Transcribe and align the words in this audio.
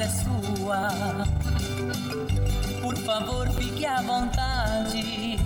casa 0.00 0.04
é 0.04 0.08
sua. 0.08 0.88
Por 2.80 2.96
favor, 2.98 3.48
fique 3.50 3.84
à 3.84 4.00
vontade. 4.00 5.38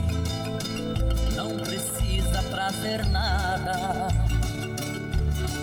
Não 1.34 1.56
precisa 1.56 2.42
trazer 2.50 3.04
nada. 3.06 4.08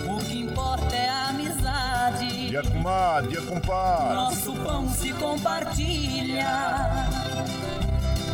O 0.06 0.18
que 0.18 0.40
importa 0.40 0.94
é 0.94 1.08
a 1.08 1.28
amizade. 1.28 2.48
Dia 2.48 2.62
comadre, 2.62 3.30
dia 3.30 3.42
compadre. 3.42 4.14
Nosso 4.14 4.52
pão 4.56 4.88
se 4.90 5.12
compartilha. 5.14 7.06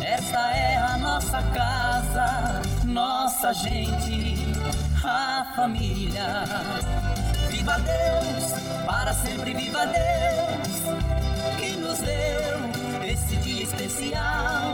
Esta 0.01 0.39
é 0.51 0.77
a 0.77 0.97
nossa 0.97 1.41
casa, 1.53 2.61
nossa 2.83 3.53
gente, 3.53 4.35
a 5.03 5.45
família. 5.55 6.45
Viva 7.69 7.81
Deus, 7.81 8.83
para 8.83 9.13
sempre 9.13 9.53
viva 9.53 9.85
Deus, 9.85 10.97
que 11.59 11.77
nos 11.77 11.99
deu 11.99 13.05
esse 13.07 13.35
dia 13.35 13.63
especial. 13.63 14.73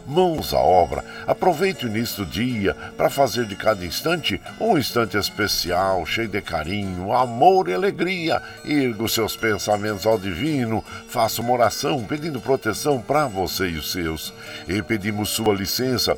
mãos 0.07 0.53
à 0.53 0.59
obra. 0.59 1.03
Aproveite 1.27 1.85
o 1.85 1.89
início 1.89 2.25
do 2.25 2.31
dia 2.31 2.75
para 2.97 3.09
fazer 3.09 3.45
de 3.45 3.55
cada 3.55 3.85
instante 3.85 4.41
um 4.59 4.77
instante 4.77 5.17
especial, 5.17 6.05
cheio 6.05 6.27
de 6.27 6.41
carinho, 6.41 7.13
amor 7.13 7.69
e 7.69 7.73
alegria. 7.73 8.41
Erga 8.65 9.03
os 9.03 9.13
seus 9.13 9.35
pensamentos 9.35 10.05
ao 10.05 10.17
divino, 10.17 10.83
faça 11.07 11.41
uma 11.41 11.53
oração 11.53 12.03
pedindo 12.03 12.41
proteção 12.41 13.01
para 13.01 13.27
você 13.27 13.69
e 13.69 13.77
os 13.77 13.91
seus. 13.91 14.33
E 14.67 14.81
pedimos 14.81 15.29
sua 15.29 15.53
licença. 15.53 16.17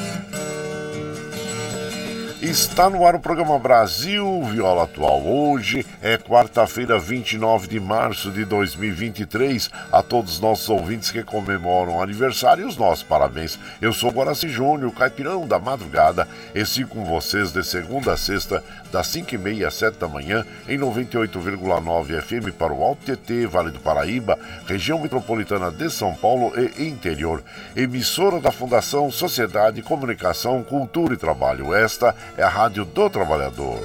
Está 2.41 2.89
no 2.89 3.05
ar 3.05 3.13
o 3.13 3.19
programa 3.19 3.59
Brasil 3.59 4.43
Viola 4.45 4.85
Atual. 4.85 5.21
Hoje 5.21 5.85
é 6.01 6.17
quarta-feira, 6.17 6.97
29 6.97 7.67
de 7.67 7.79
março 7.79 8.31
de 8.31 8.43
2023. 8.45 9.69
A 9.91 10.01
todos 10.01 10.33
os 10.33 10.39
nossos 10.39 10.67
ouvintes 10.67 11.11
que 11.11 11.21
comemoram 11.21 12.01
aniversário, 12.01 12.67
os 12.67 12.77
nossos 12.77 13.03
parabéns. 13.03 13.59
Eu 13.79 13.93
sou 13.93 14.09
Guaraci 14.09 14.49
Júnior, 14.49 14.91
caipirão 14.91 15.47
da 15.47 15.59
madrugada, 15.59 16.27
e 16.55 16.65
sigo 16.65 16.89
com 16.89 17.05
vocês 17.05 17.51
de 17.51 17.63
segunda 17.63 18.13
a 18.13 18.17
sexta, 18.17 18.63
das 18.91 19.07
5h30 19.07 19.65
às 19.65 19.73
7 19.75 19.97
da 19.97 20.07
manhã, 20.07 20.45
em 20.67 20.77
98,9 20.77 22.21
FM 22.21 22.55
para 22.57 22.73
o 22.73 22.83
Alto 22.83 23.03
TT, 23.05 23.47
Vale 23.47 23.71
do 23.71 23.79
Paraíba, 23.79 24.37
região 24.67 24.99
metropolitana 24.99 25.71
de 25.71 25.89
São 25.89 26.13
Paulo 26.13 26.51
e 26.57 26.87
interior. 26.87 27.43
Emissora 27.75 28.39
da 28.39 28.51
Fundação 28.51 29.09
Sociedade, 29.09 29.81
Comunicação, 29.81 30.63
Cultura 30.63 31.13
e 31.13 31.17
Trabalho. 31.17 31.73
Esta 31.73 32.15
é 32.37 32.43
a 32.43 32.49
Rádio 32.49 32.85
do 32.85 33.09
Trabalhador. 33.09 33.79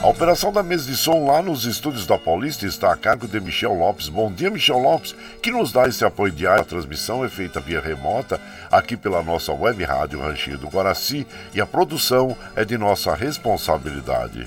A 0.00 0.06
operação 0.06 0.52
da 0.52 0.62
mesa 0.62 0.88
de 0.88 0.96
som 0.96 1.26
lá 1.26 1.42
nos 1.42 1.64
estúdios 1.64 2.06
da 2.06 2.16
Paulista 2.16 2.64
está 2.64 2.92
a 2.92 2.96
cargo 2.96 3.26
de 3.26 3.40
Michel 3.40 3.74
Lopes. 3.74 4.08
Bom 4.08 4.30
dia, 4.30 4.48
Michel 4.48 4.78
Lopes, 4.78 5.12
que 5.42 5.50
nos 5.50 5.72
dá 5.72 5.88
esse 5.88 6.04
apoio 6.04 6.32
diário. 6.32 6.62
A 6.62 6.64
transmissão 6.64 7.24
é 7.24 7.28
feita 7.28 7.58
via 7.58 7.80
remota 7.80 8.40
aqui 8.70 8.96
pela 8.96 9.24
nossa 9.24 9.52
web 9.52 9.82
rádio 9.82 10.20
Ranchinho 10.20 10.56
do 10.56 10.68
Guaraci 10.68 11.26
e 11.52 11.60
a 11.60 11.66
produção 11.66 12.36
é 12.54 12.64
de 12.64 12.78
nossa 12.78 13.12
responsabilidade. 13.12 14.46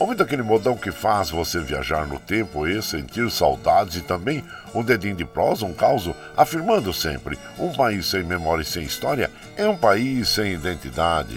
Ouvindo 0.00 0.22
aquele 0.22 0.42
modão 0.42 0.78
que 0.78 0.90
faz 0.90 1.28
você 1.28 1.60
viajar 1.60 2.06
no 2.06 2.18
tempo 2.18 2.66
e 2.66 2.80
sentir 2.80 3.30
saudades 3.30 3.96
e 3.96 4.00
também 4.00 4.42
um 4.74 4.82
dedinho 4.82 5.14
de 5.14 5.26
prosa, 5.26 5.66
um 5.66 5.74
caos, 5.74 6.08
afirmando 6.34 6.90
sempre: 6.90 7.38
um 7.58 7.70
país 7.70 8.06
sem 8.06 8.22
memória 8.22 8.62
e 8.62 8.64
sem 8.64 8.82
história 8.82 9.30
é 9.58 9.68
um 9.68 9.76
país 9.76 10.30
sem 10.30 10.54
identidade. 10.54 11.36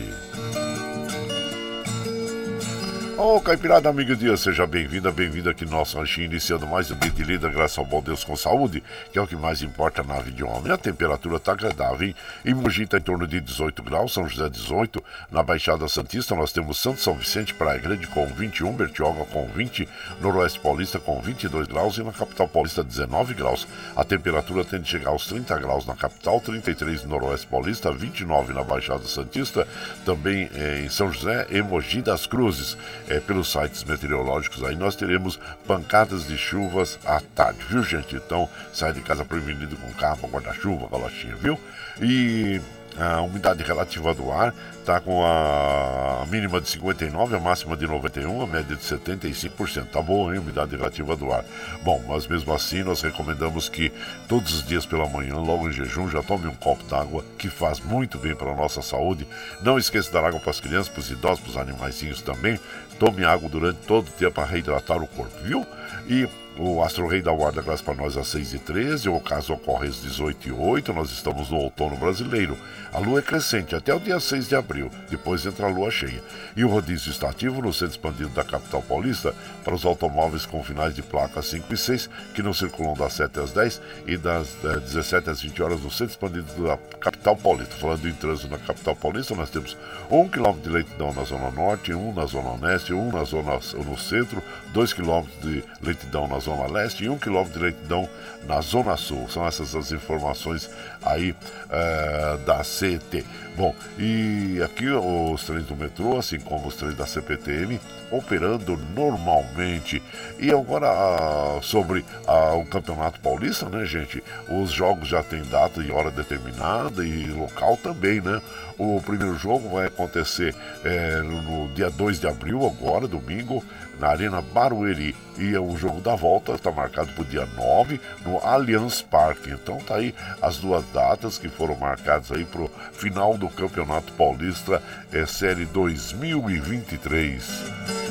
Ô, 3.15 3.35
oh, 3.35 3.41
Caipirada, 3.41 3.89
amigo 3.89 4.15
dia, 4.15 4.35
seja 4.35 4.65
bem-vinda, 4.65 5.11
bem-vindo 5.11 5.47
aqui 5.47 5.65
no 5.65 5.71
nosso 5.71 5.99
ranchinho, 5.99 6.25
iniciando 6.25 6.65
mais 6.65 6.89
um 6.89 6.95
dia 6.95 7.11
de 7.11 7.23
lida, 7.23 7.47
graças 7.47 7.77
ao 7.77 7.85
bom 7.85 8.01
Deus 8.01 8.23
com 8.23 8.35
saúde, 8.35 8.83
que 9.11 9.19
é 9.19 9.21
o 9.21 9.27
que 9.27 9.35
mais 9.35 9.61
importa 9.61 10.01
na 10.01 10.15
vida 10.15 10.37
de 10.37 10.43
um 10.43 10.49
homem. 10.49 10.71
A 10.71 10.77
temperatura 10.77 11.39
tá 11.39 11.51
agradável, 11.51 12.07
hein? 12.07 12.15
Em 12.43 12.55
Mogi 12.55 12.87
tá 12.87 12.97
em 12.97 13.01
torno 13.01 13.27
de 13.27 13.39
18 13.39 13.83
graus, 13.83 14.13
São 14.13 14.27
José 14.27 14.49
18, 14.49 15.03
na 15.29 15.43
Baixada 15.43 15.87
Santista 15.87 16.33
nós 16.33 16.51
temos 16.51 16.81
Santo 16.81 17.01
São 17.01 17.13
Vicente, 17.13 17.53
Praia 17.53 17.79
Grande 17.79 18.07
com 18.07 18.25
21, 18.25 18.73
Bertioga 18.73 19.25
com 19.25 19.45
20, 19.45 19.87
Noroeste 20.19 20.59
Paulista 20.59 20.99
com 20.99 21.21
22 21.21 21.67
graus 21.67 21.97
e 21.97 22.03
na 22.03 22.11
capital 22.11 22.47
paulista 22.47 22.83
19 22.83 23.35
graus. 23.35 23.67
A 23.95 24.03
temperatura 24.03 24.65
tende 24.65 24.85
a 24.85 24.91
chegar 24.91 25.11
aos 25.11 25.27
30 25.27 25.55
graus 25.59 25.85
na 25.85 25.93
capital, 25.93 26.41
33 26.41 27.03
no 27.03 27.09
Noroeste 27.09 27.45
Paulista, 27.45 27.91
29 27.91 28.53
na 28.53 28.63
Baixada 28.63 29.03
Santista, 29.05 29.67
também 30.03 30.49
eh, 30.55 30.81
em 30.85 30.89
São 30.89 31.11
José 31.11 31.45
e 31.51 31.61
Mogi 31.61 32.01
das 32.01 32.25
Cruzes 32.25 32.75
é, 33.07 33.19
pelos 33.19 33.51
sites 33.51 33.83
meteorológicos 33.83 34.63
aí, 34.63 34.75
nós 34.75 34.95
teremos 34.95 35.39
pancadas 35.67 36.27
de 36.27 36.37
chuvas 36.37 36.99
à 37.05 37.19
tarde, 37.35 37.59
viu 37.69 37.83
gente? 37.83 38.15
Então 38.15 38.49
sai 38.73 38.93
de 38.93 39.01
casa 39.01 39.25
prevenido 39.25 39.75
com 39.77 39.91
capa, 39.93 40.27
guarda-chuva, 40.27 40.87
galochinha, 40.89 41.35
viu? 41.35 41.59
E 42.01 42.61
a 42.97 43.21
umidade 43.21 43.63
relativa 43.63 44.13
do 44.13 44.31
ar 44.31 44.53
está 44.79 44.99
com 44.99 45.25
a 45.25 46.25
mínima 46.29 46.59
de 46.59 46.69
59, 46.69 47.35
a 47.35 47.39
máxima 47.39 47.75
de 47.75 47.87
91, 47.87 48.41
a 48.41 48.45
média 48.45 48.75
de 48.75 48.83
75%. 48.83 49.87
Tá 49.87 50.01
bom, 50.01 50.31
hein? 50.31 50.39
Umidade 50.39 50.75
relativa 50.75 51.15
do 51.15 51.31
ar. 51.31 51.43
Bom, 51.83 52.03
mas 52.07 52.27
mesmo 52.27 52.53
assim 52.53 52.83
nós 52.83 53.01
recomendamos 53.01 53.69
que 53.69 53.91
todos 54.27 54.53
os 54.53 54.63
dias 54.63 54.85
pela 54.85 55.07
manhã, 55.07 55.35
logo 55.35 55.69
em 55.69 55.71
jejum, 55.71 56.09
já 56.09 56.21
tome 56.21 56.47
um 56.47 56.55
copo 56.55 56.83
d'água, 56.83 57.23
que 57.37 57.49
faz 57.49 57.79
muito 57.79 58.17
bem 58.17 58.35
para 58.35 58.51
a 58.51 58.55
nossa 58.55 58.81
saúde. 58.81 59.25
Não 59.61 59.77
esqueça 59.79 60.09
de 60.09 60.13
dar 60.13 60.25
água 60.25 60.39
para 60.39 60.51
as 60.51 60.59
crianças, 60.59 60.89
para 60.89 60.99
os 60.99 61.09
idosos, 61.09 61.39
para 61.39 61.49
os 61.49 61.57
animaizinhos 61.57 62.21
também. 62.21 62.59
Tome 62.99 63.25
água 63.25 63.49
durante 63.49 63.79
todo 63.87 64.07
o 64.07 64.17
dia 64.17 64.31
para 64.31 64.45
reidratar 64.45 65.01
o 65.01 65.07
corpo, 65.07 65.35
viu? 65.43 65.65
E 66.07 66.27
o 66.57 66.83
Astro 66.83 67.07
Rei 67.07 67.21
da 67.21 67.31
Guarda 67.31 67.61
Graça 67.61 67.83
para 67.83 67.95
nós 67.95 68.15
às 68.15 68.27
6h13, 68.27 69.11
o 69.11 69.19
caso 69.19 69.53
ocorre 69.53 69.87
às 69.87 69.95
18h08, 69.95 70.89
nós 70.89 71.11
estamos 71.11 71.49
no 71.49 71.57
outono 71.57 71.95
brasileiro. 71.95 72.57
A 72.93 72.99
lua 72.99 73.19
é 73.19 73.21
crescente 73.23 73.75
até 73.75 73.93
o 73.93 73.99
dia 73.99 74.19
6 74.19 74.49
de 74.49 74.55
abril, 74.55 74.91
depois 75.09 75.43
entra 75.45 75.65
a 75.65 75.69
lua 75.69 75.89
cheia. 75.89 76.21
E 76.55 76.63
o 76.63 76.69
rodízio 76.69 77.09
está 77.09 77.29
ativo 77.29 77.59
no 77.59 77.73
centro 77.73 77.95
expandido 77.95 78.29
da 78.29 78.43
capital 78.43 78.83
paulista 78.83 79.33
para 79.63 79.73
os 79.73 79.83
automóveis 79.83 80.45
com 80.45 80.63
finais 80.63 80.93
de 80.93 81.01
placa 81.01 81.41
5 81.41 81.73
e 81.73 81.77
6, 81.77 82.09
que 82.35 82.43
não 82.43 82.53
circulam 82.53 82.93
das 82.93 83.13
7 83.13 83.39
às 83.39 83.51
10 83.51 83.81
e 84.05 84.15
das 84.17 84.55
17 84.61 85.27
eh, 85.27 85.31
às 85.31 85.41
20 85.41 85.63
horas 85.63 85.81
no 85.81 85.89
centro 85.89 86.13
expandido 86.13 86.63
da 86.63 86.77
capital 86.99 87.35
paulista. 87.35 87.75
Falando 87.77 88.07
em 88.07 88.13
trânsito 88.13 88.49
na 88.49 88.59
capital 88.59 88.95
paulista, 88.95 89.33
nós 89.33 89.49
temos 89.49 89.75
1 90.11 90.29
km 90.29 90.53
de 90.61 90.69
leitidão 90.69 91.11
na 91.13 91.23
zona 91.23 91.49
norte, 91.49 91.93
1 91.93 92.13
na 92.13 92.25
zona 92.27 92.51
oeste, 92.61 92.93
1 92.93 93.11
na 93.11 93.23
zona 93.23 93.59
no 93.85 93.97
centro, 93.97 94.43
2 94.71 94.93
km 94.93 95.23
de 95.41 95.63
leitidão 95.81 96.27
na 96.27 96.42
Zona 96.43 96.67
Leste 96.67 97.05
e 97.05 97.09
1 97.09 97.17
km 97.17 97.45
de 97.45 97.59
leitidão 97.59 98.09
na 98.47 98.61
Zona 98.61 98.97
Sul. 98.97 99.27
São 99.29 99.45
essas 99.45 99.75
as 99.75 99.91
informações 99.91 100.69
aí 101.01 101.35
é, 101.69 102.37
da 102.45 102.63
CET. 102.63 103.25
Bom, 103.55 103.75
e 103.99 104.59
aqui 104.63 104.89
os 104.89 105.43
trens 105.43 105.65
do 105.65 105.75
metrô, 105.75 106.17
assim 106.17 106.39
como 106.39 106.67
os 106.67 106.75
trens 106.75 106.95
da 106.95 107.05
CPTM, 107.05 107.79
operando 108.09 108.79
normalmente. 108.95 110.01
E 110.39 110.49
agora 110.51 110.87
ah, 110.89 111.59
sobre 111.61 112.03
ah, 112.27 112.53
o 112.55 112.65
Campeonato 112.65 113.19
Paulista, 113.19 113.69
né, 113.69 113.85
gente? 113.85 114.23
Os 114.49 114.71
jogos 114.71 115.07
já 115.07 115.21
têm 115.21 115.43
data 115.43 115.81
e 115.81 115.91
hora 115.91 116.09
determinada 116.09 117.05
e 117.05 117.27
local 117.27 117.77
também, 117.77 118.21
né? 118.21 118.41
O 118.77 118.99
primeiro 119.01 119.37
jogo 119.37 119.69
vai 119.69 119.85
acontecer 119.85 120.55
é, 120.83 121.21
no 121.21 121.67
dia 121.69 121.91
2 121.91 122.19
de 122.19 122.27
abril, 122.27 122.65
agora, 122.65 123.07
domingo, 123.07 123.63
na 123.99 124.07
Arena 124.07 124.41
Barueri. 124.41 125.15
E 125.37 125.53
é 125.53 125.59
o 125.59 125.75
jogo 125.77 126.01
da 126.01 126.15
volta 126.15 126.53
está 126.53 126.71
marcado 126.71 127.11
para 127.13 127.21
o 127.21 127.25
dia 127.25 127.45
9 127.55 127.99
no 128.25 128.32
Allianz 128.39 129.01
Parque. 129.01 129.51
Então 129.51 129.79
tá 129.79 129.95
aí 129.95 130.15
as 130.41 130.57
duas 130.57 130.85
datas 130.93 131.37
que 131.37 131.49
foram 131.49 131.75
marcadas 131.75 132.31
aí 132.31 132.45
para 132.45 132.61
o 132.61 132.71
final 132.93 133.37
do 133.37 133.49
Campeonato 133.49 134.13
Paulista 134.13 134.81
é, 135.11 135.25
Série 135.25 135.65
2023. 135.65 138.02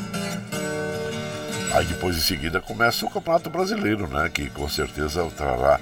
Aí 1.75 1.87
depois 1.87 2.17
em 2.17 2.21
seguida 2.21 2.61
começa 2.61 3.07
o 3.07 3.11
Campeonato 3.11 3.49
Brasileiro, 3.49 4.07
né? 4.07 4.29
Que 4.29 4.51
com 4.51 4.69
certeza 4.69 5.27
trará 5.35 5.81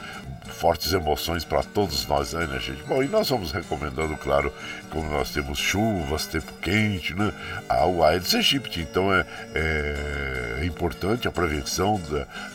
fortes 0.50 0.92
emoções 0.92 1.44
para 1.44 1.62
todos 1.62 2.06
nós, 2.06 2.32
né, 2.32 2.46
né, 2.46 2.58
gente? 2.58 2.82
Bom, 2.82 3.02
e 3.02 3.08
nós 3.08 3.28
vamos 3.28 3.52
recomendando, 3.52 4.16
claro, 4.16 4.52
como 4.90 5.08
nós 5.08 5.30
temos 5.30 5.58
chuvas, 5.58 6.26
tempo 6.26 6.52
quente, 6.60 7.14
né? 7.14 7.32
A 7.68 7.84
Aedes 7.84 8.34
aegypti, 8.34 8.80
então 8.80 9.12
é, 9.12 9.24
é 9.54 10.64
importante 10.64 11.26
a 11.26 11.30
prevenção 11.30 12.00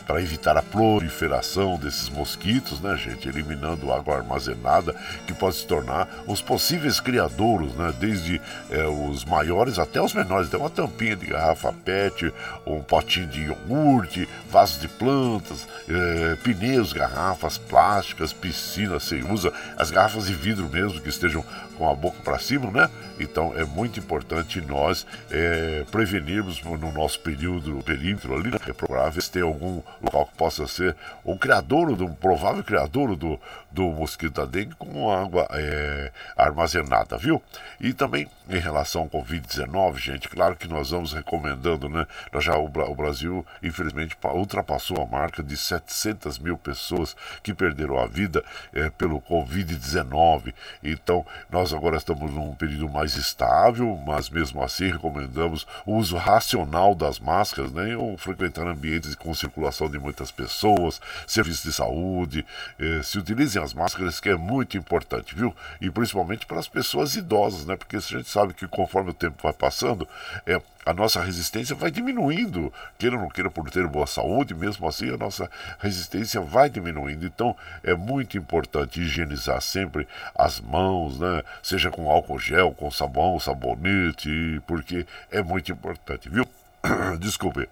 para 0.06 0.22
evitar 0.22 0.56
a 0.56 0.62
proliferação 0.62 1.76
desses 1.76 2.08
mosquitos, 2.08 2.80
né, 2.80 2.96
gente? 2.96 3.28
Eliminando 3.28 3.92
água 3.92 4.16
armazenada, 4.16 4.94
que 5.26 5.34
pode 5.34 5.56
se 5.56 5.66
tornar 5.66 6.08
os 6.26 6.40
possíveis 6.40 7.00
criadouros, 7.00 7.74
né? 7.74 7.92
Desde 7.98 8.40
é, 8.70 8.84
os 8.86 9.24
maiores 9.24 9.78
até 9.78 10.00
os 10.00 10.12
menores. 10.12 10.48
Tem 10.48 10.60
uma 10.60 10.70
tampinha 10.70 11.16
de 11.16 11.26
garrafa 11.26 11.72
PET, 11.72 12.32
um 12.66 12.80
potinho 12.80 13.25
de 13.26 13.42
iogurte, 13.42 14.28
vasos 14.50 14.80
de 14.80 14.88
plantas, 14.88 15.66
é, 15.88 16.36
pneus, 16.36 16.92
garrafas, 16.92 17.58
plásticas, 17.58 18.32
piscinas, 18.32 19.02
você 19.02 19.22
usa 19.22 19.52
as 19.76 19.90
garrafas 19.90 20.26
de 20.26 20.34
vidro 20.34 20.68
mesmo 20.68 21.00
que 21.00 21.08
estejam 21.08 21.44
com 21.76 21.88
a 21.88 21.94
boca 21.94 22.18
para 22.22 22.38
cima, 22.38 22.70
né? 22.70 22.90
Então 23.18 23.56
é 23.56 23.64
muito 23.64 23.98
importante 23.98 24.60
nós 24.60 25.06
é, 25.30 25.84
prevenirmos 25.90 26.62
no 26.62 26.92
nosso 26.92 27.20
período, 27.20 27.82
perímetro 27.82 28.34
ali, 28.34 28.50
né? 28.50 28.58
É 28.66 28.72
procurar 28.72 29.10
ver 29.10 29.22
se 29.22 29.30
tem 29.30 29.42
algum 29.42 29.82
local 30.02 30.26
que 30.26 30.36
possa 30.36 30.66
ser 30.66 30.96
o 31.24 31.38
criador, 31.38 31.94
do 31.94 32.08
provável 32.08 32.62
criador 32.62 33.16
do, 33.16 33.40
do 33.70 33.82
mosquito 33.84 34.34
da 34.34 34.44
dengue 34.44 34.74
com 34.76 35.10
água 35.10 35.46
é, 35.52 36.10
armazenada, 36.36 37.16
viu? 37.16 37.42
E 37.80 37.92
também 37.92 38.28
em 38.48 38.58
relação 38.58 39.02
ao 39.02 39.08
Covid-19, 39.08 39.98
gente, 39.98 40.28
claro 40.28 40.56
que 40.56 40.68
nós 40.68 40.90
vamos 40.90 41.12
recomendando, 41.12 41.88
né? 41.88 42.06
Nós 42.32 42.44
já, 42.44 42.56
o, 42.56 42.64
o 42.66 42.94
Brasil, 42.94 43.44
infelizmente, 43.62 44.16
ultrapassou 44.24 45.02
a 45.02 45.06
marca 45.06 45.42
de 45.42 45.56
700 45.56 46.38
mil 46.38 46.56
pessoas 46.56 47.16
que 47.42 47.52
perderam 47.52 47.98
a 47.98 48.06
vida 48.06 48.44
é, 48.72 48.88
pelo 48.90 49.20
Covid-19. 49.20 50.54
Então, 50.82 51.26
nós 51.50 51.65
nós 51.66 51.74
agora 51.74 51.96
estamos 51.96 52.30
num 52.30 52.54
período 52.54 52.88
mais 52.88 53.16
estável, 53.16 54.00
mas 54.06 54.30
mesmo 54.30 54.62
assim 54.62 54.88
recomendamos 54.88 55.66
o 55.84 55.96
uso 55.96 56.16
racional 56.16 56.94
das 56.94 57.18
máscaras, 57.18 57.72
né? 57.72 57.96
Ou 57.96 58.16
frequentar 58.16 58.68
ambientes 58.68 59.16
com 59.16 59.34
circulação 59.34 59.90
de 59.90 59.98
muitas 59.98 60.30
pessoas, 60.30 61.00
serviços 61.26 61.64
de 61.64 61.72
saúde. 61.72 62.46
Eh, 62.78 63.00
se 63.02 63.18
utilizem 63.18 63.60
as 63.60 63.74
máscaras, 63.74 64.20
que 64.20 64.28
é 64.28 64.36
muito 64.36 64.78
importante, 64.78 65.34
viu? 65.34 65.52
E 65.80 65.90
principalmente 65.90 66.46
para 66.46 66.60
as 66.60 66.68
pessoas 66.68 67.16
idosas, 67.16 67.66
né? 67.66 67.74
Porque 67.74 67.96
a 67.96 68.00
gente 68.00 68.28
sabe 68.28 68.54
que 68.54 68.68
conforme 68.68 69.10
o 69.10 69.14
tempo 69.14 69.42
vai 69.42 69.52
passando, 69.52 70.06
é, 70.46 70.62
a 70.86 70.94
nossa 70.94 71.20
resistência 71.20 71.74
vai 71.74 71.90
diminuindo, 71.90 72.72
queira 72.96 73.16
ou 73.16 73.22
não 73.22 73.28
queira, 73.28 73.50
por 73.50 73.68
ter 73.68 73.84
boa 73.88 74.06
saúde, 74.06 74.54
mesmo 74.54 74.86
assim 74.86 75.12
a 75.12 75.16
nossa 75.16 75.50
resistência 75.80 76.40
vai 76.40 76.70
diminuindo. 76.70 77.26
Então 77.26 77.56
é 77.82 77.92
muito 77.92 78.38
importante 78.38 79.00
higienizar 79.00 79.60
sempre 79.60 80.06
as 80.32 80.60
mãos, 80.60 81.18
né? 81.18 81.42
Seja 81.60 81.90
com 81.90 82.08
álcool 82.08 82.38
gel, 82.38 82.70
com 82.70 82.88
sabão, 82.88 83.40
sabonete, 83.40 84.62
porque 84.64 85.04
é 85.28 85.42
muito 85.42 85.72
importante, 85.72 86.28
viu? 86.28 86.46
Desculpe. 87.18 87.68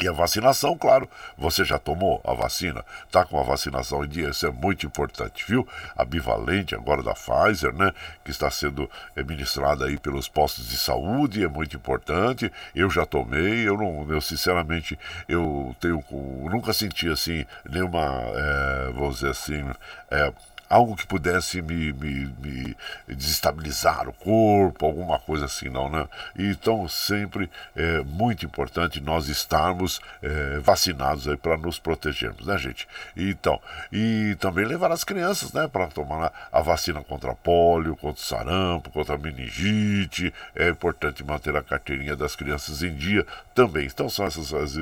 E 0.00 0.08
a 0.08 0.12
vacinação, 0.12 0.76
claro, 0.76 1.08
você 1.36 1.64
já 1.64 1.78
tomou 1.78 2.20
a 2.24 2.32
vacina, 2.32 2.84
tá 3.10 3.24
com 3.24 3.38
a 3.38 3.42
vacinação 3.42 4.04
em 4.04 4.08
dia, 4.08 4.30
isso 4.30 4.46
é 4.46 4.50
muito 4.50 4.86
importante, 4.86 5.44
viu? 5.46 5.68
A 5.94 6.04
bivalente 6.04 6.74
agora 6.74 7.02
da 7.02 7.12
Pfizer, 7.12 7.74
né, 7.74 7.92
que 8.24 8.30
está 8.30 8.50
sendo 8.50 8.90
ministrada 9.14 9.84
aí 9.84 9.98
pelos 9.98 10.28
postos 10.28 10.66
de 10.68 10.78
saúde, 10.78 11.44
é 11.44 11.48
muito 11.48 11.76
importante. 11.76 12.50
Eu 12.74 12.88
já 12.90 13.04
tomei, 13.04 13.68
eu 13.68 13.76
não, 13.76 14.10
eu 14.10 14.20
sinceramente, 14.20 14.98
eu 15.28 15.76
tenho, 15.78 16.02
nunca 16.50 16.72
senti 16.72 17.08
assim 17.08 17.44
nenhuma, 17.68 18.00
é, 18.00 18.92
vamos 18.94 19.16
dizer 19.16 19.30
assim, 19.30 19.70
é, 20.10 20.32
algo 20.72 20.96
que 20.96 21.06
pudesse 21.06 21.60
me, 21.60 21.92
me, 21.92 22.32
me, 22.40 22.76
desestabilizar 23.06 24.08
o 24.08 24.12
corpo, 24.14 24.86
alguma 24.86 25.18
coisa 25.18 25.44
assim, 25.44 25.68
não, 25.68 25.90
né? 25.90 26.08
Então, 26.34 26.88
sempre 26.88 27.50
é 27.76 28.02
muito 28.02 28.46
importante 28.46 28.98
nós 28.98 29.28
estarmos 29.28 30.00
é, 30.22 30.58
vacinados 30.60 31.28
aí 31.28 31.36
para 31.36 31.58
nos 31.58 31.78
protegermos, 31.78 32.46
né, 32.46 32.56
gente? 32.56 32.88
Então, 33.14 33.60
e 33.92 34.34
também 34.40 34.64
levar 34.64 34.90
as 34.90 35.04
crianças, 35.04 35.52
né, 35.52 35.68
para 35.68 35.88
tomar 35.88 36.32
a 36.50 36.60
vacina 36.62 37.02
contra 37.02 37.34
pólio, 37.34 37.94
contra 37.94 38.22
sarampo, 38.22 38.90
contra 38.90 39.18
meningite. 39.18 40.32
É 40.54 40.70
importante 40.70 41.22
manter 41.22 41.54
a 41.54 41.62
carteirinha 41.62 42.16
das 42.16 42.34
crianças 42.34 42.82
em 42.82 42.94
dia 42.94 43.26
também. 43.54 43.84
Então, 43.84 44.08
são 44.08 44.24
essas 44.24 44.54
as, 44.54 44.78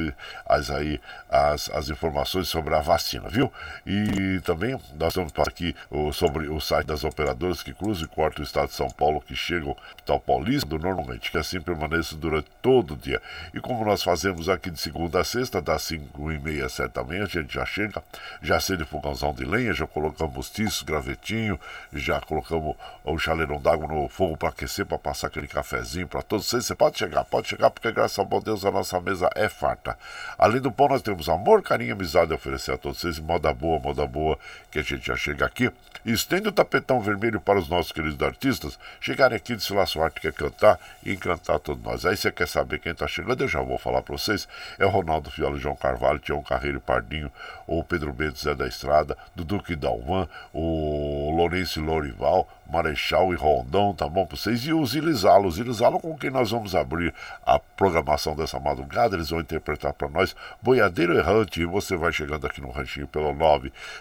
as 0.46 0.70
aí 0.70 1.00
as, 1.28 1.68
as 1.70 1.88
informações 1.88 2.46
sobre 2.46 2.76
a 2.76 2.80
vacina, 2.80 3.28
viu? 3.28 3.52
E 3.84 4.40
também 4.44 4.78
nós 4.96 5.08
estamos 5.08 5.32
aqui 5.48 5.74
o, 5.90 6.12
sobre 6.12 6.48
o 6.48 6.60
site 6.60 6.86
das 6.86 7.04
operadoras 7.04 7.62
que 7.62 7.72
cruzam 7.72 8.04
e 8.04 8.08
cortam 8.08 8.42
o 8.42 8.46
estado 8.46 8.68
de 8.68 8.74
São 8.74 8.90
Paulo, 8.90 9.20
que 9.20 9.34
chegam 9.34 9.76
tal 10.04 10.20
paulista, 10.20 10.78
normalmente, 10.78 11.30
que 11.30 11.38
assim 11.38 11.60
permaneça 11.60 12.16
durante 12.16 12.48
todo 12.62 12.94
o 12.94 12.96
dia. 12.96 13.20
E 13.54 13.60
como 13.60 13.84
nós 13.84 14.02
fazemos 14.02 14.48
aqui 14.48 14.70
de 14.70 14.80
segunda 14.80 15.20
a 15.20 15.24
sexta, 15.24 15.60
das 15.60 15.82
5 15.82 16.32
e 16.32 16.38
meia, 16.38 16.68
7 16.68 16.92
da 16.92 17.04
manhã, 17.04 17.24
a 17.24 17.26
gente 17.26 17.54
já 17.54 17.64
chega, 17.64 18.02
já 18.42 18.56
acende 18.56 18.84
fogãozão 18.84 19.32
de 19.32 19.44
lenha, 19.44 19.72
já 19.72 19.86
colocamos 19.86 20.50
tiço, 20.50 20.84
gravetinho, 20.84 21.58
já 21.92 22.20
colocamos 22.20 22.76
o 23.04 23.18
chaleirão 23.18 23.60
d'água 23.60 23.86
no 23.86 24.08
fogo 24.08 24.36
para 24.36 24.48
aquecer, 24.48 24.86
para 24.86 24.98
passar 24.98 25.28
aquele 25.28 25.46
cafezinho 25.46 26.06
para 26.08 26.22
todos 26.22 26.46
vocês. 26.46 26.66
Você 26.66 26.74
pode 26.74 26.98
chegar, 26.98 27.24
pode 27.24 27.48
chegar, 27.48 27.70
porque 27.70 27.90
graças 27.92 28.18
a 28.18 28.40
Deus 28.40 28.64
a 28.64 28.70
nossa 28.70 29.00
mesa 29.00 29.28
é 29.34 29.48
farta. 29.48 29.96
Além 30.38 30.60
do 30.60 30.72
pão, 30.72 30.88
nós 30.88 31.02
temos 31.02 31.28
amor, 31.28 31.62
carinho, 31.62 31.92
amizade 31.92 32.32
a 32.32 32.36
oferecer 32.36 32.72
a 32.72 32.78
todos 32.78 33.00
vocês, 33.00 33.18
moda 33.18 33.52
boa, 33.52 33.78
moda 33.78 34.06
boa, 34.06 34.38
que 34.70 34.78
a 34.78 34.82
gente 34.82 35.06
já 35.06 35.16
chega 35.16 35.44
aqui 35.44 35.69
Estende 36.04 36.48
o 36.48 36.52
tapetão 36.52 37.00
vermelho 37.00 37.40
para 37.40 37.58
os 37.58 37.68
nossos 37.68 37.92
queridos 37.92 38.20
artistas 38.22 38.78
chegarem 39.00 39.36
aqui 39.36 39.54
de 39.54 39.62
sua 39.62 39.82
arte 39.82 40.20
quer 40.20 40.32
cantar 40.32 40.78
e 41.04 41.12
encantar 41.12 41.58
todos 41.58 41.82
nós. 41.84 42.06
Aí 42.06 42.16
você 42.16 42.32
quer 42.32 42.48
saber 42.48 42.78
quem 42.78 42.92
está 42.92 43.06
chegando? 43.06 43.42
Eu 43.42 43.48
já 43.48 43.60
vou 43.60 43.76
falar 43.76 44.00
para 44.00 44.16
vocês. 44.16 44.48
É 44.78 44.86
o 44.86 44.88
Ronaldo 44.88 45.30
Fiola, 45.30 45.58
João 45.58 45.76
Carvalho, 45.76 46.18
Tião 46.18 46.42
Carreiro 46.42 46.80
Pardinho, 46.80 47.30
o 47.66 47.84
Pedro 47.84 48.12
Bento 48.12 48.38
Zé 48.38 48.54
da 48.54 48.66
Estrada, 48.66 49.16
Duque 49.36 49.76
Dalvan, 49.76 50.26
o 50.54 51.34
Lourenço 51.36 51.80
Lorival, 51.80 52.48
Marechal 52.70 53.32
e 53.32 53.36
Rondão, 53.36 53.92
tá 53.92 54.08
bom 54.08 54.24
para 54.24 54.36
vocês? 54.36 54.64
E 54.64 54.72
os 54.72 54.94
Ilizalo, 54.94 55.48
os 55.48 55.58
Ilizalo 55.58 55.98
com 55.98 56.16
quem 56.16 56.30
nós 56.30 56.50
vamos 56.50 56.74
abrir 56.74 57.12
a 57.44 57.58
programação 57.58 58.36
dessa 58.36 58.60
madrugada, 58.60 59.16
eles 59.16 59.30
vão 59.30 59.40
interpretar 59.40 59.92
para 59.92 60.08
nós 60.08 60.36
Boiadeiro 60.62 61.18
Errante, 61.18 61.60
e 61.60 61.66
você 61.66 61.96
vai 61.96 62.12
chegando 62.12 62.46
aqui 62.46 62.60
no 62.60 62.70
ranchinho 62.70 63.08
pelo 63.08 63.34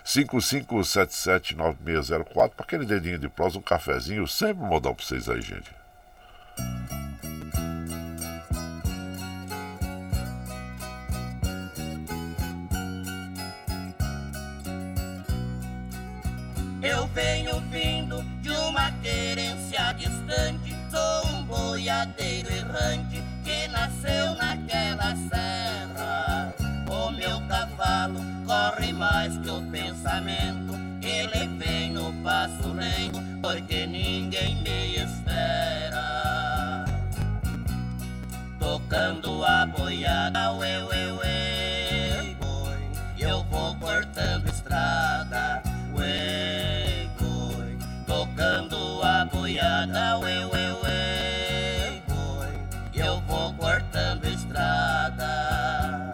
955779604 0.06 2.50
para 2.50 2.54
aquele 2.60 2.86
dedinho 2.86 3.18
de 3.18 3.28
prós, 3.28 3.56
um 3.56 3.62
cafezinho, 3.62 4.28
sempre 4.28 4.64
modal 4.64 4.94
para 4.94 5.06
vocês 5.06 5.28
aí, 5.28 5.42
gente. 5.42 5.80
Eu 16.82 17.08
venho 17.08 17.60
vindo 17.70 18.24
uma 18.70 18.92
querência 19.02 19.92
distante. 19.94 20.76
Sou 20.92 21.32
um 21.32 21.44
boiadeiro 21.44 22.52
errante 22.54 23.22
que 23.44 23.68
nasceu 23.70 24.36
naquela 24.36 25.16
serra. 25.16 25.38
Boi. 50.18 50.39
Eu 52.94 53.22
vou 53.22 53.54
cortando 53.54 54.25
estrada. 54.25 56.13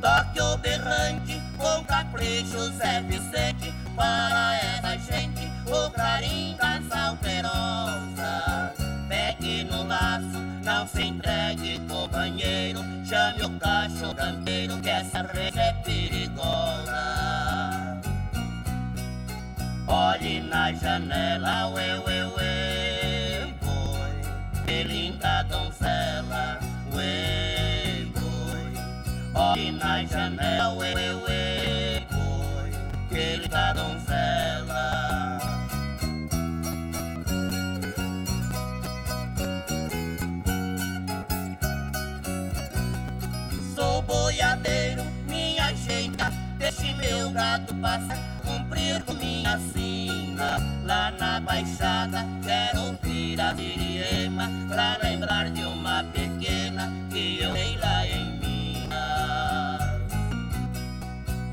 Toque 0.00 0.40
o 0.40 0.56
berrante 0.58 1.42
com 1.58 1.84
capricho 1.84 2.70
Zé 2.78 3.02
Vicente 3.02 3.74
Para 3.96 4.56
essa 4.56 4.96
gente 4.96 5.50
o 5.66 5.90
clarim 5.90 6.56
da 6.56 6.80
salterosa 6.88 8.72
Pegue 9.08 9.64
no 9.64 9.82
laço, 9.82 10.38
não 10.64 10.86
se 10.86 11.02
entregue 11.02 11.80
companheiro 11.80 12.97
Chame 13.08 13.42
o 13.42 13.48
cacho 13.58 14.14
campeiro 14.14 14.76
que 14.82 14.90
essa 14.90 15.22
rede 15.22 15.58
é 15.58 15.72
perigosa. 15.82 17.98
Olhe 19.86 20.40
na 20.40 20.70
janela, 20.74 21.68
ué, 21.68 21.98
ué, 22.00 22.24
ué, 22.36 23.54
boi 23.62 24.84
linda 24.84 25.42
donzela, 25.44 26.58
ué, 26.94 28.06
boi 28.12 28.74
Olhe 29.34 29.72
na 29.72 30.04
janela, 30.04 30.74
ué, 30.74 30.94
ué, 30.94 31.14
ué, 31.14 32.06
boi 32.10 32.70
Que 33.08 33.38
linda 33.38 33.72
donzela 33.72 35.07
Gato 47.38 47.72
passar 47.76 48.18
Cumprir 48.44 49.00
com 49.04 49.14
minha 49.14 49.56
sina 49.72 50.58
Lá 50.84 51.12
na 51.12 51.38
baixada 51.38 52.26
Quero 52.42 52.80
ouvir 52.86 53.40
a 53.40 53.54
siriema 53.54 54.50
Pra 54.66 54.98
lembrar 55.00 55.48
de 55.48 55.62
uma 55.62 56.02
pequena 56.12 56.92
Que 57.08 57.38
eu 57.40 57.52
dei 57.52 57.76
lá 57.76 58.04
em 58.04 58.40
Minas. 58.40 60.02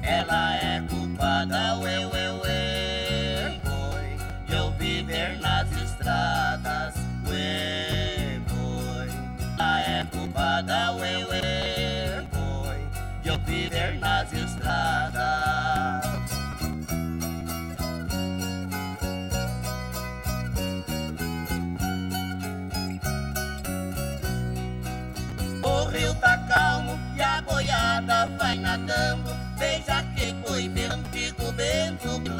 Ela 0.01 0.55
é 0.55 0.81
culpada, 0.89 1.77
ué 1.77 1.99
Foi 3.63 4.17
de 4.47 4.55
eu 4.55 4.71
viver 4.71 5.39
nas 5.39 5.71
estradas 5.71 6.95
Ué, 7.29 8.41
foi. 8.47 9.07
Ela 9.59 9.81
é 9.81 10.03
culpada, 10.05 10.93
ué, 10.93 11.25
ué 11.27 12.23
Foi 12.31 12.87
eu 13.23 13.37
viver 13.41 13.99
nas 13.99 14.33
estradas 14.33 15.44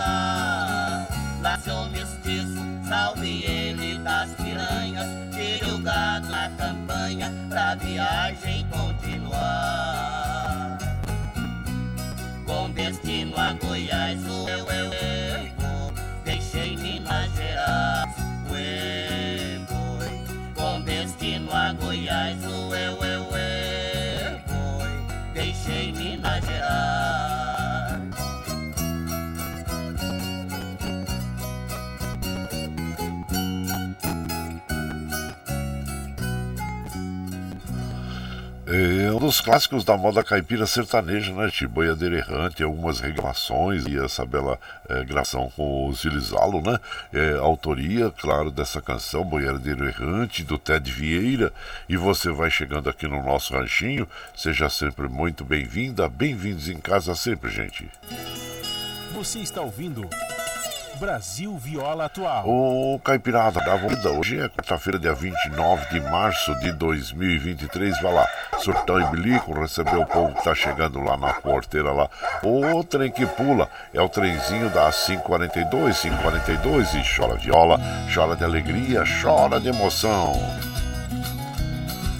Lá. 0.05 1.07
Lá 1.41 1.57
seu 1.57 1.89
mestiço, 1.89 2.61
salve 2.87 3.43
ele 3.43 3.97
das 3.99 4.29
piranhas. 4.35 5.07
Tire 5.33 5.71
o 5.71 5.79
gado 5.79 6.29
na 6.29 6.47
campanha 6.49 7.33
pra 7.49 7.73
viagem 7.75 8.67
continuar. 8.69 10.77
Com 12.45 12.69
destino 12.71 13.35
a 13.37 13.53
Goiás, 13.53 14.19
o 14.27 14.47
eu, 14.47 14.59
eu, 14.59 14.71
eu, 14.71 14.84
dos 39.25 39.41
clássicos 39.41 39.83
da 39.83 39.97
moda 39.97 40.23
caipira 40.23 40.67
sertaneja, 40.67 41.33
né? 41.33 41.49
Boiadeira 41.67 42.17
Errante, 42.17 42.61
algumas 42.61 42.99
regravações 42.99 43.83
e 43.87 43.97
essa 43.97 44.23
bela 44.23 44.59
é, 44.87 45.03
gravação 45.03 45.51
com 45.55 45.87
o 45.87 45.93
Zilizalo, 45.93 46.61
né? 46.61 46.79
É, 47.11 47.33
autoria, 47.37 48.11
claro, 48.11 48.51
dessa 48.51 48.79
canção, 48.79 49.25
Boiadeiro 49.25 49.87
Errante, 49.87 50.43
do 50.43 50.59
Ted 50.59 50.91
Vieira. 50.91 51.51
E 51.89 51.97
você 51.97 52.29
vai 52.29 52.51
chegando 52.51 52.87
aqui 52.87 53.07
no 53.07 53.23
nosso 53.23 53.55
ranchinho, 53.55 54.07
seja 54.35 54.69
sempre 54.69 55.09
muito 55.09 55.43
bem-vinda, 55.43 56.07
bem-vindos 56.07 56.69
em 56.69 56.77
casa 56.77 57.15
sempre, 57.15 57.49
gente. 57.49 57.89
Você 59.15 59.39
está 59.39 59.59
ouvindo 59.61 60.07
Brasil 60.99 61.57
Viola 61.57 62.05
Atual. 62.05 62.47
Ô 62.47 62.99
Caipirada 62.99 63.59
da 63.59 63.75
Vida, 63.75 64.09
hoje 64.11 64.39
é 64.39 64.47
quarta-feira, 64.47 64.97
dia 64.97 65.13
29 65.13 65.89
de 65.89 65.99
março 66.09 66.57
de 66.59 66.71
2023. 66.71 68.01
Vai 68.01 68.13
lá, 68.13 68.27
surtão 68.59 68.99
e 68.99 69.05
bilico, 69.11 69.53
receber 69.53 69.97
o 69.97 70.05
povo 70.05 70.33
que 70.33 70.43
tá 70.43 70.55
chegando 70.55 71.01
lá 71.01 71.17
na 71.17 71.33
porteira 71.33 71.91
lá. 71.91 72.09
O 72.43 72.83
trem 72.83 73.11
que 73.11 73.25
pula 73.25 73.69
é 73.93 74.01
o 74.01 74.09
trenzinho 74.09 74.69
das 74.69 75.05
542, 75.05 75.99
542 76.01 76.93
e 76.93 77.03
chora 77.15 77.35
viola, 77.35 77.79
chora 78.13 78.35
de 78.35 78.43
alegria, 78.43 79.03
chora 79.21 79.59
de 79.59 79.67
emoção. 79.67 80.33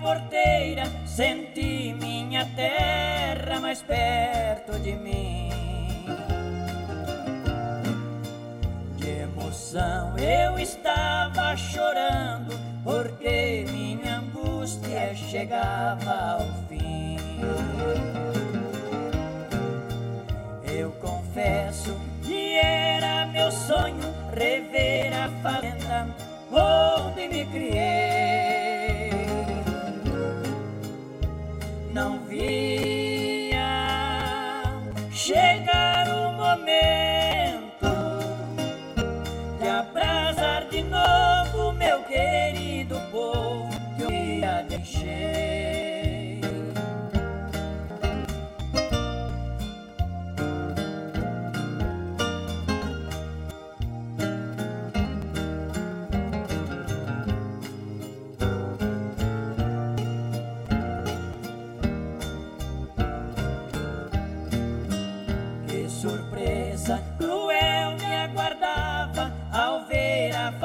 Porteira, 0.00 0.84
senti 1.06 1.94
minha 2.00 2.46
terra 2.56 3.60
mais 3.60 3.82
perto 3.82 4.78
de 4.80 4.92
mim. 4.92 5.50
De 8.96 9.08
emoção 9.08 10.16
eu 10.18 10.58
estava 10.58 11.56
chorando, 11.56 12.58
porque 12.82 13.64
minha 13.70 14.18
angústia 14.18 15.14
chegava 15.14 16.38
ao 16.38 16.46
fim. 16.68 17.18
Eu 20.64 20.90
confesso 20.92 21.94
que 22.22 22.54
era 22.56 23.26
meu 23.26 23.50
sonho 23.50 24.14
rever 24.34 25.12
a 25.12 25.28
fazenda 25.42 26.08
onde 26.50 27.28
me 27.28 27.44
criei. 27.46 28.71
Não 31.92 32.18
via 32.24 33.58
chegar 35.12 35.61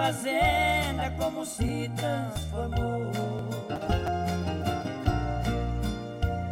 fazenda 0.08 1.12
como 1.17 1.46
se 1.46 1.91
transformou. 1.98 3.12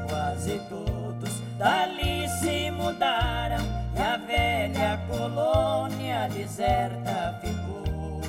Quase 0.09 0.59
todos 0.67 1.41
dali 1.57 2.27
se 2.41 2.69
mudaram 2.71 3.65
e 3.95 4.01
a 4.01 4.17
velha 4.17 4.99
colônia 5.07 6.27
deserta 6.27 7.39
ficou. 7.41 8.19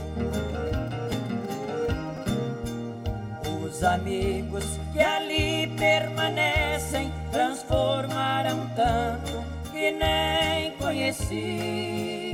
Os 3.65 3.83
amigos 3.83 4.65
que 4.93 5.01
ali 5.01 5.67
permanecem 5.77 7.12
transformaram 7.33 8.71
tanto 8.77 9.45
que 9.73 9.91
nem 9.91 10.71
conheci. 10.79 12.26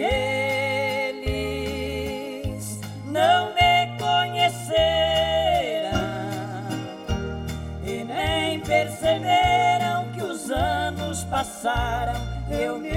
Eles 0.00 1.28
não 3.04 3.54
me 3.54 3.96
conheceram 3.98 4.78
e 7.84 8.04
nem 8.04 8.60
perceberam 8.60 10.08
que 10.12 10.22
os 10.22 10.50
anos 10.50 11.24
passaram, 11.24 12.14
eu 12.50 12.78
me 12.78 12.87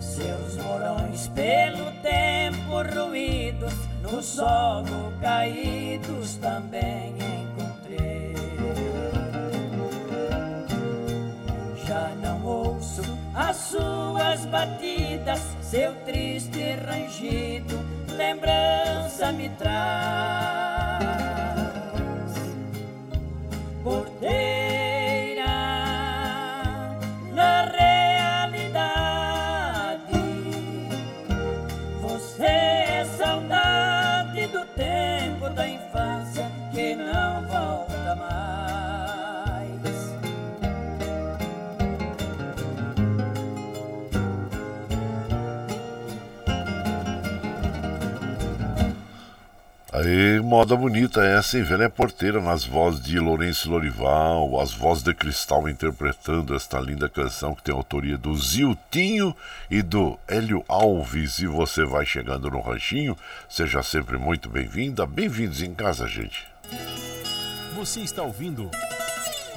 Seus 0.00 0.56
morões 0.56 1.28
pelo 1.28 1.90
tempo 2.02 2.82
ruídos, 2.94 3.74
no 4.02 4.22
solo 4.22 5.12
caídos 5.20 6.36
também 6.36 7.14
encontrei. 7.18 8.34
Já 11.86 12.12
não 12.22 12.44
ouço 12.44 13.02
as 13.34 13.56
suas 13.56 14.44
batidas, 14.46 15.40
seu 15.62 15.94
triste 16.04 16.72
rangido, 16.86 17.78
lembrança 18.16 19.32
me 19.32 19.48
traz. 19.50 20.70
Aí, 50.10 50.40
moda 50.40 50.74
bonita 50.74 51.24
essa, 51.24 51.56
hein? 51.56 51.62
Velha 51.62 51.88
Porteira 51.88 52.40
nas 52.40 52.64
vozes 52.64 53.00
de 53.00 53.20
Lourenço 53.20 53.70
Lorival, 53.70 54.60
as 54.60 54.72
vozes 54.72 55.04
de 55.04 55.14
Cristal 55.14 55.68
interpretando 55.68 56.52
esta 56.52 56.80
linda 56.80 57.08
canção 57.08 57.54
que 57.54 57.62
tem 57.62 57.72
autoria 57.72 58.18
do 58.18 58.36
Ziltinho 58.36 59.36
e 59.70 59.82
do 59.82 60.18
Hélio 60.26 60.64
Alves. 60.66 61.38
E 61.38 61.46
você 61.46 61.84
vai 61.84 62.04
chegando 62.04 62.50
no 62.50 62.60
ranchinho, 62.60 63.16
seja 63.48 63.84
sempre 63.84 64.18
muito 64.18 64.48
bem-vinda, 64.48 65.06
bem-vindos 65.06 65.62
em 65.62 65.72
casa, 65.72 66.08
gente. 66.08 66.44
Você 67.76 68.00
está 68.00 68.24
ouvindo 68.24 68.68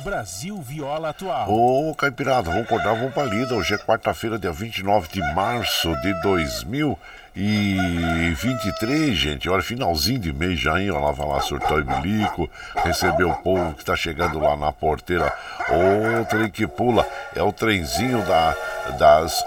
Brasil 0.03 0.61
Viola 0.61 1.09
Atual. 1.09 1.49
Ô, 1.49 1.95
Caipirada, 1.95 2.51
vamos 2.51 2.65
acordar, 2.65 2.93
vamos 2.93 3.13
pra 3.13 3.23
lida. 3.23 3.55
Hoje 3.55 3.73
é 3.73 3.77
quarta-feira, 3.79 4.37
dia 4.37 4.51
29 4.51 5.07
de 5.07 5.19
março 5.33 5.95
de 6.01 6.13
2000 6.21 6.99
e 7.35 8.33
23, 8.35 9.17
gente, 9.17 9.49
olha, 9.49 9.63
finalzinho 9.63 10.19
de 10.19 10.31
mês 10.31 10.59
já, 10.59 10.79
hein? 10.79 10.91
Olha 10.91 11.05
lá, 11.05 11.11
vai 11.11 11.27
lá, 11.27 11.41
surtou 11.41 11.79
e 11.79 11.83
bilico, 11.83 12.47
recebeu 12.83 13.29
o 13.31 13.35
povo 13.37 13.73
que 13.73 13.83
tá 13.83 13.95
chegando 13.95 14.37
lá 14.37 14.55
na 14.55 14.71
porteira. 14.71 15.33
O 15.69 16.25
trem 16.25 16.49
que 16.49 16.67
pula 16.67 17.07
é 17.35 17.41
o 17.41 17.51
trenzinho 17.51 18.23
da, 18.23 18.55
das 18.99 19.43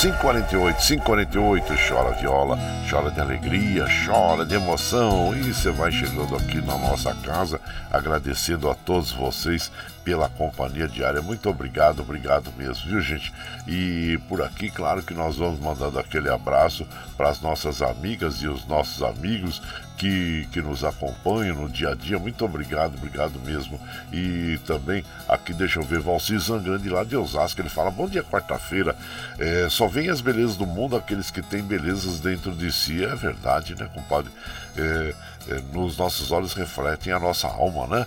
548, 0.00 0.76
548. 0.78 1.74
Chora 1.88 2.12
viola, 2.12 2.58
chora 2.88 3.10
de 3.10 3.20
alegria, 3.20 3.86
chora 4.06 4.46
de 4.46 4.54
emoção. 4.54 5.36
E 5.36 5.52
você 5.52 5.70
vai 5.70 5.92
chegando 5.92 6.36
aqui 6.36 6.62
na 6.62 6.78
nossa 6.78 7.14
casa, 7.16 7.60
agradecendo 7.92 8.70
a 8.70 8.74
todos 8.74 9.12
vocês 9.12 9.70
pela 10.06 10.28
companhia 10.28 10.86
diária. 10.86 11.20
Muito 11.20 11.50
obrigado, 11.50 11.98
obrigado 11.98 12.52
mesmo, 12.56 12.88
viu, 12.88 13.00
gente? 13.00 13.34
E 13.66 14.16
por 14.28 14.40
aqui, 14.40 14.70
claro 14.70 15.02
que 15.02 15.12
nós 15.12 15.34
vamos 15.34 15.58
mandando 15.58 15.98
aquele 15.98 16.30
abraço 16.30 16.86
para 17.16 17.28
as 17.28 17.40
nossas 17.40 17.82
amigas 17.82 18.36
e 18.36 18.46
os 18.46 18.64
nossos 18.68 19.02
amigos 19.02 19.60
que, 19.96 20.46
que 20.52 20.62
nos 20.62 20.84
acompanham 20.84 21.56
no 21.56 21.68
dia 21.68 21.88
a 21.88 21.94
dia. 21.96 22.20
Muito 22.20 22.44
obrigado, 22.44 22.94
obrigado 22.94 23.40
mesmo. 23.40 23.80
E 24.12 24.60
também 24.64 25.04
aqui, 25.28 25.52
deixa 25.52 25.80
eu 25.80 25.82
ver, 25.82 25.98
Valci 25.98 26.38
Zangrande 26.38 26.88
lá 26.88 27.02
de 27.02 27.16
Osasco, 27.16 27.60
ele 27.60 27.68
fala: 27.68 27.90
Bom 27.90 28.08
dia, 28.08 28.22
quarta-feira. 28.22 28.94
É, 29.40 29.66
só 29.68 29.88
vem 29.88 30.08
as 30.08 30.20
belezas 30.20 30.54
do 30.54 30.66
mundo 30.66 30.94
aqueles 30.94 31.32
que 31.32 31.42
têm 31.42 31.62
belezas 31.62 32.20
dentro 32.20 32.52
de 32.52 32.70
si. 32.70 33.04
É 33.04 33.16
verdade, 33.16 33.74
né, 33.74 33.90
compadre? 33.92 34.30
É, 34.76 35.14
é, 35.48 35.60
nos 35.72 35.96
nossos 35.96 36.30
olhos 36.30 36.52
refletem 36.52 37.12
a 37.12 37.18
nossa 37.18 37.48
alma, 37.48 37.86
né? 37.86 38.06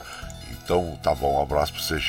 Então, 0.51 0.97
tá 1.01 1.13
bom, 1.15 1.39
um 1.39 1.43
abraço 1.43 1.73
pra 1.73 1.81
você, 1.81 1.99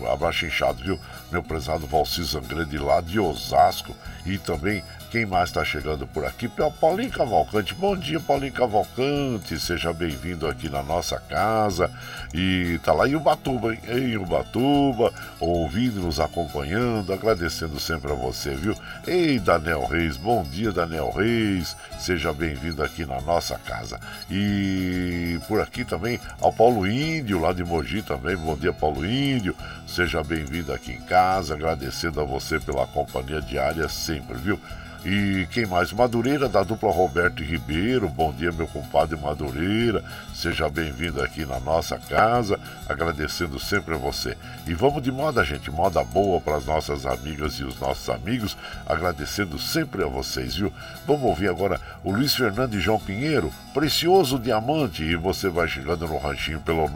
um 0.00 0.10
abraço 0.10 0.46
inchado, 0.46 0.82
viu? 0.82 1.00
Meu 1.30 1.42
prezado 1.42 1.86
Valci 1.86 2.22
Zangrande 2.22 2.78
lá 2.78 3.00
de 3.00 3.18
Osasco. 3.18 3.94
E 4.24 4.38
também 4.38 4.82
quem 5.14 5.24
mais 5.24 5.50
está 5.50 5.64
chegando 5.64 6.08
por 6.08 6.24
aqui? 6.24 6.50
Paulinho 6.80 7.08
Cavalcante. 7.08 7.72
Bom 7.72 7.96
dia, 7.96 8.18
Paulinho 8.18 8.52
Cavalcante. 8.52 9.60
Seja 9.60 9.92
bem-vindo 9.92 10.44
aqui 10.44 10.68
na 10.68 10.82
nossa 10.82 11.20
casa. 11.20 11.88
E 12.34 12.80
tá 12.82 12.92
lá 12.92 13.06
em 13.06 13.14
Ubatuba, 13.14 13.72
hein? 13.72 13.80
Em 13.86 14.16
Ubatuba, 14.16 15.14
ouvindo, 15.38 16.00
nos 16.00 16.18
acompanhando, 16.18 17.12
agradecendo 17.12 17.78
sempre 17.78 18.10
a 18.10 18.14
você, 18.16 18.56
viu? 18.56 18.74
Ei, 19.06 19.38
Daniel 19.38 19.86
Reis. 19.86 20.16
Bom 20.16 20.42
dia, 20.42 20.72
Daniel 20.72 21.12
Reis. 21.12 21.76
Seja 21.96 22.32
bem-vindo 22.32 22.82
aqui 22.82 23.06
na 23.06 23.20
nossa 23.20 23.56
casa. 23.56 24.00
E 24.28 25.38
por 25.46 25.60
aqui 25.60 25.84
também 25.84 26.18
ao 26.40 26.52
Paulo 26.52 26.88
Índio, 26.88 27.38
lá 27.38 27.52
de 27.52 27.62
Mogi 27.62 28.02
também. 28.02 28.36
Bom 28.36 28.56
dia, 28.56 28.72
Paulo 28.72 29.06
Índio. 29.06 29.54
Seja 29.86 30.24
bem-vindo 30.24 30.72
aqui 30.72 30.90
em 30.90 31.02
casa. 31.02 31.54
Agradecendo 31.54 32.20
a 32.20 32.24
você 32.24 32.58
pela 32.58 32.84
companhia 32.88 33.40
diária 33.40 33.88
sempre, 33.88 34.36
viu? 34.38 34.58
E 35.04 35.46
quem 35.50 35.66
mais? 35.66 35.92
Madureira, 35.92 36.48
da 36.48 36.62
dupla 36.62 36.90
Roberto 36.90 37.42
Ribeiro. 37.42 38.08
Bom 38.08 38.32
dia, 38.32 38.50
meu 38.50 38.66
compadre 38.66 39.20
Madureira. 39.20 40.02
Seja 40.34 40.70
bem-vindo 40.70 41.22
aqui 41.22 41.44
na 41.44 41.60
nossa 41.60 41.98
casa. 41.98 42.58
Agradecendo 42.88 43.60
sempre 43.60 43.94
a 43.94 43.98
você. 43.98 44.34
E 44.66 44.72
vamos 44.72 45.02
de 45.02 45.12
moda, 45.12 45.44
gente. 45.44 45.70
Moda 45.70 46.02
boa 46.02 46.40
para 46.40 46.56
as 46.56 46.64
nossas 46.64 47.04
amigas 47.04 47.56
e 47.56 47.64
os 47.64 47.78
nossos 47.78 48.08
amigos. 48.08 48.56
Agradecendo 48.86 49.58
sempre 49.58 50.02
a 50.02 50.06
vocês, 50.06 50.56
viu? 50.56 50.72
Vamos 51.06 51.24
ouvir 51.24 51.50
agora 51.50 51.78
o 52.02 52.10
Luiz 52.10 52.34
Fernando 52.34 52.72
e 52.72 52.80
João 52.80 52.98
Pinheiro. 52.98 53.52
Precioso 53.74 54.38
Diamante. 54.38 55.02
E 55.02 55.16
você 55.16 55.50
vai 55.50 55.68
chegando 55.68 56.08
no 56.08 56.16
ranchinho 56.16 56.60
pelo 56.60 56.88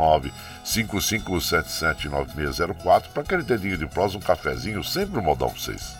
955779604 0.64 3.02
para 3.12 3.22
aquele 3.22 3.42
dedinho 3.42 3.76
de 3.76 3.86
prosa, 3.86 4.16
um 4.16 4.20
cafezinho. 4.20 4.82
Sempre 4.82 5.20
um 5.20 5.22
modão 5.22 5.50
para 5.50 5.60
vocês. 5.60 5.94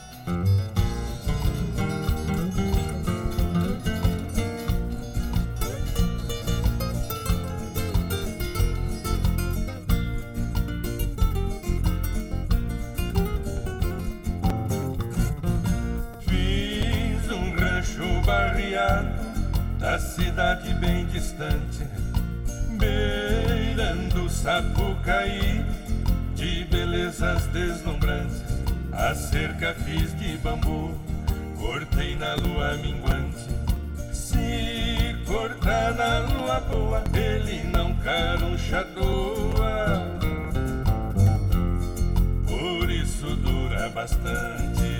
Da 19.79 19.99
cidade 20.01 20.75
bem 20.75 21.07
distante, 21.07 21.87
beirando 22.71 24.29
Sapucaí, 24.29 25.65
de 26.35 26.65
belezas 26.65 27.47
deslumbrantes, 27.47 28.43
a 28.93 29.15
cerca 29.15 29.75
fiz 29.75 30.13
de 30.19 30.37
bambu, 30.39 30.93
cortei 31.57 32.17
na 32.17 32.35
lua 32.35 32.77
minguante. 32.79 33.47
Se 34.13 35.17
cortar 35.25 35.95
na 35.95 36.19
lua 36.19 36.61
boa, 36.61 37.05
ele 37.15 37.63
não 37.65 37.95
caruncha 37.99 38.83
doa, 38.83 40.19
por 42.45 42.91
isso 42.91 43.37
dura 43.37 43.89
bastante. 43.91 44.98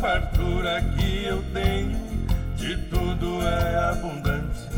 Fartura 0.00 0.82
que 0.96 1.24
eu 1.24 1.42
tenho, 1.52 1.98
de 2.56 2.76
tudo 2.88 3.42
é 3.42 3.90
abundante. 3.90 4.68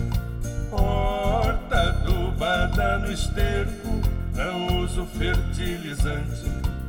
Horta 0.70 1.76
adubada 1.76 2.98
no 2.98 3.12
esterco, 3.12 4.00
não 4.34 4.80
uso 4.82 5.06
fertilizante. 5.18 6.44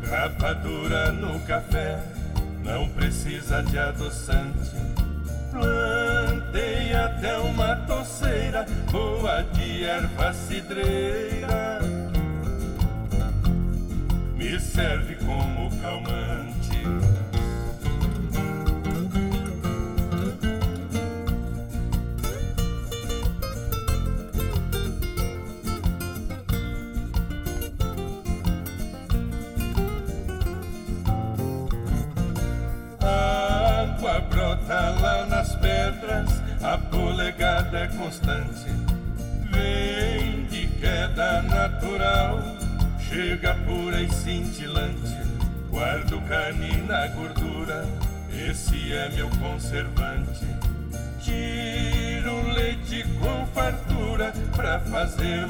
Rapadura 0.10 1.12
no 1.12 1.40
café, 1.42 2.00
não 2.64 2.90
precisa 2.90 3.62
de 3.64 3.78
adoçante. 3.78 4.72
Plantei 5.52 6.94
até 6.94 7.38
uma 7.38 7.76
toceira, 7.88 8.66
boa 8.92 9.44
de 9.54 9.84
erva 9.84 10.34
cidreira. 10.34 11.80
Me 14.36 14.60
serve 14.60 15.16
como 15.16 15.70
calmante. 15.82 16.49
Guardo 46.30 46.54
carne 46.60 46.84
na 46.88 47.08
gordura, 47.08 47.88
esse 48.32 48.94
é 48.94 49.10
meu 49.10 49.28
conservante. 49.42 50.46
Tiro 51.24 52.54
leite 52.54 53.04
com 53.20 53.48
fartura 53.48 54.32
pra 54.56 54.80
fazer 54.80 55.48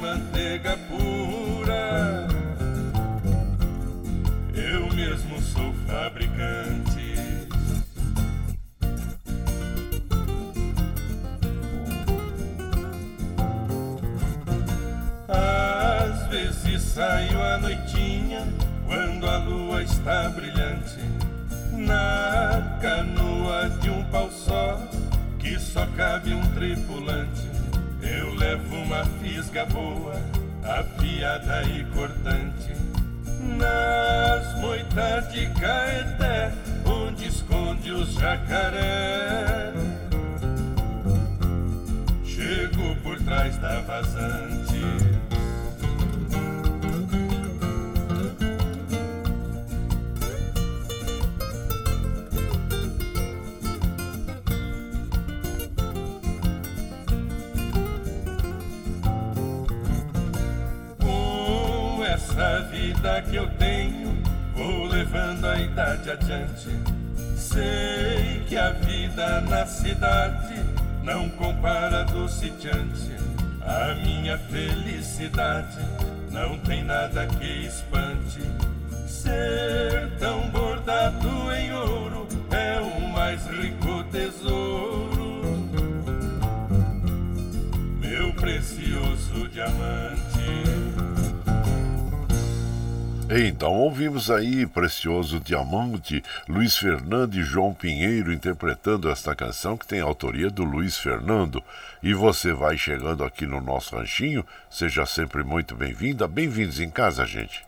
Precioso 94.80 95.42
Diamante, 95.42 96.24
Luiz 96.48 96.78
Fernando 96.78 97.36
e 97.36 97.44
João 97.44 97.74
Pinheiro 97.74 98.32
interpretando 98.32 99.10
esta 99.10 99.36
canção 99.36 99.76
que 99.76 99.86
tem 99.86 100.00
autoria 100.00 100.50
do 100.50 100.63
Luiz 100.63 100.98
Fernando. 100.98 101.62
E 102.02 102.13
você 102.13 102.54
vai 102.54 102.78
chegando 102.78 103.26
aqui 103.26 103.46
no 103.46 103.60
nosso 103.60 103.98
ranchinho, 103.98 104.46
seja 104.70 105.06
sempre 105.06 105.44
muito 105.44 105.76
bem-vinda, 105.76 106.30
bem-vindos 106.30 106.80
em 106.80 106.89
casa, 106.89 107.26
gente. 107.26 107.65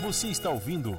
Você 0.00 0.28
está 0.28 0.48
ouvindo 0.48 0.96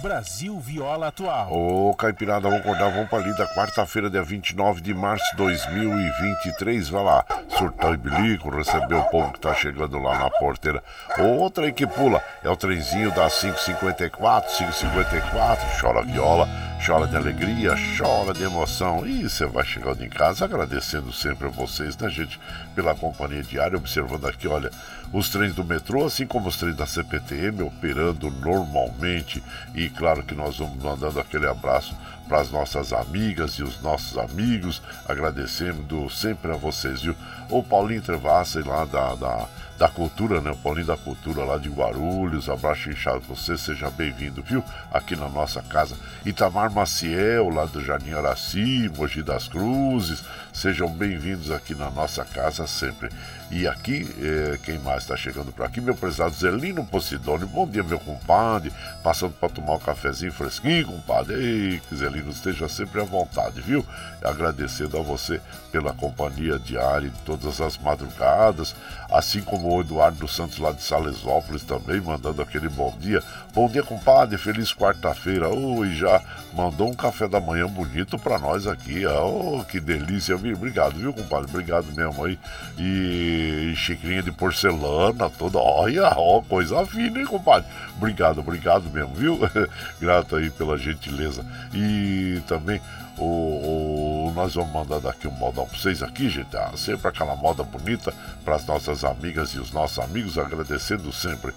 Brasil 0.00 0.58
Viola 0.60 1.08
Atual. 1.08 1.52
Ô, 1.52 1.94
Caipirada, 1.94 2.48
vamos 2.48 2.60
acordar, 2.60 2.90
vamos 2.90 3.08
para 3.08 3.18
ali 3.18 3.36
da 3.36 3.46
quarta-feira, 3.54 4.08
dia 4.08 4.22
29 4.22 4.80
de 4.80 4.94
março 4.94 5.24
de 5.32 5.36
2023. 5.38 6.88
Vai 6.88 7.04
lá, 7.04 7.24
surtão 7.56 7.92
e 7.92 7.96
bilico, 7.96 8.48
receber 8.48 8.94
o 8.94 9.04
povo 9.04 9.32
que 9.32 9.40
tá 9.40 9.54
chegando 9.54 9.98
lá 9.98 10.18
na 10.18 10.30
porteira. 10.30 10.82
Outra 11.18 11.64
aí 11.64 11.72
que 11.72 11.86
pula 11.86 12.22
é 12.42 12.48
o 12.48 12.56
trenzinho 12.56 13.10
da 13.10 13.28
554, 13.28 14.56
554, 14.56 15.80
chora 15.80 16.02
viola, 16.04 16.48
chora 16.84 17.06
de 17.06 17.16
alegria, 17.16 17.74
chora 17.96 18.32
de 18.32 18.44
emoção. 18.44 19.04
E 19.06 19.28
você 19.28 19.46
vai 19.46 19.64
chegando 19.64 20.04
em 20.04 20.08
casa 20.08 20.44
agradecendo 20.44 21.12
sempre 21.12 21.48
a 21.48 21.50
vocês, 21.50 21.96
né, 21.96 22.08
gente, 22.08 22.40
pela 22.74 22.94
companhia 22.94 23.42
diária, 23.42 23.76
observando 23.76 24.26
aqui, 24.26 24.46
olha 24.46 24.70
os 25.12 25.30
trens 25.30 25.54
do 25.54 25.64
metrô, 25.64 26.04
assim 26.04 26.26
como 26.26 26.48
os 26.48 26.56
trens 26.56 26.76
da 26.76 26.86
CPTM, 26.86 27.62
operando 27.62 28.30
normalmente. 28.30 29.42
E 29.74 29.87
claro 29.88 30.22
que 30.22 30.34
nós 30.34 30.58
vamos 30.58 30.82
mandando 30.82 31.20
aquele 31.20 31.46
abraço 31.46 31.96
para 32.28 32.40
as 32.40 32.50
nossas 32.50 32.92
amigas 32.92 33.52
e 33.52 33.62
os 33.62 33.80
nossos 33.80 34.18
amigos, 34.18 34.82
agradecendo 35.06 36.08
sempre 36.10 36.52
a 36.52 36.56
vocês, 36.56 37.02
viu? 37.02 37.14
O 37.48 37.62
Paulinho 37.62 38.02
Trevassa 38.02 38.62
lá 38.66 38.84
da, 38.84 39.14
da 39.14 39.48
da 39.78 39.88
Cultura, 39.88 40.40
né? 40.40 40.50
O 40.50 40.56
Paulinho 40.56 40.88
da 40.88 40.96
Cultura 40.96 41.44
lá 41.44 41.56
de 41.56 41.68
Guarulhos. 41.68 42.48
Abraço 42.48 42.90
inchado 42.90 43.20
você, 43.20 43.56
seja 43.56 43.88
bem-vindo, 43.88 44.42
viu? 44.42 44.62
Aqui 44.92 45.14
na 45.14 45.28
nossa 45.28 45.62
casa. 45.62 45.96
Itamar 46.26 46.70
Maciel, 46.70 47.48
lá 47.48 47.64
do 47.64 47.82
Jardim 47.82 48.12
Araci, 48.12 48.90
Mogi 48.96 49.22
das 49.22 49.46
Cruzes. 49.46 50.24
Sejam 50.52 50.88
bem-vindos 50.88 51.52
aqui 51.52 51.76
na 51.76 51.90
nossa 51.90 52.24
casa 52.24 52.66
sempre. 52.66 53.08
E 53.50 53.66
aqui, 53.66 54.06
eh, 54.20 54.58
quem 54.62 54.78
mais 54.78 55.02
está 55.02 55.16
chegando 55.16 55.50
por 55.52 55.64
aqui? 55.64 55.80
Meu 55.80 55.94
prezado 55.94 56.34
Zelino 56.34 56.84
Posidônio. 56.84 57.46
Bom 57.46 57.66
dia, 57.66 57.82
meu 57.82 57.98
compadre. 57.98 58.70
Passando 59.02 59.32
para 59.32 59.48
tomar 59.48 59.74
um 59.74 59.78
cafezinho 59.78 60.32
fresquinho, 60.32 60.86
compadre. 60.86 61.34
Ei, 61.34 61.80
que 61.88 61.96
Zelino 61.96 62.30
esteja 62.30 62.68
sempre 62.68 63.00
à 63.00 63.04
vontade, 63.04 63.62
viu? 63.62 63.84
Agradecendo 64.22 64.98
a 64.98 65.02
você 65.02 65.40
pela 65.70 65.92
companhia 65.92 66.58
diária 66.58 67.10
de 67.10 67.18
todas 67.20 67.60
as 67.60 67.76
madrugadas, 67.78 68.74
assim 69.10 69.40
como 69.40 69.74
o 69.74 69.80
Eduardo 69.80 70.26
Santos 70.26 70.58
lá 70.58 70.72
de 70.72 70.82
Salesópolis 70.82 71.62
também, 71.62 72.00
mandando 72.00 72.42
aquele 72.42 72.68
bom 72.68 72.94
dia. 72.98 73.22
Bom 73.54 73.68
dia, 73.68 73.82
compadre. 73.82 74.38
Feliz 74.38 74.72
quarta-feira. 74.72 75.48
Oi, 75.48 75.94
já 75.94 76.22
mandou 76.54 76.88
um 76.88 76.94
café 76.94 77.26
da 77.26 77.40
manhã 77.40 77.66
bonito 77.66 78.18
para 78.18 78.38
nós 78.38 78.66
aqui. 78.66 79.04
Oh, 79.06 79.64
que 79.64 79.80
delícia. 79.80 80.36
Obrigado, 80.36 80.94
viu, 80.94 81.12
compadre? 81.12 81.50
Obrigado 81.50 81.86
mesmo 81.92 82.24
aí. 82.24 82.38
E 82.78 83.72
xicrinha 83.76 84.22
de 84.22 84.30
porcelana 84.30 85.30
toda. 85.30 85.58
Olha, 85.58 86.12
ó, 86.16 86.40
coisa 86.42 86.84
fina, 86.86 87.18
hein, 87.18 87.26
compadre? 87.26 87.68
Obrigado, 87.96 88.40
obrigado 88.40 88.90
mesmo, 88.90 89.14
viu? 89.14 89.38
Grato 90.00 90.36
aí 90.36 90.50
pela 90.50 90.78
gentileza. 90.78 91.44
E 91.74 92.40
também 92.46 92.80
o, 93.18 93.24
o, 93.24 94.07
nós 94.32 94.54
vamos 94.54 94.72
mandar 94.72 95.00
daqui 95.00 95.28
um 95.28 95.32
modão 95.32 95.66
para 95.66 95.78
vocês 95.78 96.02
aqui, 96.02 96.28
gente. 96.28 96.56
Ah, 96.56 96.72
sempre 96.76 97.08
aquela 97.08 97.36
moda 97.36 97.62
bonita 97.62 98.12
para 98.44 98.56
as 98.56 98.66
nossas 98.66 99.04
amigas 99.04 99.50
e 99.50 99.58
os 99.58 99.72
nossos 99.72 99.98
amigos, 99.98 100.38
agradecendo 100.38 101.12
sempre. 101.12 101.52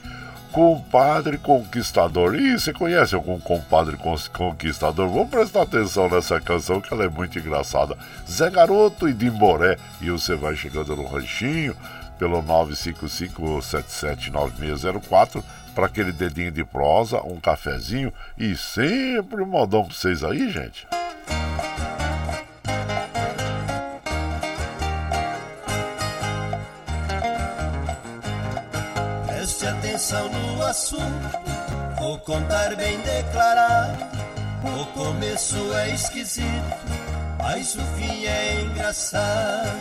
Compadre 0.52 1.38
Conquistador. 1.38 2.36
Ih, 2.36 2.60
você 2.60 2.74
conhece 2.74 3.16
algum 3.16 3.40
compadre 3.40 3.96
conquistador? 4.34 5.08
Vamos 5.08 5.30
prestar 5.30 5.62
atenção 5.62 6.10
nessa 6.10 6.42
canção 6.42 6.82
que 6.82 6.94
ela 6.94 7.06
é 7.06 7.10
muito 7.10 7.40
engraçada. 7.40 7.98
Zé 8.30 8.50
Garoto 8.50 9.08
e 9.08 9.14
Dimboré. 9.14 9.78
E 10.02 10.12
você 10.12 10.36
vai 10.36 10.58
chegando 10.58 10.94
no 10.96 11.08
ranchinho 11.08 11.74
pelo 12.20 12.44
955779604 12.44 15.42
para 15.74 15.86
aquele 15.86 16.12
dedinho 16.12 16.52
de 16.52 16.66
prosa, 16.66 17.22
um 17.24 17.40
cafezinho 17.40 18.14
e 18.38 18.54
sempre 18.56 19.42
um 19.42 19.48
modão 19.48 19.86
para 19.86 19.96
vocês 19.96 20.24
aí, 20.24 20.52
gente. 20.52 20.86
Atenção 30.12 30.30
no 30.30 30.65
assunto, 30.65 31.39
vou 31.97 32.19
contar 32.19 32.76
bem 32.76 33.00
declarado. 33.00 34.04
O 34.62 34.86
começo 34.88 35.56
é 35.74 35.93
esquisito, 35.93 36.76
mas 37.38 37.76
o 37.76 37.82
fim 37.95 38.26
é 38.26 38.62
engraçado. 38.62 39.71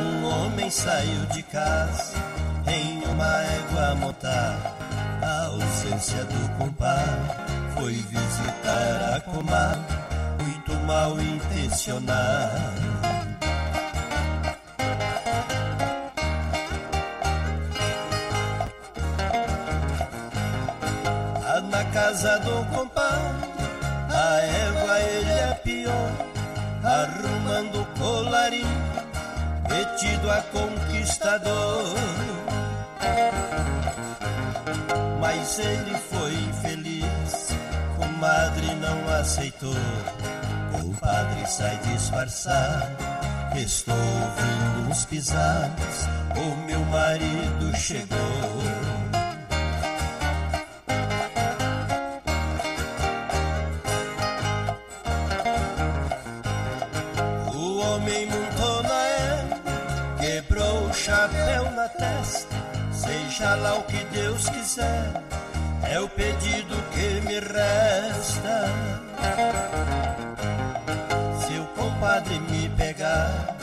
Um 0.00 0.24
homem 0.24 0.70
saiu 0.70 1.26
de 1.26 1.42
casa 1.42 2.14
em 2.66 3.04
uma 3.04 3.42
égua 3.42 3.94
montada, 3.96 4.72
a 5.20 5.48
ausência 5.48 6.24
do 6.24 6.48
compadre 6.56 7.36
foi 7.74 7.92
visitar 7.92 9.16
a 9.16 9.20
comadre, 9.20 9.98
muito 10.40 10.72
mal 10.86 11.20
intencionado. 11.20 13.21
Casa 22.12 22.38
do 22.40 22.62
compadre, 22.66 23.48
a 24.10 24.40
égua 24.42 25.00
ele 25.00 25.30
é 25.30 25.54
pior, 25.64 26.12
arrumando 26.84 27.86
colarinho, 27.98 28.66
metido 29.66 30.30
a 30.30 30.42
conquistador. 30.52 31.94
Mas 35.20 35.58
ele 35.58 35.96
foi 36.10 36.34
infeliz 36.34 37.48
comadre 37.96 38.74
não 38.74 39.08
aceitou. 39.18 39.74
O 40.84 40.94
padre 40.96 41.46
sai 41.46 41.78
disfarçado. 41.78 42.94
Estou 43.56 43.94
ouvindo 43.94 44.90
uns 44.90 45.06
pisados. 45.06 46.06
O 46.36 46.56
meu 46.66 46.80
marido 46.80 47.74
chegou. 47.74 48.81
Seja 63.42 63.56
lá 63.56 63.74
o 63.74 63.82
que 63.82 64.04
Deus 64.04 64.48
quiser 64.50 65.12
é 65.90 65.98
o 65.98 66.08
pedido 66.08 66.76
que 66.92 67.20
me 67.26 67.40
resta. 67.40 68.68
Se 71.40 71.58
o 71.58 71.66
compadre 71.74 72.38
me 72.38 72.68
pegar, 72.68 73.56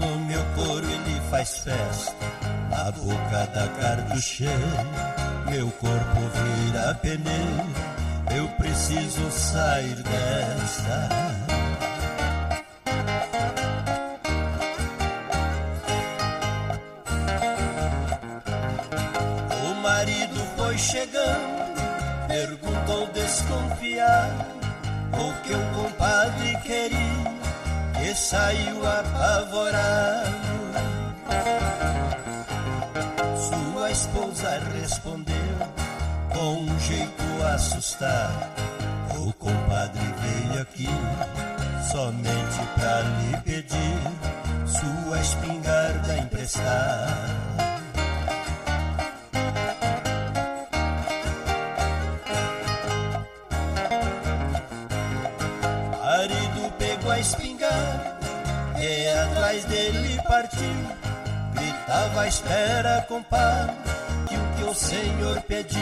no 0.00 0.18
meu 0.20 0.42
couro 0.54 0.86
ele 0.86 1.20
faz 1.30 1.58
festa 1.58 2.14
na 2.70 2.90
boca 2.90 3.46
da 3.52 3.68
cartucheira. 3.78 4.86
Meu 5.50 5.70
corpo 5.72 6.20
vira 6.64 6.94
pneu, 6.94 8.34
eu 8.34 8.48
preciso 8.56 9.30
sair 9.30 9.96
desta. 9.96 11.47
Saiu 28.18 28.84
apavorado. 28.84 30.28
Sua 33.36 33.90
esposa 33.90 34.60
respondeu 34.74 35.34
com 36.34 36.62
um 36.62 36.80
jeito 36.80 37.22
assustado: 37.54 38.46
O 39.16 39.32
compadre 39.34 40.02
veio 40.20 40.62
aqui 40.62 40.88
somente 41.92 42.58
pra 42.74 43.00
lhe 43.02 43.36
pedir 43.44 44.37
espera, 62.28 63.04
compadre, 63.08 63.74
que 64.28 64.36
o 64.36 64.56
que 64.56 64.64
o 64.64 64.74
Senhor 64.74 65.40
pediu. 65.42 65.80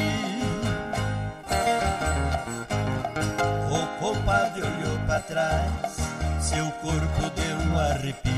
O 3.71 3.87
compadre 4.01 4.63
olhou 4.63 4.99
para 5.07 5.21
trás, 5.21 5.97
seu 6.41 6.71
corpo 6.71 7.31
deu 7.35 7.57
um 7.69 7.79
arrepio. 7.79 8.33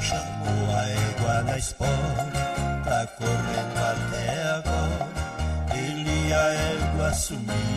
Chamou 0.00 0.74
a 0.74 0.88
égua 0.88 1.42
na 1.42 1.58
espora, 1.58 1.92
tá 2.84 3.06
correndo 3.18 3.78
até 3.92 4.42
agora. 4.50 5.08
Ele 5.74 6.32
a 6.32 6.54
égua 6.54 7.12
sumiu. 7.14 7.67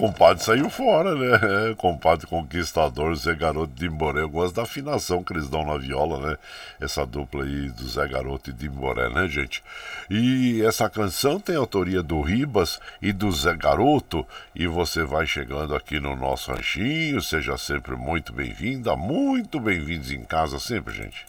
Compadre 0.00 0.42
saiu 0.42 0.70
fora, 0.70 1.14
né? 1.14 1.70
É, 1.70 1.74
compadre 1.74 2.26
conquistador, 2.26 3.14
Zé 3.14 3.34
Garoto 3.34 3.72
de 3.74 3.86
Imboré. 3.86 4.22
Eu 4.22 4.30
gosto 4.30 4.54
da 4.54 4.62
afinação 4.62 5.22
que 5.22 5.34
eles 5.34 5.48
dão 5.48 5.64
na 5.64 5.76
viola, 5.76 6.18
né? 6.26 6.38
Essa 6.80 7.04
dupla 7.04 7.44
aí 7.44 7.68
do 7.68 7.86
Zé 7.86 8.08
Garoto 8.08 8.48
e 8.48 8.52
de 8.54 8.70
né, 8.70 9.28
gente? 9.28 9.62
E 10.08 10.62
essa 10.64 10.88
canção 10.88 11.38
tem 11.38 11.54
autoria 11.54 12.02
do 12.02 12.22
Ribas 12.22 12.80
e 13.02 13.12
do 13.12 13.30
Zé 13.30 13.54
Garoto. 13.54 14.26
E 14.54 14.66
você 14.66 15.04
vai 15.04 15.26
chegando 15.26 15.76
aqui 15.76 16.00
no 16.00 16.16
nosso 16.16 16.50
ranchinho. 16.50 17.20
Seja 17.20 17.58
sempre 17.58 17.94
muito 17.94 18.32
bem-vinda, 18.32 18.96
muito 18.96 19.60
bem-vindos 19.60 20.10
em 20.10 20.24
casa 20.24 20.58
sempre, 20.58 20.94
gente. 20.94 21.26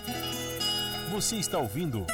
Você 1.11 1.35
está 1.35 1.57
ouvindo. 1.57 2.07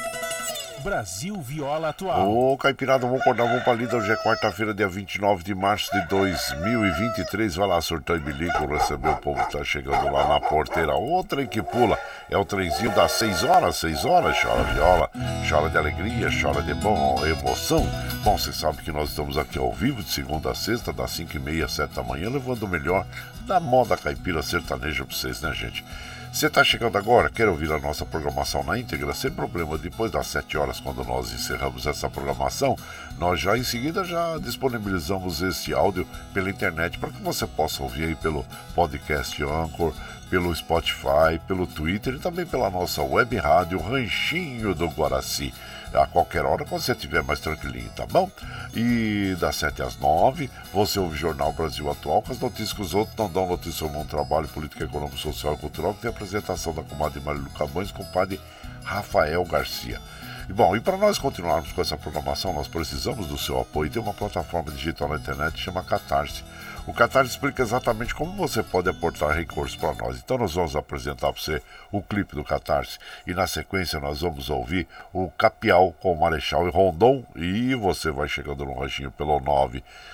Brasil 0.82 1.34
Viola 1.40 1.88
Atual. 1.88 2.30
Ô, 2.30 2.56
Caipirada, 2.56 3.06
vamos 3.06 3.20
acordar, 3.20 3.46
vamos 3.46 3.62
pra 3.62 3.74
lida. 3.74 3.96
Hoje 3.96 4.12
é 4.12 4.16
quarta-feira, 4.16 4.72
dia 4.72 4.88
29 4.88 5.42
de 5.42 5.54
março 5.54 5.90
de 5.92 6.06
2023. 6.08 7.56
Vai 7.56 7.68
lá, 7.68 7.80
surtão 7.80 8.16
e 8.16 8.20
bilico, 8.20 8.66
receber 8.66 9.08
o 9.08 9.16
povo 9.16 9.44
que 9.44 9.52
tá 9.52 9.64
chegando 9.64 10.10
lá 10.12 10.28
na 10.28 10.40
porteira. 10.40 10.94
Outra 10.94 11.44
que 11.46 11.62
pula 11.62 11.98
é 12.30 12.36
o 12.36 12.44
trenzinho 12.44 12.94
das 12.94 13.12
6 13.12 13.44
horas, 13.44 13.76
6 13.76 14.04
horas. 14.04 14.40
Chora 14.40 14.62
viola, 14.64 15.10
chora 15.48 15.68
de 15.68 15.78
alegria, 15.78 16.28
chora 16.40 16.62
de 16.62 16.74
bom, 16.74 17.24
emoção. 17.26 17.86
Bom, 18.22 18.38
você 18.38 18.52
sabe 18.52 18.82
que 18.82 18.92
nós 18.92 19.10
estamos 19.10 19.36
aqui 19.36 19.58
ao 19.58 19.72
vivo 19.72 20.02
de 20.02 20.10
segunda 20.10 20.50
a 20.50 20.54
sexta, 20.54 20.92
das 20.92 21.10
5 21.12 21.36
e 21.36 21.40
meia, 21.40 21.68
7 21.68 21.94
da 21.94 22.02
manhã, 22.02 22.30
levando 22.30 22.62
o 22.62 22.68
melhor 22.68 23.04
da 23.46 23.58
moda 23.58 23.96
caipira 23.96 24.42
sertaneja 24.42 25.04
pra 25.04 25.16
vocês, 25.16 25.40
né, 25.40 25.52
gente? 25.52 25.84
Você 26.32 26.46
está 26.46 26.62
chegando 26.62 26.96
agora, 26.96 27.30
quer 27.30 27.48
ouvir 27.48 27.72
a 27.72 27.78
nossa 27.78 28.04
programação 28.04 28.62
na 28.62 28.78
íntegra, 28.78 29.12
sem 29.14 29.30
problema, 29.30 29.78
depois 29.78 30.12
das 30.12 30.26
7 30.28 30.58
horas, 30.58 30.78
quando 30.78 31.02
nós 31.02 31.32
encerramos 31.32 31.86
essa 31.86 32.08
programação, 32.08 32.76
nós 33.18 33.40
já 33.40 33.56
em 33.56 33.64
seguida 33.64 34.04
já 34.04 34.38
disponibilizamos 34.38 35.40
esse 35.40 35.72
áudio 35.72 36.06
pela 36.32 36.50
internet 36.50 36.98
para 36.98 37.10
que 37.10 37.22
você 37.22 37.46
possa 37.46 37.82
ouvir 37.82 38.04
aí 38.04 38.14
pelo 38.14 38.44
podcast 38.74 39.42
Anchor, 39.42 39.92
pelo 40.30 40.54
Spotify, 40.54 41.40
pelo 41.46 41.66
Twitter 41.66 42.14
e 42.14 42.18
também 42.18 42.46
pela 42.46 42.70
nossa 42.70 43.02
web 43.02 43.34
rádio 43.36 43.80
Ranchinho 43.80 44.74
do 44.74 44.86
Guaraci 44.86 45.52
a 45.94 46.06
qualquer 46.06 46.44
hora 46.44 46.64
quando 46.64 46.82
você 46.82 46.92
estiver 46.92 47.22
mais 47.22 47.40
tranquilinho, 47.40 47.90
tá 47.90 48.06
bom? 48.06 48.30
E 48.74 49.36
das 49.40 49.56
7 49.56 49.82
às 49.82 49.98
9, 49.98 50.50
você 50.72 50.98
ouve 50.98 51.14
o 51.14 51.18
Jornal 51.18 51.52
Brasil 51.52 51.90
Atual 51.90 52.22
com 52.22 52.32
as 52.32 52.38
notícias 52.38 52.72
que 52.72 52.82
os 52.82 52.94
outros 52.94 53.16
não 53.16 53.30
dão 53.30 53.46
notícia 53.46 53.72
sobre 53.72 53.98
um 53.98 54.04
trabalho 54.04 54.48
político, 54.48 54.82
econômico, 54.82 55.18
social 55.18 55.54
e 55.54 55.58
cultural, 55.58 55.94
que 55.94 56.02
tem 56.02 56.10
a 56.10 56.14
apresentação 56.14 56.72
da 56.72 56.82
comadre 56.82 57.20
Marilu 57.20 57.50
Camões 57.50 57.90
com 57.90 58.02
o 58.02 58.06
padre 58.06 58.40
Rafael 58.84 59.44
Garcia. 59.44 60.00
E 60.48 60.52
bom, 60.52 60.74
e 60.74 60.80
para 60.80 60.96
nós 60.96 61.18
continuarmos 61.18 61.72
com 61.72 61.82
essa 61.82 61.96
programação, 61.96 62.54
nós 62.54 62.66
precisamos 62.66 63.26
do 63.26 63.36
seu 63.36 63.60
apoio. 63.60 63.90
Tem 63.90 64.00
uma 64.00 64.14
plataforma 64.14 64.72
digital 64.72 65.08
na 65.08 65.16
internet 65.16 65.52
que 65.52 65.60
chama 65.60 65.84
Catarse. 65.84 66.42
O 66.88 66.92
Catarse 66.94 67.32
explica 67.32 67.62
exatamente 67.62 68.14
como 68.14 68.32
você 68.32 68.62
pode 68.62 68.88
aportar 68.88 69.36
recursos 69.36 69.76
para 69.76 69.92
nós. 69.92 70.18
Então 70.18 70.38
nós 70.38 70.54
vamos 70.54 70.74
apresentar 70.74 71.30
para 71.30 71.42
você 71.42 71.60
o 71.92 72.00
clipe 72.00 72.34
do 72.34 72.42
Catarse 72.42 72.98
e 73.26 73.34
na 73.34 73.46
sequência 73.46 74.00
nós 74.00 74.22
vamos 74.22 74.48
ouvir 74.48 74.88
o 75.12 75.30
Capial 75.32 75.92
com 76.00 76.14
o 76.14 76.18
Marechal 76.18 76.66
e 76.66 76.70
Rondon 76.70 77.26
e 77.36 77.74
você 77.74 78.10
vai 78.10 78.26
chegando 78.26 78.64
no 78.64 78.72
ranchinho 78.72 79.10
pelo 79.10 79.38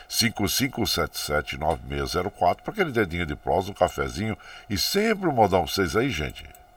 955779604 0.09 2.57
para 2.57 2.73
aquele 2.73 2.91
dedinho 2.91 3.25
de 3.25 3.37
prosa, 3.37 3.71
um 3.71 3.75
cafezinho 3.75 4.37
e 4.69 4.77
sempre 4.77 5.29
um 5.29 5.33
modão 5.33 5.63
para 5.63 5.73
vocês 5.73 5.95
aí, 5.95 6.11
gente. 6.11 6.45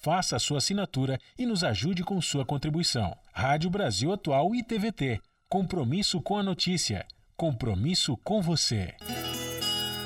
Faça 0.00 0.36
a 0.36 0.38
sua 0.38 0.58
assinatura 0.58 1.18
e 1.36 1.44
nos 1.44 1.64
ajude 1.64 2.04
com 2.04 2.22
sua 2.22 2.44
contribuição. 2.44 3.16
Rádio 3.32 3.68
Brasil 3.68 4.12
Atual 4.12 4.54
e 4.54 4.62
TVT. 4.62 5.20
Compromisso 5.48 6.20
com 6.22 6.38
a 6.38 6.42
notícia. 6.42 7.04
Compromisso 7.36 8.16
com 8.18 8.40
você. 8.40 8.94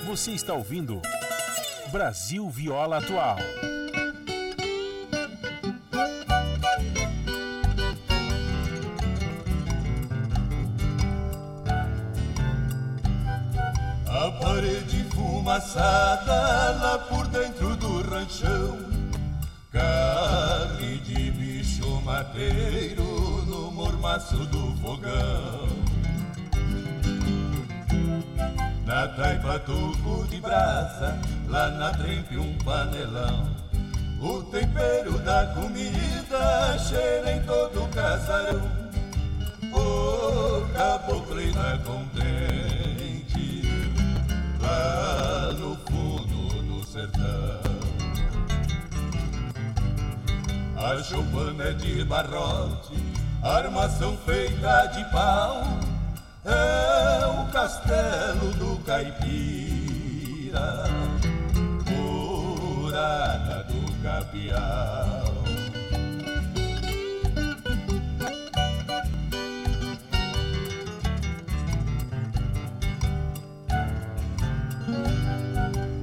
Você 0.07 0.33
está 0.33 0.55
ouvindo 0.55 1.03
Brasil 1.91 2.49
Viola 2.49 2.99
Atual. 2.99 3.37
A 14.07 14.31
parede 14.41 15.05
fumaçada 15.11 16.33
lá 16.81 16.99
por 17.11 17.27
dentro 17.27 17.77
do 17.77 18.01
ranchão 18.01 18.92
Carne 19.73 20.99
de 20.99 21.31
bicho 21.31 22.03
mateiro 22.03 23.43
no 23.47 23.71
mormaço 23.73 24.37
do 24.37 24.77
fogão. 24.83 25.67
Na 28.85 29.09
taipa 29.09 29.59
tubo 29.61 30.27
de 30.29 30.39
brasa, 30.43 31.19
lá 31.49 31.71
na 31.71 31.91
trempe 31.93 32.37
um 32.37 32.53
panelão. 32.59 33.49
O 34.21 34.43
tempero 34.43 35.19
da 35.21 35.47
comida 35.55 36.79
cheira 36.79 37.33
em 37.33 37.43
todo 37.45 37.85
o 37.85 37.89
casarão. 37.89 38.71
O 39.73 40.69
caboclo 40.75 41.39
ainda 41.39 41.79
contente 41.79 43.63
Lá 44.61 45.51
no 45.59 45.75
fundo 45.77 46.63
do 46.63 46.85
sertão 46.85 47.72
A 50.85 51.01
choupana 51.01 51.73
de 51.75 52.05
barrote, 52.05 52.97
armação 53.41 54.17
feita 54.27 54.87
de 54.87 55.05
pau, 55.13 55.63
é 56.45 57.25
o 57.27 57.47
castelo 57.53 58.51
do 58.55 58.83
caipira, 58.85 60.83
morada 61.89 63.63
do 63.63 64.03
capial. 64.03 65.33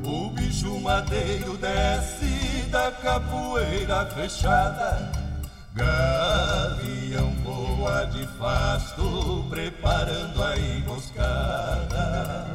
O 0.06 0.30
bicho 0.30 0.80
madeiro 0.80 1.58
desce 1.58 2.49
da 2.70 2.92
capoeira 2.92 4.06
fechada. 4.08 5.12
Gavião 5.74 7.32
voa 7.44 8.06
de 8.06 8.26
fasto, 8.38 9.46
preparando 9.50 10.44
a 10.44 10.58
emboscada. 10.58 12.46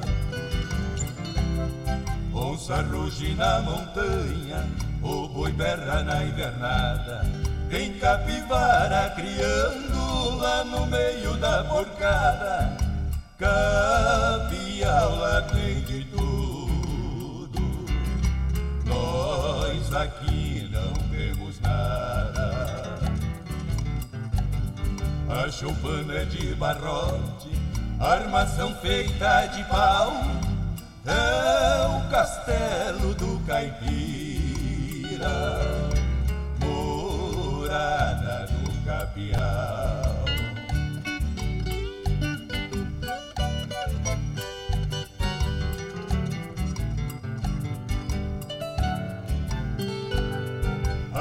Onça 2.32 2.82
ruge 2.82 3.34
na 3.34 3.60
montanha, 3.60 4.68
o 5.02 5.28
boi 5.28 5.52
berra 5.52 6.02
na 6.02 6.24
invernada. 6.24 7.22
Tem 7.70 7.98
capivara 7.98 9.10
criando 9.16 10.36
lá 10.36 10.64
no 10.64 10.86
meio 10.86 11.36
da 11.38 11.64
porcada. 11.64 12.76
Capiala 13.38 15.42
tem 15.52 15.80
de 15.82 16.04
tudo, 16.04 16.53
aqui 19.96 20.68
não 20.72 20.92
temos 21.10 21.60
nada. 21.60 22.98
A 25.28 25.50
choupana 25.50 26.14
é 26.14 26.24
de 26.24 26.54
barrote, 26.54 27.50
armação 27.98 28.74
feita 28.76 29.46
de 29.46 29.64
pau 29.64 30.12
é 31.06 31.86
o 31.86 32.10
castelo 32.10 33.14
do 33.14 33.38
caipira, 33.46 35.28
morada 36.60 38.46
do 38.46 38.84
capial. 38.86 39.53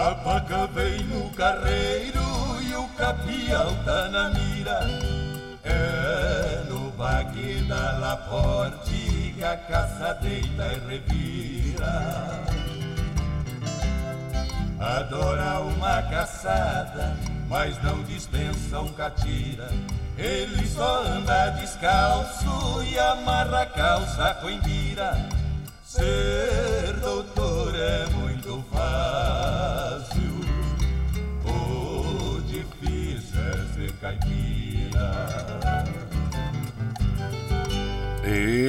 A 0.03 0.09
vaca 0.15 0.67
vem 0.67 1.01
no 1.03 1.29
carreiro 1.29 2.19
e 2.61 2.75
o 2.75 2.85
capial 2.89 3.73
tá 3.85 4.09
na 4.09 4.31
mira. 4.31 4.81
É 5.63 6.61
no 6.67 6.91
baque 6.91 7.63
da 7.69 7.99
Laporte 7.99 9.33
que 9.33 9.41
a 9.41 9.55
caça 9.55 10.13
deita 10.21 10.73
e 10.73 10.89
revira. 10.89 12.43
Adora 14.77 15.61
uma 15.61 16.01
caçada, 16.01 17.15
mas 17.47 17.81
não 17.81 18.03
dispensa 18.03 18.81
um 18.81 18.91
catira. 18.91 19.69
Ele 20.17 20.67
só 20.67 21.01
anda 21.03 21.51
descalço 21.51 22.83
e 22.83 22.99
amarra 22.99 23.61
a 23.61 23.65
calça 23.67 24.33
com 24.41 24.49
embira. 24.49 25.29
Ser 25.93 26.93
doutor 27.01 27.75
é 27.75 28.07
muito 28.07 28.65
fácil, 28.73 29.82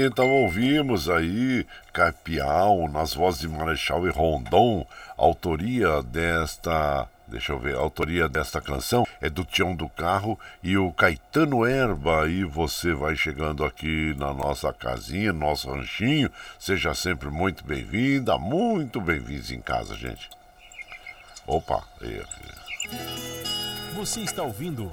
Então 0.07 0.28
ouvimos 0.30 1.09
aí 1.09 1.66
Capial 1.93 2.89
nas 2.89 3.14
vozes 3.14 3.41
de 3.41 3.49
Marechal 3.49 4.07
e 4.07 4.11
Rondon, 4.11 4.87
autoria 5.16 6.03
desta, 6.03 7.09
deixa 7.26 7.53
eu 7.53 7.59
ver, 7.59 7.74
autoria 7.74 8.28
desta 8.28 8.61
canção 8.61 9.07
é 9.20 9.28
do 9.28 9.45
Tião 9.45 9.74
do 9.74 9.89
Carro 9.89 10.39
e 10.62 10.76
o 10.76 10.93
Caetano 10.93 11.66
Erba. 11.66 12.28
E 12.28 12.45
você 12.45 12.93
vai 12.93 13.16
chegando 13.16 13.64
aqui 13.64 14.14
na 14.16 14.32
nossa 14.32 14.72
casinha, 14.72 15.32
nosso 15.32 15.70
ranchinho, 15.70 16.30
seja 16.59 16.95
sempre 16.95 17.28
muito 17.28 17.64
bem-vinda, 17.64 18.39
muito 18.39 19.01
bem-vindos 19.01 19.51
em 19.51 19.61
casa, 19.61 19.97
gente. 19.97 20.30
Opa, 21.47 21.82
aí. 22.01 22.22
Você 23.95 24.20
está 24.20 24.43
ouvindo 24.43 24.91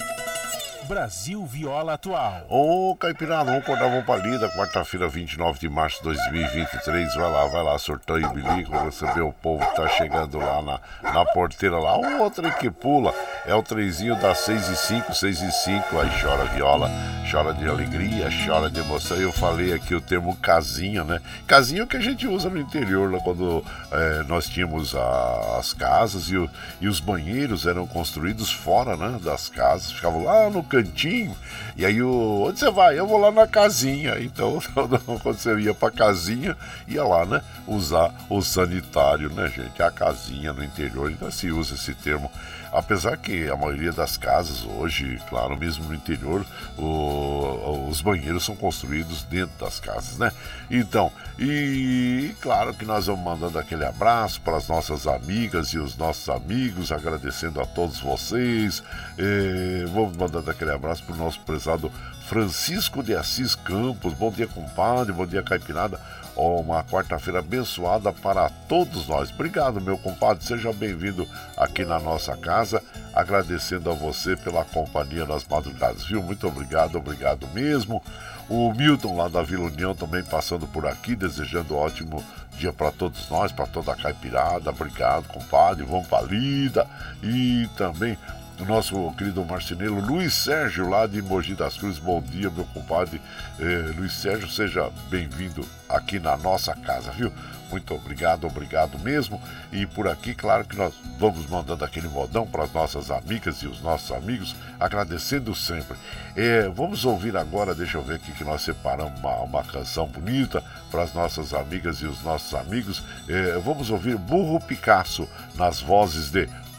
Brasil 0.88 1.45
Viola 1.45 1.93
Atual. 1.93 2.45
Ô, 2.49 2.95
Caipirada, 2.95 3.45
vamos 3.45 3.63
acordar, 3.63 3.89
vamos 3.89 4.05
pra 4.05 4.17
lida, 4.17 4.49
quarta-feira, 4.49 5.07
29 5.07 5.59
de 5.59 5.69
março 5.69 5.97
de 5.97 6.03
2023. 6.03 7.15
Vai 7.15 7.32
lá, 7.32 7.45
vai 7.47 7.63
lá, 7.63 7.77
sortão 7.77 8.17
e 8.17 8.27
bilico, 8.27 8.77
receber 8.84 9.21
o 9.21 9.32
povo 9.32 9.65
que 9.65 9.75
tá 9.75 9.88
chegando 9.89 10.38
lá 10.38 10.61
na, 10.61 10.79
na 11.11 11.25
porteira 11.25 11.77
lá. 11.77 11.97
O 11.97 12.21
outro 12.21 12.45
aí 12.45 12.51
que 12.53 12.69
pula 12.69 13.13
é 13.45 13.53
o 13.53 13.63
trezinho 13.63 14.15
das 14.19 14.39
6 14.39 14.69
e 14.69 14.75
5, 14.75 15.13
6 15.13 15.41
e 15.41 15.51
5. 15.51 15.99
Aí 15.99 16.09
chora 16.21 16.45
viola, 16.45 16.89
chora 17.29 17.53
de 17.53 17.67
alegria, 17.67 18.29
chora 18.45 18.69
de 18.69 18.79
emoção. 18.79 19.17
Eu 19.17 19.32
falei 19.32 19.73
aqui 19.73 19.93
o 19.93 20.01
termo 20.01 20.36
casinha, 20.38 21.03
né? 21.03 21.21
Casinha 21.47 21.82
é 21.82 21.84
o 21.84 21.88
que 21.88 21.97
a 21.97 22.01
gente 22.01 22.27
usa 22.27 22.49
no 22.49 22.59
interior, 22.59 23.11
lá 23.11 23.19
quando 23.19 23.63
é, 23.91 24.23
nós 24.23 24.47
tínhamos 24.47 24.95
a, 24.95 25.57
as 25.59 25.73
casas 25.73 26.29
e, 26.29 26.38
o, 26.38 26.49
e 26.79 26.88
os 26.88 26.99
banheiros 26.99 27.65
eram 27.65 27.86
construídos 27.86 28.51
fora, 28.51 28.97
né? 28.97 29.19
Das 29.23 29.47
casas, 29.47 29.91
ficavam 29.91 30.23
lá 30.23 30.49
no 30.49 30.63
cantinho. 30.72 31.36
E 31.76 31.86
aí, 31.86 32.01
o, 32.01 32.45
onde 32.47 32.59
você 32.59 32.72
vai? 32.72 32.97
Eu 32.97 33.05
vou 33.05 33.17
lá 33.17 33.30
na 33.30 33.45
casinha. 33.45 34.17
Então, 34.19 34.59
quando 35.22 35.38
você 35.38 35.59
ia 35.59 35.74
pra 35.74 35.91
casinha, 35.91 36.55
ia 36.88 37.03
lá, 37.03 37.26
né? 37.26 37.41
Usar 37.67 38.13
o 38.30 38.41
sanitário, 38.41 39.30
né, 39.34 39.49
gente? 39.49 39.84
A 39.84 39.91
casinha 39.91 40.53
no 40.53 40.63
interior, 40.63 41.09
ainda 41.09 41.30
se 41.30 41.51
usa 41.51 41.76
esse 41.76 41.93
termo. 41.93 42.32
Apesar 42.72 43.17
que 43.17 43.49
a 43.49 43.55
maioria 43.57 43.91
das 43.91 44.15
casas 44.15 44.63
hoje, 44.63 45.19
claro, 45.30 45.57
mesmo 45.57 45.86
no 45.86 45.93
interior, 45.93 46.45
o, 46.78 47.88
os 47.89 48.01
banheiros 48.01 48.45
são 48.45 48.55
construídos 48.55 49.24
dentro 49.24 49.57
das 49.59 49.80
casas, 49.80 50.17
né? 50.17 50.32
Então, 50.69 51.11
e 51.38 52.34
claro 52.39 52.74
que 52.74 52.86
nós 52.86 53.07
vamos 53.07 53.24
mandando 53.24 53.59
aquele 53.59 53.84
abraço 53.84 54.39
para 54.39 54.55
as 54.55 54.69
nossas 54.69 55.05
amigas 55.05 55.69
e 55.69 55.80
os 55.80 55.97
nossos 55.97 56.30
amigos, 56.30 56.91
agradecendo 56.91 57.59
a 57.59 57.65
todos 57.65 57.99
vocês. 57.99 58.82
Eh, 59.17 59.86
vamos 59.93 60.15
mandando 60.15 60.49
aquele 60.49 60.72
abraço 60.72 61.03
para 61.03 61.15
o 61.15 61.17
nosso 61.17 61.41
prezado 61.41 61.91
Francisco 62.28 63.03
de 63.03 63.13
Assis 63.13 63.55
Campos. 63.55 64.13
Bom 64.13 64.32
dia, 64.32 64.47
compadre. 64.47 65.11
Bom 65.11 65.26
dia, 65.26 65.43
Caipirada. 65.43 65.99
Uma 66.36 66.84
quarta-feira 66.84 67.39
abençoada 67.39 68.11
para 68.11 68.49
todos 68.67 69.07
nós. 69.07 69.29
Obrigado, 69.32 69.82
meu 69.82 69.97
compadre. 69.97 70.43
Seja 70.45 70.71
bem-vindo 70.71 71.27
aqui 71.57 71.84
na 71.84 71.99
nossa 71.99 72.36
casa. 72.38 72.82
Agradecendo 73.13 73.91
a 73.91 73.93
você 73.93 74.36
pela 74.38 74.63
companhia 74.63 75.25
nas 75.25 75.45
madrugadas, 75.45 76.05
viu? 76.05 76.23
Muito 76.23 76.47
obrigado, 76.47 76.97
obrigado 76.97 77.47
mesmo. 77.53 78.01
O 78.49 78.73
Milton 78.73 79.15
lá 79.15 79.27
da 79.27 79.41
Vila 79.41 79.65
União 79.65 79.93
também 79.93 80.23
passando 80.23 80.67
por 80.67 80.86
aqui, 80.86 81.15
desejando 81.15 81.75
um 81.75 81.77
ótimo 81.77 82.23
dia 82.57 82.73
para 82.73 82.91
todos 82.91 83.29
nós, 83.29 83.51
para 83.51 83.65
toda 83.65 83.91
a 83.91 83.95
caipirada. 83.95 84.69
Obrigado, 84.69 85.27
compadre. 85.27 85.84
Vamos 85.84 86.07
para 86.07 86.25
lida. 86.25 86.88
E 87.23 87.69
também 87.77 88.17
o 88.60 88.66
nosso 88.66 89.12
querido 89.14 89.43
marceneiro 89.45 89.99
Luiz 89.99 90.34
Sérgio, 90.34 90.89
lá 90.89 91.08
de 91.08 91.22
Mogi 91.22 91.56
das 91.56 91.78
Cruzes. 91.78 91.99
Bom 91.99 92.22
dia, 92.22 92.49
meu 92.49 92.66
compadre 92.66 93.22
eh, 93.60 93.93
Luiz 93.95 94.14
Sérgio, 94.14 94.49
seja 94.49 94.89
bem-vindo 95.10 95.66
aqui 95.89 96.20
na 96.20 96.38
nossa 96.38 96.76
casa, 96.76 97.12
viu? 97.12 97.32
Muito 97.72 97.95
obrigado, 97.95 98.45
obrigado 98.45 98.99
mesmo. 98.99 99.41
E 99.72 99.86
por 99.86 100.08
aqui, 100.08 100.36
claro 100.36 100.66
que 100.66 100.76
nós 100.76 100.93
vamos 101.18 101.47
mandando 101.47 101.86
aquele 101.86 102.10
modão 102.10 102.45
para 102.45 102.64
as 102.64 102.74
nossas 102.74 103.10
amigas 103.10 103.58
e 103.64 103.68
os 103.68 103.82
nossos 103.82 104.12
amigos, 104.12 104.56
agradecendo 104.80 105.56
sempre. 105.56 105.97
É, 106.36 106.68
vamos 106.68 107.06
ouvir 107.06 107.36
agora, 107.38 107.74
deixa 107.74 107.97
eu 107.97 108.04
ver 108.04 108.16
aqui 108.16 108.34
que 108.34 108.43
nós 108.43 108.62
separamos 108.62 109.18
uma, 109.20 109.36
uma 109.38 109.64
canção 109.64 110.06
bonita 110.06 110.62
para 110.91 111.04
as 111.04 111.14
nossas 111.14 111.54
amigas 111.54 111.97
e 111.99 112.06
os 112.06 112.22
nossos 112.22 112.54
amigos. 112.54 113.02
É, 113.30 113.58
vamos 113.60 113.89
ouvir 113.89 114.18
Burro 114.18 114.60
Picasso 114.60 115.28
nas 115.56 115.80
vozes 115.80 116.30
de 116.30 116.49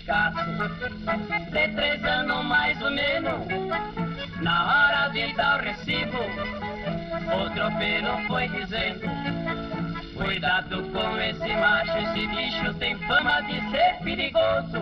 De 0.00 1.68
três 1.74 2.04
anos 2.04 2.44
mais 2.44 2.80
ou 2.80 2.90
menos. 2.90 3.46
Na 4.40 4.64
hora 4.66 5.08
de 5.10 5.32
dar 5.34 5.60
o 5.60 5.62
recibo, 5.62 6.18
o 7.36 7.50
tropeiro 7.50 8.26
foi 8.26 8.48
dizendo: 8.48 9.06
Cuidado 10.16 10.82
com 10.90 11.18
esse 11.18 11.48
macho, 11.48 11.98
esse 11.98 12.26
bicho 12.26 12.74
tem 12.74 12.96
fama 13.06 13.40
de 13.42 13.60
ser 13.70 13.98
perigoso. 14.02 14.80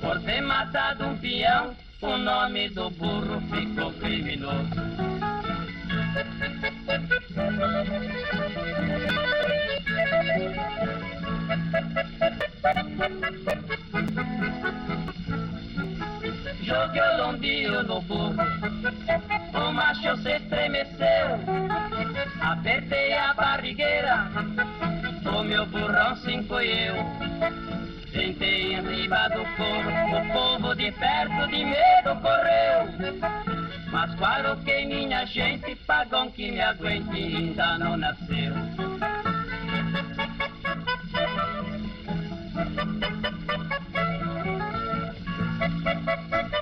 Por 0.00 0.20
ter 0.22 0.40
matado 0.40 1.06
um 1.06 1.16
peão, 1.18 1.76
o 2.02 2.16
nome 2.16 2.68
do 2.70 2.90
burro 2.90 3.40
ficou 3.50 3.92
criminoso. 3.94 4.90
Joguei 13.00 13.69
o 16.72 17.16
lombinho 17.16 17.82
no 17.82 18.00
burro, 18.02 18.36
o 19.54 19.72
macho 19.72 20.16
se 20.18 20.36
estremeceu. 20.36 21.38
Apertei 22.40 23.12
a 23.12 23.34
barrigueira, 23.34 24.28
o 25.24 25.42
meu 25.42 25.66
burrão 25.66 26.16
se 26.16 26.32
encolheu. 26.32 26.94
Sentei 28.12 28.74
em 28.74 28.82
riba 28.82 29.28
do 29.30 29.44
corpo, 29.56 30.16
o 30.16 30.32
povo 30.32 30.74
de 30.76 30.92
perto 30.92 31.48
de 31.48 31.64
medo 31.64 32.20
correu. 32.20 33.20
Mas 33.90 34.14
qual 34.14 34.56
que 34.64 34.86
minha 34.86 35.24
gente, 35.26 35.74
pagão 35.86 36.30
que 36.30 36.52
me 36.52 36.60
aguente, 36.60 37.16
ainda 37.16 37.78
não 37.78 37.96
nasceu. 37.96 38.54
Dosei 45.90 46.56
a 46.56 46.59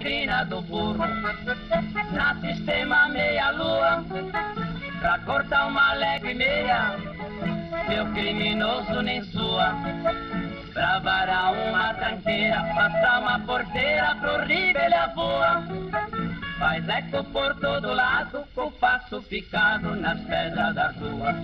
crina 0.00 0.44
do 0.44 0.62
burro 0.62 1.06
na 2.12 2.34
sistema 2.40 3.08
meia-lua 3.08 4.02
pra 4.98 5.18
cortar 5.20 5.68
uma 5.68 5.92
légua 5.94 6.30
e 6.30 6.34
meia. 6.34 6.96
Meu 7.88 8.06
criminoso 8.12 9.02
nem 9.02 9.22
sua 9.24 9.74
pra 10.72 10.98
varar 11.00 11.52
uma 11.52 11.94
tranqueira, 11.94 12.62
passar 12.74 13.20
uma 13.20 13.38
porteira 13.40 14.16
pro 14.16 14.42
ele 14.50 15.14
voa. 15.14 15.62
Faz 16.58 16.88
eco 16.88 17.24
por 17.24 17.54
todo 17.56 17.94
lado, 17.94 18.44
com 18.54 18.70
passo 18.72 19.22
picado 19.22 19.96
nas 19.96 20.20
pedras 20.20 20.74
da 20.74 20.90
rua. 20.92 21.34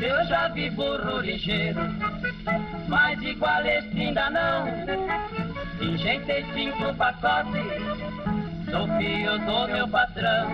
Eu 0.00 0.24
já 0.26 0.48
vi 0.48 0.70
burro 0.70 1.20
ligeiro, 1.20 1.80
mas 2.86 3.20
igual 3.22 3.64
este 3.64 4.00
ainda 4.00 4.30
não. 4.30 4.68
Enjeitei 5.80 6.44
cinco 6.52 6.94
pacotes, 6.94 7.64
sou 8.70 8.86
filho 8.98 9.38
do 9.38 9.68
meu 9.68 9.88
patrão. 9.88 10.50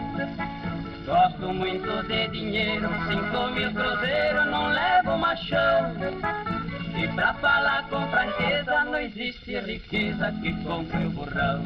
Gosto 1.07 1.53
muito 1.53 2.03
de 2.07 2.29
dinheiro, 2.29 2.89
cinco 3.09 3.47
mil 3.49 3.73
cruzeiros, 3.73 4.47
não 4.47 4.69
levo 4.69 5.19
machão. 5.19 5.93
E 6.97 7.09
pra 7.09 7.35
falar 7.35 7.87
com 7.89 8.09
franqueza, 8.09 8.85
não 8.85 8.97
existe 8.97 9.59
riqueza 9.61 10.33
que 10.41 10.53
compre 10.63 11.05
o 11.05 11.11
burrão. 11.11 11.63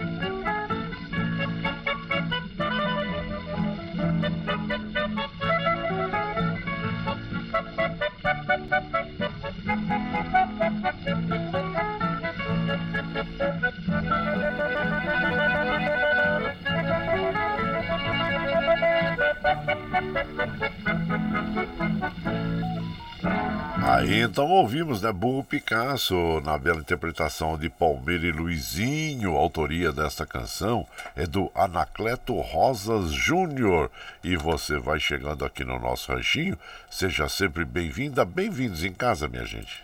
Aí 23.83 24.21
então 24.21 24.47
ouvimos, 24.51 25.01
né? 25.01 25.11
Burro 25.11 25.43
Picasso, 25.43 26.15
na 26.45 26.59
bela 26.59 26.79
interpretação 26.79 27.57
de 27.57 27.71
Palmeira 27.71 28.27
e 28.27 28.31
Luizinho. 28.31 29.35
A 29.35 29.41
autoria 29.41 29.91
desta 29.91 30.27
canção 30.27 30.87
é 31.17 31.27
do 31.27 31.51
Anacleto 31.55 32.39
Rosas 32.39 33.11
Júnior. 33.11 33.91
E 34.23 34.37
você 34.37 34.79
vai 34.79 35.01
chegando 35.01 35.45
aqui 35.45 35.65
no 35.65 35.79
nosso 35.79 36.13
ranchinho. 36.13 36.57
Seja 36.91 37.29
sempre 37.29 37.65
bem-vinda, 37.65 38.25
bem-vindos 38.25 38.85
em 38.85 38.93
casa, 38.93 39.27
minha 39.27 39.47
gente. 39.47 39.83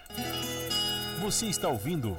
Você 1.20 1.47
está 1.47 1.68
ouvindo 1.68 2.14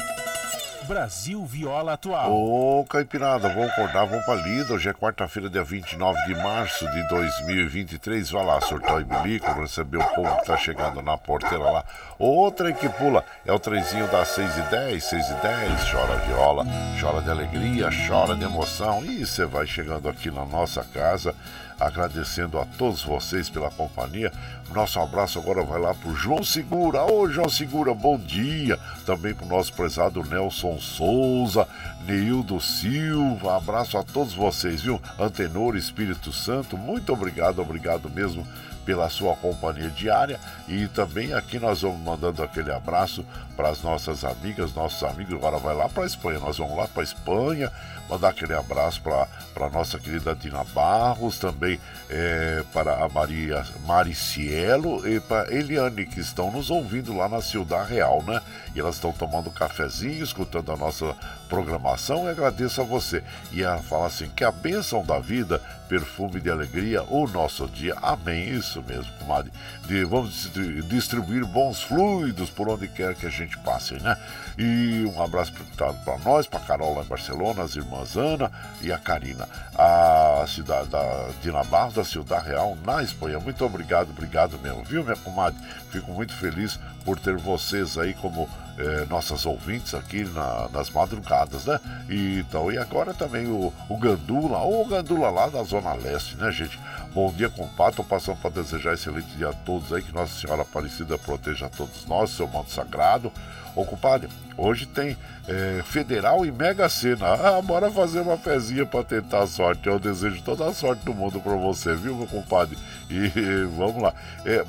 Brasil 0.85 1.43
Viola 1.45 1.93
Atual. 1.93 2.31
Ô, 2.31 2.85
Caipirada, 2.85 3.49
vamos 3.49 3.71
acordar, 3.71 4.05
vamos 4.05 4.23
pra 4.23 4.35
lida. 4.35 4.73
Hoje 4.73 4.89
é 4.89 4.93
quarta-feira, 4.93 5.49
dia 5.49 5.63
29 5.63 6.17
de 6.27 6.35
março 6.35 6.89
de 6.91 7.07
2023. 7.09 8.29
Vai 8.29 8.45
lá, 8.45 8.61
surtar 8.61 9.01
e 9.01 9.03
bilico, 9.03 9.51
receber 9.59 9.97
o 9.97 10.07
povo 10.13 10.37
que 10.37 10.45
tá 10.45 10.57
chegando 10.57 11.01
na 11.01 11.17
porteira 11.17 11.63
lá. 11.63 11.83
Outra 12.19 12.71
que 12.71 12.87
pula 12.87 13.25
é 13.45 13.51
o 13.51 13.59
trenzinho 13.59 14.07
das 14.07 14.27
6 14.29 14.57
e 14.57 14.61
10, 14.61 15.03
6 15.03 15.29
e 15.29 15.33
10. 15.33 15.91
Chora 15.91 16.17
viola, 16.27 16.65
chora 17.01 17.21
de 17.21 17.31
alegria, 17.31 17.89
chora 18.07 18.35
de 18.35 18.43
emoção. 18.43 19.03
E 19.03 19.25
você 19.25 19.45
vai 19.45 19.65
chegando 19.65 20.07
aqui 20.07 20.29
na 20.29 20.45
nossa 20.45 20.83
casa 20.83 21.33
agradecendo 21.79 22.59
a 22.59 22.65
todos 22.65 23.03
vocês 23.03 23.49
pela 23.49 23.69
companhia. 23.71 24.31
Nosso 24.73 24.99
abraço 24.99 25.39
agora 25.39 25.63
vai 25.63 25.79
lá 25.79 25.93
pro 25.93 26.15
João 26.15 26.43
Segura. 26.43 27.03
Ô 27.03 27.29
João 27.29 27.49
Segura, 27.49 27.93
bom 27.93 28.17
dia. 28.17 28.79
Também 29.05 29.33
pro 29.33 29.45
nosso 29.45 29.73
prezado 29.73 30.23
Nelson 30.23 30.79
Souza, 30.79 31.67
Neildo 32.07 32.59
Silva. 32.59 33.57
Abraço 33.57 33.97
a 33.97 34.03
todos 34.03 34.33
vocês, 34.33 34.81
viu? 34.81 35.01
Antenor 35.19 35.75
Espírito 35.75 36.31
Santo, 36.31 36.77
muito 36.77 37.13
obrigado, 37.13 37.61
obrigado 37.61 38.09
mesmo 38.09 38.45
pela 38.85 39.09
sua 39.09 39.35
companhia 39.35 39.89
diária 39.89 40.39
e 40.67 40.87
também 40.87 41.33
aqui 41.33 41.57
nós 41.57 41.81
vamos 41.81 41.99
mandando 41.99 42.43
aquele 42.43 42.71
abraço 42.71 43.25
para 43.57 43.69
as 43.69 43.81
nossas 43.81 44.23
amigas, 44.23 44.73
nossos 44.73 45.03
amigos. 45.03 45.33
Agora 45.33 45.57
vai 45.57 45.75
lá 45.75 45.89
para 45.89 46.03
a 46.03 46.05
Espanha, 46.05 46.39
nós 46.39 46.57
vamos 46.57 46.77
lá 46.77 46.87
para 46.87 47.01
a 47.01 47.03
Espanha, 47.03 47.71
mandar 48.09 48.29
aquele 48.29 48.53
abraço 48.53 49.01
para 49.01 49.27
a 49.65 49.69
nossa 49.69 49.97
querida 49.99 50.35
Dina 50.35 50.63
Barros, 50.63 51.39
também 51.39 51.79
é, 52.09 52.63
para 52.73 53.03
a 53.03 53.09
Maria 53.09 53.65
Maricielo 53.85 55.07
e 55.07 55.19
para 55.19 55.53
Eliane, 55.53 56.05
que 56.05 56.19
estão 56.19 56.51
nos 56.51 56.69
ouvindo 56.69 57.15
lá 57.15 57.27
na 57.27 57.41
Ciudad 57.41 57.87
Real, 57.87 58.23
né? 58.23 58.41
E 58.75 58.79
elas 58.79 58.95
estão 58.95 59.11
tomando 59.11 59.49
um 59.49 59.53
cafezinho, 59.53 60.23
escutando 60.23 60.71
a 60.71 60.77
nossa 60.77 61.15
programação 61.45 62.25
e 62.25 62.29
agradeço 62.29 62.81
a 62.81 62.83
você. 62.83 63.23
E 63.51 63.63
ela 63.63 63.81
fala 63.81 64.07
assim: 64.07 64.29
que 64.29 64.43
a 64.43 64.51
bênção 64.51 65.03
da 65.03 65.19
vida, 65.19 65.61
perfume 65.87 66.39
de 66.39 66.49
alegria, 66.49 67.03
o 67.03 67.27
nosso 67.27 67.67
dia. 67.67 67.95
Amém. 68.01 68.49
Isso 68.49 68.83
mesmo, 68.83 69.11
comadre. 69.19 69.51
De, 69.85 70.03
vamos 70.03 70.49
distribuir 70.87 71.45
bons 71.45 71.81
fluidos 71.81 72.49
por 72.49 72.67
onde 72.69 72.87
quer 72.87 73.15
que 73.15 73.25
a 73.25 73.29
gente 73.29 73.57
passe, 73.59 73.95
né? 73.95 74.17
E 74.57 75.05
um 75.13 75.21
abraço 75.21 75.53
para 75.75 76.17
nós, 76.19 76.47
para 76.47 76.59
Carol 76.61 76.95
lá 76.95 77.03
em 77.03 77.07
Barcelona, 77.07 77.63
as 77.63 77.75
irmãs 77.75 78.15
Ana 78.15 78.51
e 78.81 78.91
a 78.91 78.97
Karina. 78.97 79.47
A 79.77 80.45
cidade 80.47 80.87
da 80.89 81.29
Dina 81.41 81.63
Barros, 81.63 81.95
da 81.95 82.03
Ciudad 82.03 82.43
Real, 82.43 82.77
na 82.85 83.03
Espanha. 83.03 83.39
Muito 83.39 83.63
obrigado, 83.65 84.09
obrigado 84.09 84.57
mesmo, 84.59 84.83
viu, 84.83 85.03
minha 85.03 85.15
comadre? 85.17 85.59
Fico 85.91 86.11
muito 86.11 86.33
feliz 86.33 86.79
por 87.03 87.19
ter 87.19 87.37
vocês 87.37 87.97
aí 87.97 88.13
como 88.15 88.49
eh, 88.77 89.05
nossas 89.09 89.45
ouvintes 89.45 89.93
aqui 89.93 90.23
na, 90.25 90.67
nas 90.71 90.89
madrugadas, 90.89 91.65
né? 91.65 91.79
E, 92.09 92.39
então, 92.39 92.71
e 92.71 92.77
agora 92.77 93.13
também 93.13 93.47
o, 93.47 93.73
o 93.89 93.97
Gandula, 93.97 94.59
o 94.59 94.85
Gandula 94.85 95.29
lá 95.29 95.47
da 95.47 95.63
Zona 95.63 95.93
Leste, 95.93 96.35
né, 96.35 96.51
gente? 96.51 96.79
Bom 97.15 97.31
dia, 97.31 97.49
compadre. 97.49 97.91
Estou 97.91 98.03
passando 98.03 98.35
para 98.41 98.49
desejar 98.49 98.93
excelente 98.93 99.29
dia 99.37 99.47
a 99.47 99.53
todos 99.53 99.93
aí, 99.93 100.03
que 100.03 100.13
Nossa 100.13 100.37
Senhora 100.37 100.63
Aparecida 100.63 101.17
proteja 101.17 101.67
a 101.67 101.69
todos 101.69 102.05
nós, 102.05 102.31
seu 102.31 102.45
manto 102.45 102.71
sagrado. 102.71 103.31
Ô, 103.73 103.85
compadre, 103.85 104.29
hoje 104.57 104.85
tem 104.85 105.17
é, 105.47 105.81
Federal 105.83 106.45
e 106.45 106.51
Mega 106.51 106.87
Sena. 106.87 107.27
Ah, 107.27 107.61
bora 107.61 107.91
fazer 107.91 108.21
uma 108.21 108.37
fezinha 108.37 108.85
para 108.85 109.03
tentar 109.03 109.43
a 109.43 109.47
sorte. 109.47 109.87
Eu 109.87 109.99
desejo 109.99 110.41
toda 110.43 110.65
a 110.65 110.73
sorte 110.73 111.03
do 111.03 111.13
mundo 111.13 111.41
para 111.41 111.55
você, 111.55 111.93
viu, 111.93 112.15
meu 112.15 112.25
compadre? 112.25 112.77
E 113.09 113.29
vamos 113.75 114.01
lá. 114.01 114.13
É, 114.45 114.65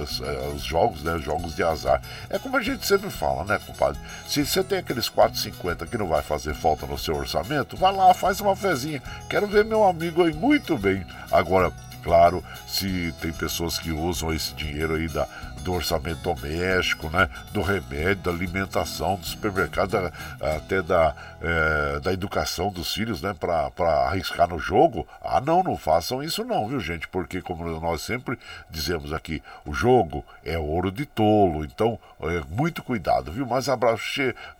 as, 0.00 0.20
os 0.54 0.62
jogos, 0.62 1.02
né? 1.02 1.18
Jogos 1.18 1.56
de 1.56 1.64
azar. 1.64 2.00
É 2.30 2.38
como 2.38 2.56
a 2.56 2.62
gente 2.62 2.86
sempre 2.86 3.10
fala, 3.10 3.44
né, 3.44 3.58
compadre? 3.66 4.00
Se 4.26 4.46
você 4.46 4.62
tem 4.62 4.78
aqueles 4.78 5.10
4,50 5.10 5.86
que 5.88 5.98
não 5.98 6.06
vai 6.06 6.22
fazer 6.22 6.54
falta 6.54 6.86
no 6.86 6.96
seu 6.96 7.16
orçamento, 7.16 7.76
vai 7.76 7.94
lá, 7.94 8.14
faz 8.14 8.40
uma 8.40 8.54
fezinha. 8.54 9.02
Quero 9.28 9.48
ver 9.48 9.64
meu 9.64 9.84
amigo 9.84 10.22
aí 10.22 10.32
muito 10.32 10.78
bem. 10.78 11.03
Agora, 11.30 11.72
claro, 12.02 12.44
se 12.66 13.14
tem 13.20 13.32
pessoas 13.32 13.78
que 13.78 13.90
usam 13.90 14.32
esse 14.32 14.54
dinheiro 14.54 14.94
aí 14.94 15.08
da, 15.08 15.26
do 15.64 15.72
orçamento 15.72 16.20
doméstico, 16.20 17.08
né? 17.08 17.28
Do 17.52 17.62
remédio, 17.62 18.24
da 18.24 18.30
alimentação, 18.30 19.16
do 19.16 19.26
supermercado, 19.26 20.12
até 20.40 20.82
da, 20.82 21.14
é, 21.40 22.00
da 22.00 22.12
educação 22.12 22.70
dos 22.70 22.92
filhos, 22.92 23.22
né? 23.22 23.34
Para 23.34 24.06
arriscar 24.06 24.48
no 24.48 24.58
jogo. 24.58 25.08
Ah, 25.22 25.40
não, 25.40 25.62
não 25.62 25.76
façam 25.76 26.22
isso 26.22 26.44
não, 26.44 26.68
viu, 26.68 26.78
gente? 26.78 27.08
Porque, 27.08 27.40
como 27.40 27.64
nós 27.80 28.02
sempre 28.02 28.38
dizemos 28.70 29.12
aqui, 29.12 29.42
o 29.64 29.72
jogo 29.72 30.24
é 30.44 30.58
ouro 30.58 30.92
de 30.92 31.06
tolo. 31.06 31.64
Então, 31.64 31.98
é, 32.20 32.42
muito 32.50 32.82
cuidado, 32.82 33.32
viu? 33.32 33.46
Mas 33.46 33.68
abraço 33.68 34.04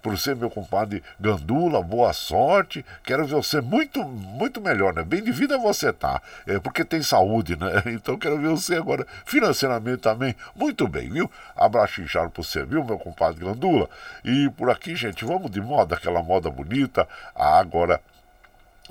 por 0.03 0.19
ser 0.19 0.35
meu 0.35 0.49
compadre 0.49 1.03
Gandula, 1.21 1.83
boa 1.83 2.13
sorte. 2.13 2.85
Quero 3.05 3.27
ver 3.27 3.35
você 3.35 3.61
muito, 3.61 4.03
muito 4.03 4.61
melhor, 4.61 4.95
né? 4.95 5.05
Bem 5.05 5.23
de 5.23 5.31
vida 5.31 5.59
você 5.59 5.93
tá. 5.93 6.21
É, 6.47 6.59
porque 6.59 6.85
tem 6.85 7.03
saúde, 7.03 7.57
né? 7.57 7.83
Então 7.95 8.19
quero 8.19 8.39
ver 8.39 8.49
você 8.49 8.75
agora 8.75 9.07
financeiramente 9.25 9.99
também 9.99 10.35
muito 10.55 10.87
bem, 10.89 10.94
viu? 11.01 11.31
Abraço 11.57 12.01
inchado 12.01 12.31
pra 12.31 12.43
você, 12.43 12.65
viu, 12.65 12.85
meu 12.85 12.99
compadre 12.99 13.45
Gandula? 13.45 13.89
E 14.25 14.51
por 14.51 14.71
aqui, 14.71 14.97
gente, 14.97 15.25
vamos 15.25 15.51
de 15.51 15.61
moda, 15.61 15.95
aquela 15.95 16.23
moda 16.23 16.51
bonita. 16.51 17.07
Ah, 17.35 17.59
agora 17.59 18.01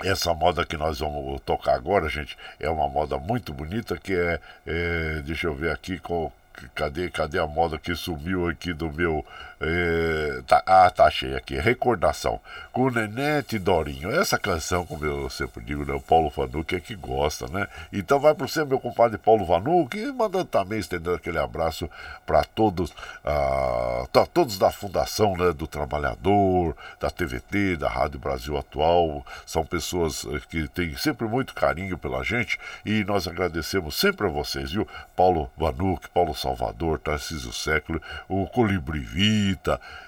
essa 0.03 0.33
moda 0.33 0.65
que 0.65 0.75
nós 0.75 0.99
vamos 0.99 1.39
tocar 1.41 1.75
agora, 1.75 2.09
gente, 2.09 2.35
é 2.59 2.69
uma 2.69 2.89
moda 2.89 3.17
muito 3.17 3.53
bonita 3.53 3.97
que 3.97 4.13
é, 4.13 4.39
é 4.65 5.21
deixa 5.23 5.47
eu 5.47 5.53
ver 5.53 5.71
aqui 5.71 5.99
com 5.99 6.31
cadê, 6.73 7.09
cadê 7.09 7.39
a 7.39 7.47
moda 7.47 7.77
que 7.77 7.95
sumiu 7.95 8.47
aqui 8.47 8.73
do 8.73 8.91
meu 8.91 9.25
é, 9.65 10.41
tá, 10.45 10.61
ah, 10.65 10.89
tá 10.89 11.09
cheio 11.09 11.37
aqui. 11.37 11.55
Recordação. 11.55 12.39
Com 12.71 12.89
Nenete 12.89 13.55
e 13.55 13.59
Dorinho. 13.59 14.11
Essa 14.11 14.37
canção, 14.37 14.85
como 14.85 15.05
eu 15.05 15.29
sempre 15.29 15.63
digo, 15.63 15.85
né? 15.85 15.93
O 15.93 16.01
Paulo 16.01 16.29
Vanuc 16.29 16.75
é 16.75 16.79
que 16.79 16.95
gosta, 16.95 17.47
né? 17.47 17.67
Então 17.91 18.19
vai 18.19 18.33
para 18.33 18.47
você, 18.47 18.65
meu 18.65 18.79
compadre 18.79 19.17
Paulo 19.17 19.45
Vanuc, 19.45 19.97
e 19.97 20.11
mandando 20.11 20.45
também, 20.45 20.79
estendendo 20.79 21.15
aquele 21.15 21.37
abraço 21.37 21.89
para 22.25 22.43
todos, 22.43 22.93
ah, 23.23 24.05
todos 24.33 24.57
da 24.57 24.71
Fundação 24.71 25.37
né, 25.37 25.53
do 25.53 25.67
Trabalhador, 25.67 26.75
da 26.99 27.09
TVT, 27.09 27.77
da 27.77 27.89
Rádio 27.89 28.19
Brasil 28.19 28.57
Atual. 28.57 29.25
São 29.45 29.65
pessoas 29.65 30.25
eh, 30.25 30.41
que 30.49 30.67
têm 30.67 30.95
sempre 30.97 31.27
muito 31.27 31.53
carinho 31.53 31.97
pela 31.97 32.23
gente 32.23 32.59
e 32.85 33.03
nós 33.03 33.27
agradecemos 33.27 33.95
sempre 33.95 34.27
a 34.27 34.29
vocês, 34.29 34.71
viu? 34.71 34.87
Paulo 35.15 35.49
Vanuc, 35.57 36.09
Paulo 36.09 36.35
Salvador, 36.35 36.99
Tarcísio 36.99 37.53
Século, 37.53 38.01
o 38.27 38.45
Colibri 38.47 39.52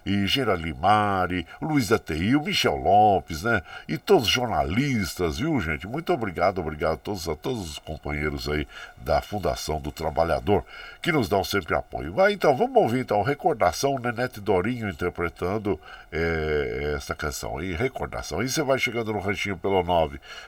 E 0.06 0.28
Gerali 0.28 0.74
Mari, 0.74 1.48
Luiz 1.62 1.92
Atei, 1.92 2.36
o 2.36 2.42
Michel 2.42 2.76
Lopes, 2.76 3.44
né? 3.44 3.62
E 3.88 3.98
todos 3.98 4.26
os 4.26 4.32
jornalistas, 4.32 5.38
viu, 5.38 5.60
gente? 5.60 5.88
Muito 5.88 6.14
obrigado, 6.14 6.60
obrigado 6.60 6.94
a 6.94 6.98
todos, 6.98 7.28
a 7.28 7.36
todos 7.36 7.72
os 7.72 7.80
companheiros 7.80 8.48
aí 8.48 8.68
da 8.98 9.22
Fundação 9.22 9.80
do 9.80 9.92
Trabalhador, 9.92 10.64
que 11.02 11.12
nos 11.12 11.28
dão 11.30 11.44
sempre 11.44 11.76
apoio. 11.76 12.14
Vai, 12.14 12.34
então, 12.34 12.56
vamos 12.56 12.76
ouvir 12.76 13.02
então 13.02 13.24
Recordação, 13.24 14.00
Nenete 14.00 14.40
Dorinho 14.40 14.90
interpretando 14.90 15.80
é, 16.12 16.94
essa 16.96 17.16
canção 17.16 17.58
aí, 17.58 17.74
Recordação. 17.74 18.44
E 18.44 18.50
você 18.50 18.64
vai 18.64 18.80
chegando 18.80 19.14
no 19.14 19.20
ranchinho 19.20 19.58
pelo 19.58 19.84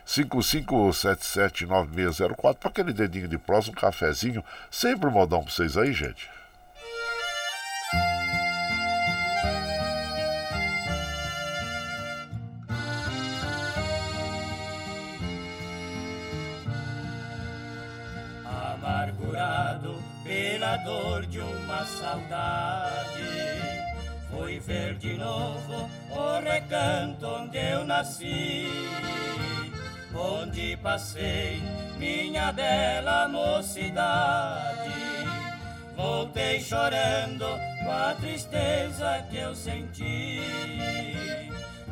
955779604 0.06 2.56
para 2.56 2.70
aquele 2.70 2.92
dedinho 2.92 3.28
de 3.28 3.38
próximo, 3.38 3.76
um 3.76 3.80
cafezinho, 3.80 4.44
sempre 4.70 5.10
modão 5.10 5.42
pra 5.42 5.52
vocês 5.52 5.76
aí, 5.76 5.92
gente. 5.92 6.37
Dor 20.84 21.26
de 21.26 21.40
uma 21.40 21.84
saudade, 21.84 23.22
fui 24.30 24.58
ver 24.60 24.94
de 24.96 25.14
novo 25.14 25.90
o 26.10 26.40
recanto 26.40 27.26
onde 27.26 27.58
eu 27.58 27.84
nasci, 27.84 28.66
onde 30.14 30.76
passei 30.78 31.62
minha 31.98 32.52
bela 32.52 33.28
mocidade 33.28 35.08
Voltei 35.98 36.60
chorando 36.60 37.44
com 37.82 37.90
a 37.90 38.14
tristeza 38.14 39.26
que 39.28 39.36
eu 39.36 39.52
senti. 39.52 40.40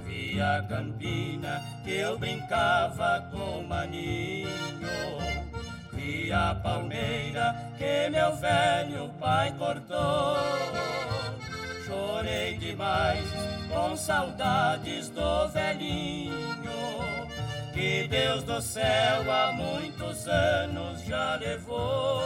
Vi 0.07 0.41
a 0.41 0.63
campina 0.63 1.61
que 1.83 1.91
eu 1.91 2.17
brincava 2.17 3.29
com 3.33 3.65
maninho. 3.65 5.26
Vi 6.07 6.33
a 6.33 6.55
palmeira 6.55 7.73
que 7.77 8.09
meu 8.11 8.37
velho 8.37 9.09
pai 9.19 9.53
cortou. 9.59 10.37
Chorei 11.85 12.57
demais 12.59 13.29
com 13.69 13.97
saudades 13.97 15.09
do 15.09 15.49
velhinho 15.49 16.71
que 17.75 18.07
Deus 18.07 18.45
do 18.45 18.63
céu 18.63 19.29
há 19.29 19.53
muitos 19.53 20.29
anos 20.29 21.03
já 21.05 21.35
levou. 21.37 22.23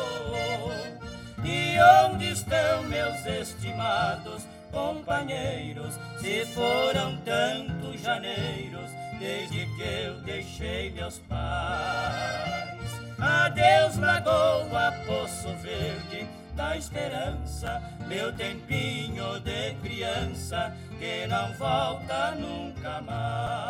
E 1.42 1.78
onde 2.04 2.32
estão 2.32 2.82
meus 2.82 3.24
estimados 3.24 4.46
companheiros? 4.70 5.98
Se 6.20 6.44
foram 6.54 7.16
tantos 7.22 8.02
janeiros 8.02 8.90
desde 9.18 9.64
que 9.74 9.82
eu 9.82 10.20
deixei 10.20 10.90
meus 10.90 11.18
pais. 11.20 12.79
Adeus, 13.20 13.96
lagoa, 13.96 14.92
poço 15.06 15.54
verde 15.56 16.26
da 16.54 16.76
esperança, 16.76 17.82
meu 18.06 18.32
tempinho 18.32 19.38
de 19.40 19.74
criança 19.82 20.74
que 20.98 21.26
não 21.26 21.52
volta 21.54 22.32
nunca 22.32 23.00
mais. 23.02 23.60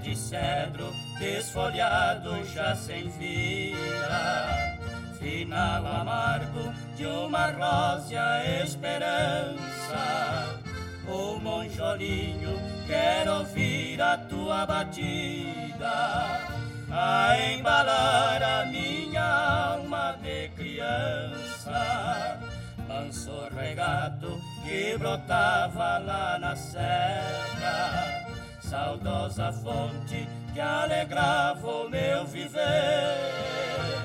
de 0.00 0.16
cedro, 0.16 0.92
desfolhado 1.18 2.42
já 2.46 2.74
sem 2.74 3.08
vida. 3.10 4.69
Final 5.20 5.86
amargo 5.86 6.72
de 6.96 7.06
uma 7.06 7.52
rósea 7.52 8.64
esperança. 8.64 10.58
O 11.06 11.38
monjolinho 11.38 12.58
quer 12.86 13.28
ouvir 13.28 14.00
a 14.00 14.16
tua 14.16 14.64
batida, 14.64 16.40
a 16.90 17.36
embalar 17.52 18.42
a 18.42 18.64
minha 18.64 19.74
alma 19.74 20.16
de 20.22 20.48
criança. 20.56 22.40
Manso 22.88 23.48
regato 23.54 24.40
que 24.64 24.96
brotava 24.98 25.98
lá 25.98 26.38
na 26.40 26.56
serra 26.56 28.20
saudosa 28.70 29.52
fonte 29.52 30.28
que 30.54 30.60
alegrava 30.60 31.66
o 31.66 31.90
meu 31.90 32.24
viver. 32.24 33.99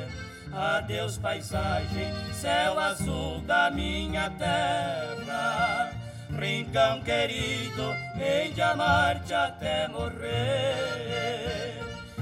Adeus, 0.55 1.17
paisagem, 1.17 2.13
céu 2.33 2.79
azul 2.79 3.41
da 3.41 3.69
minha 3.69 4.29
terra. 4.29 5.91
Rincão 6.29 7.01
querido, 7.01 7.93
hei 8.17 8.53
de 8.53 8.61
amar-te 8.61 9.33
até 9.33 9.89
morrer. 9.89 11.77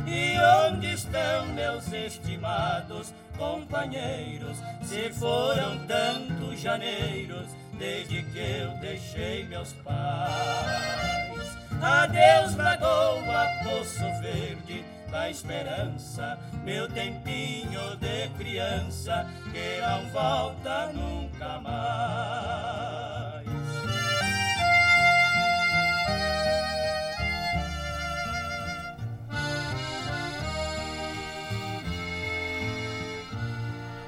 E 0.07 0.35
onde 0.65 0.93
estão 0.93 1.45
meus 1.53 1.87
estimados 1.93 3.13
companheiros? 3.37 4.57
Se 4.81 5.11
foram 5.11 5.85
tantos 5.85 6.59
janeiros 6.59 7.45
desde 7.77 8.23
que 8.23 8.39
eu 8.39 8.71
deixei 8.79 9.45
meus 9.45 9.73
pais. 9.73 11.57
Adeus, 11.79 12.55
lagoa, 12.55 13.47
poço 13.63 14.21
verde 14.21 14.83
da 15.13 15.29
esperança, 15.29 16.39
meu 16.63 16.89
tempinho 16.89 17.95
de 17.97 18.29
criança 18.29 19.29
que 19.51 19.79
não 19.79 20.09
volta 20.09 20.91
nunca 20.91 21.59
mais. 21.59 23.12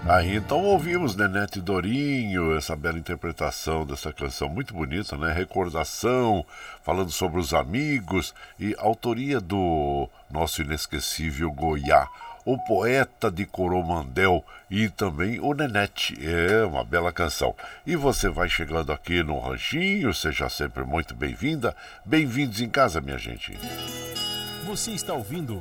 Aí 0.07 0.35
então 0.35 0.61
ouvimos 0.61 1.15
Nenete 1.15 1.59
Dorinho, 1.59 2.55
essa 2.55 2.75
bela 2.75 2.99
interpretação 2.99 3.83
dessa 3.83 4.13
canção 4.13 4.47
muito 4.47 4.71
bonita, 4.71 5.17
né? 5.17 5.33
Recordação, 5.33 6.45
falando 6.83 7.09
sobre 7.09 7.39
os 7.39 7.55
amigos 7.55 8.31
e 8.59 8.75
autoria 8.77 9.41
do 9.41 10.07
nosso 10.29 10.61
inesquecível 10.61 11.51
Goiá, 11.51 12.07
o 12.45 12.55
poeta 12.55 13.31
de 13.31 13.47
Coromandel 13.47 14.45
e 14.69 14.89
também 14.89 15.39
o 15.39 15.55
Nenete. 15.55 16.15
É 16.23 16.63
uma 16.63 16.83
bela 16.83 17.11
canção. 17.11 17.55
E 17.83 17.95
você 17.95 18.29
vai 18.29 18.47
chegando 18.47 18.91
aqui 18.91 19.23
no 19.23 19.39
Ranchinho, 19.39 20.13
seja 20.13 20.47
sempre 20.49 20.83
muito 20.83 21.15
bem-vinda. 21.15 21.75
Bem-vindos 22.05 22.61
em 22.61 22.69
casa, 22.69 23.01
minha 23.01 23.17
gente. 23.17 23.57
Você 24.67 24.91
está 24.91 25.15
ouvindo 25.15 25.59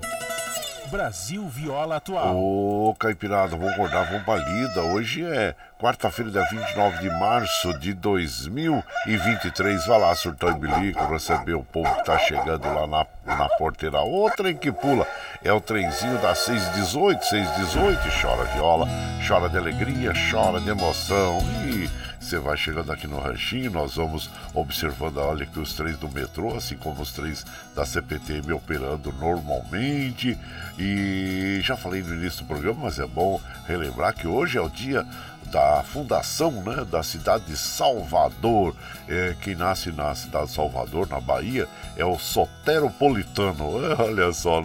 Brasil 0.90 1.46
Viola 1.48 1.96
Atual. 1.96 2.36
Ô, 2.36 2.94
Caipirada, 2.98 3.56
vamos 3.56 3.72
acordar, 3.72 4.04
vamos 4.06 4.22
pra 4.24 4.36
lida. 4.36 4.82
Hoje 4.82 5.24
é 5.24 5.54
quarta-feira, 5.80 6.30
dia 6.30 6.44
29 6.50 6.98
de 6.98 7.10
março 7.18 7.78
de 7.78 7.92
2023. 7.94 9.86
Vai 9.86 10.00
lá, 10.00 10.14
surtou 10.14 10.50
e 10.50 10.54
bilico, 10.54 11.04
receber 11.06 11.54
o 11.54 11.64
povo 11.64 11.92
que 11.96 12.04
tá 12.04 12.18
chegando 12.18 12.66
lá 12.66 12.86
na, 12.86 13.06
na 13.36 13.48
porteira. 13.50 14.02
O 14.02 14.30
trem 14.30 14.56
que 14.56 14.70
pula 14.70 15.06
é 15.42 15.52
o 15.52 15.60
trenzinho 15.60 16.18
das 16.18 16.38
618, 16.40 17.24
618. 17.24 18.00
Chora 18.20 18.44
viola, 18.44 18.86
chora 19.26 19.48
de 19.48 19.56
alegria, 19.56 20.12
chora 20.30 20.60
de 20.60 20.70
emoção. 20.70 21.38
E 21.66 21.88
você 22.24 22.38
vai 22.38 22.56
chegando 22.56 22.90
aqui 22.90 23.06
no 23.06 23.18
ranchinho, 23.18 23.70
nós 23.70 23.96
vamos 23.96 24.30
observando, 24.54 25.18
olha 25.18 25.44
que 25.44 25.58
os 25.60 25.74
trens 25.74 25.98
do 25.98 26.08
metrô, 26.08 26.56
assim 26.56 26.74
como 26.74 27.02
os 27.02 27.12
trens 27.12 27.44
da 27.76 27.84
CPTM 27.84 28.50
operando 28.54 29.12
normalmente. 29.12 30.38
E 30.78 31.60
já 31.62 31.76
falei 31.76 32.02
no 32.02 32.14
início 32.14 32.42
do 32.42 32.48
programa, 32.48 32.84
mas 32.84 32.98
é 32.98 33.06
bom 33.06 33.38
relembrar 33.66 34.14
que 34.14 34.26
hoje 34.26 34.56
é 34.56 34.60
o 34.60 34.70
dia 34.70 35.06
da 35.50 35.82
fundação 35.82 36.50
né, 36.50 36.84
da 36.84 37.02
cidade 37.02 37.44
de 37.44 37.56
Salvador. 37.56 38.74
É, 39.08 39.36
quem 39.40 39.54
nasce 39.54 39.92
na 39.92 40.14
cidade 40.14 40.46
de 40.46 40.52
Salvador, 40.52 41.08
na 41.08 41.20
Bahia, 41.20 41.68
é 41.96 42.04
o 42.04 42.18
soteropolitano. 42.18 43.76
Olha 43.98 44.32
só, 44.32 44.62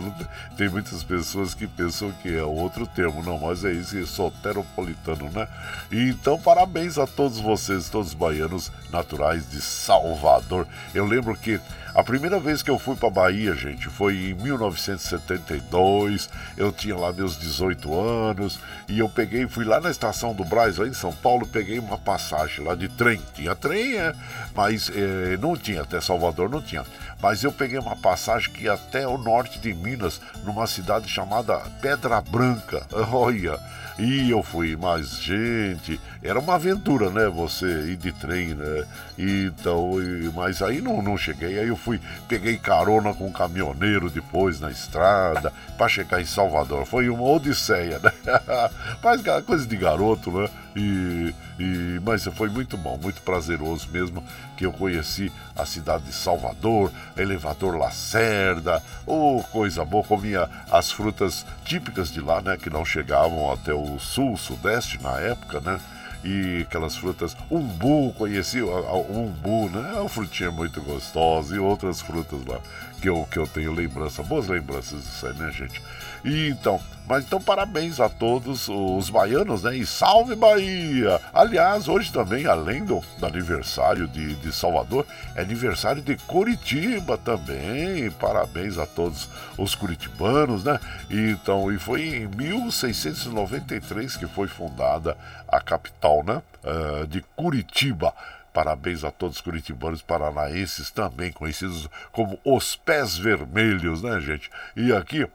tem 0.57 0.69
muitas 0.69 1.03
pessoas 1.03 1.53
que 1.53 1.67
pensam 1.67 2.11
que 2.21 2.35
é 2.35 2.43
outro 2.43 2.87
termo, 2.87 3.23
não, 3.23 3.37
mas 3.39 3.63
é 3.65 3.71
isso, 3.71 3.97
é 3.97 4.05
soteropolitano, 4.05 5.29
né? 5.31 5.47
Então, 5.91 6.39
parabéns 6.39 6.97
a 6.97 7.05
todos 7.05 7.39
vocês, 7.39 7.89
todos 7.89 8.09
os 8.09 8.13
baianos 8.13 8.71
naturais 8.91 9.49
de 9.49 9.61
Salvador. 9.61 10.67
Eu 10.93 11.05
lembro 11.05 11.35
que 11.35 11.59
a 11.99 12.03
primeira 12.03 12.39
vez 12.39 12.63
que 12.63 12.71
eu 12.71 12.79
fui 12.79 12.95
para 12.95 13.09
Bahia, 13.09 13.53
gente, 13.53 13.89
foi 13.89 14.29
em 14.29 14.33
1972. 14.33 16.29
Eu 16.55 16.71
tinha 16.71 16.95
lá 16.95 17.11
meus 17.11 17.37
18 17.37 17.93
anos 17.99 18.57
e 18.87 18.99
eu 18.99 19.09
peguei, 19.09 19.45
fui 19.47 19.65
lá 19.65 19.81
na 19.81 19.91
estação 19.91 20.33
do 20.33 20.45
Braz, 20.45 20.77
lá 20.77 20.87
em 20.87 20.93
São 20.93 21.11
Paulo, 21.11 21.45
peguei 21.45 21.77
uma 21.77 21.97
passagem 21.97 22.63
lá 22.63 22.73
de 22.73 22.87
trem. 22.87 23.21
Tinha 23.33 23.53
trem, 23.53 23.97
é, 23.97 24.15
mas 24.55 24.89
é, 24.95 25.35
não 25.41 25.57
tinha, 25.57 25.81
até 25.81 25.99
Salvador 25.99 26.49
não 26.49 26.61
tinha. 26.61 26.85
Mas 27.21 27.43
eu 27.43 27.51
peguei 27.51 27.77
uma 27.77 27.97
passagem 27.97 28.49
que 28.53 28.63
ia 28.63 28.75
até 28.75 29.05
o 29.05 29.17
norte 29.17 29.59
de 29.59 29.73
Minas, 29.73 30.21
numa 30.45 30.67
cidade 30.67 31.09
chamada 31.09 31.57
Pedra 31.81 32.21
Branca. 32.21 32.87
Olha, 33.11 33.59
e 33.97 34.29
eu 34.29 34.41
fui, 34.41 34.77
mas 34.77 35.19
gente, 35.21 35.99
era 36.23 36.39
uma 36.39 36.55
aventura, 36.55 37.09
né? 37.09 37.27
Você 37.27 37.65
ir 37.65 37.97
de 37.97 38.13
trem, 38.13 38.53
né? 38.55 38.85
Então, 39.21 40.01
e, 40.01 40.31
mas 40.33 40.61
aí 40.61 40.79
não, 40.79 41.01
não 41.01 41.17
cheguei. 41.17 41.59
Aí 41.59 41.67
eu 41.67 41.75
fui, 41.75 41.99
peguei 42.29 42.57
carona 42.57 43.13
com 43.13 43.27
um 43.27 43.31
caminhoneiro 43.31 44.09
depois 44.09 44.61
na 44.61 44.71
estrada 44.71 45.51
para 45.77 45.89
chegar 45.89 46.21
em 46.21 46.25
Salvador. 46.25 46.85
Foi 46.85 47.09
uma 47.09 47.23
odisseia, 47.23 47.99
né? 47.99 48.13
mas 49.03 49.21
coisa 49.45 49.67
de 49.67 49.75
garoto, 49.75 50.31
né? 50.31 50.49
E, 50.73 51.35
e, 51.59 51.99
mas 52.05 52.23
foi 52.33 52.47
muito 52.47 52.77
bom, 52.77 52.97
muito 52.97 53.21
prazeroso 53.21 53.89
mesmo 53.91 54.23
que 54.55 54.65
eu 54.65 54.71
conheci 54.71 55.29
a 55.53 55.65
cidade 55.65 56.05
de 56.05 56.13
Salvador, 56.13 56.89
elevador 57.17 57.75
Lacerda, 57.75 58.81
oh, 59.05 59.43
coisa 59.51 59.83
boa, 59.83 60.03
comia 60.03 60.49
as 60.71 60.91
frutas 60.91 61.45
típicas 61.65 62.11
de 62.11 62.21
lá, 62.21 62.39
né, 62.39 62.55
que 62.55 62.69
não 62.69 62.85
chegavam 62.85 63.51
até 63.51 63.73
o 63.73 63.99
sul, 63.99 64.37
sudeste 64.37 65.01
na 65.01 65.19
época, 65.19 65.59
né? 65.59 65.79
E 66.23 66.63
aquelas 66.67 66.95
frutas, 66.95 67.35
umbu, 67.49 68.13
conheci 68.13 68.61
o 68.61 68.69
umbu, 69.09 69.69
né? 69.69 69.93
É 69.95 69.99
uma 69.99 70.09
frutinha 70.09 70.51
muito 70.51 70.81
gostosa 70.81 71.55
e 71.55 71.59
outras 71.59 72.01
frutas 72.01 72.43
lá 72.45 72.59
que 72.99 73.09
eu, 73.09 73.27
que 73.31 73.39
eu 73.39 73.47
tenho 73.47 73.73
lembrança, 73.73 74.21
boas 74.21 74.47
lembranças 74.47 75.01
disso 75.01 75.25
aí, 75.27 75.33
né, 75.33 75.51
gente? 75.51 75.81
E 76.23 76.49
então, 76.49 76.79
mas 77.09 77.25
então 77.25 77.41
parabéns 77.41 77.99
a 77.99 78.07
todos 78.07 78.69
os 78.69 79.09
baianos, 79.09 79.63
né? 79.63 79.75
E 79.75 79.83
salve 79.83 80.35
Bahia! 80.35 81.19
Aliás, 81.33 81.87
hoje 81.87 82.11
também, 82.11 82.45
além 82.45 82.85
do, 82.85 83.03
do 83.17 83.25
aniversário 83.25 84.07
de, 84.07 84.35
de 84.35 84.53
Salvador, 84.53 85.07
é 85.35 85.41
aniversário 85.41 86.03
de 86.03 86.15
Curitiba 86.17 87.17
também. 87.17 88.11
Parabéns 88.11 88.77
a 88.77 88.85
todos 88.85 89.27
os 89.57 89.73
curitibanos, 89.73 90.63
né? 90.63 90.79
E, 91.09 91.31
então, 91.31 91.71
e 91.71 91.79
foi 91.79 92.01
em 92.03 92.27
1693 92.27 94.15
que 94.15 94.27
foi 94.27 94.47
fundada 94.47 95.17
a 95.47 95.59
capital, 95.59 96.23
né? 96.23 96.43
Uh, 96.63 97.07
de 97.07 97.21
Curitiba. 97.35 98.13
Parabéns 98.53 99.03
a 99.03 99.09
todos 99.09 99.37
os 99.37 99.41
curitibanos 99.41 100.03
paranaenses, 100.03 100.91
também 100.91 101.31
conhecidos 101.31 101.89
como 102.11 102.39
os 102.45 102.75
pés 102.75 103.17
vermelhos, 103.17 104.03
né, 104.03 104.19
gente? 104.19 104.49
E 104.75 104.93
aqui 104.93 105.27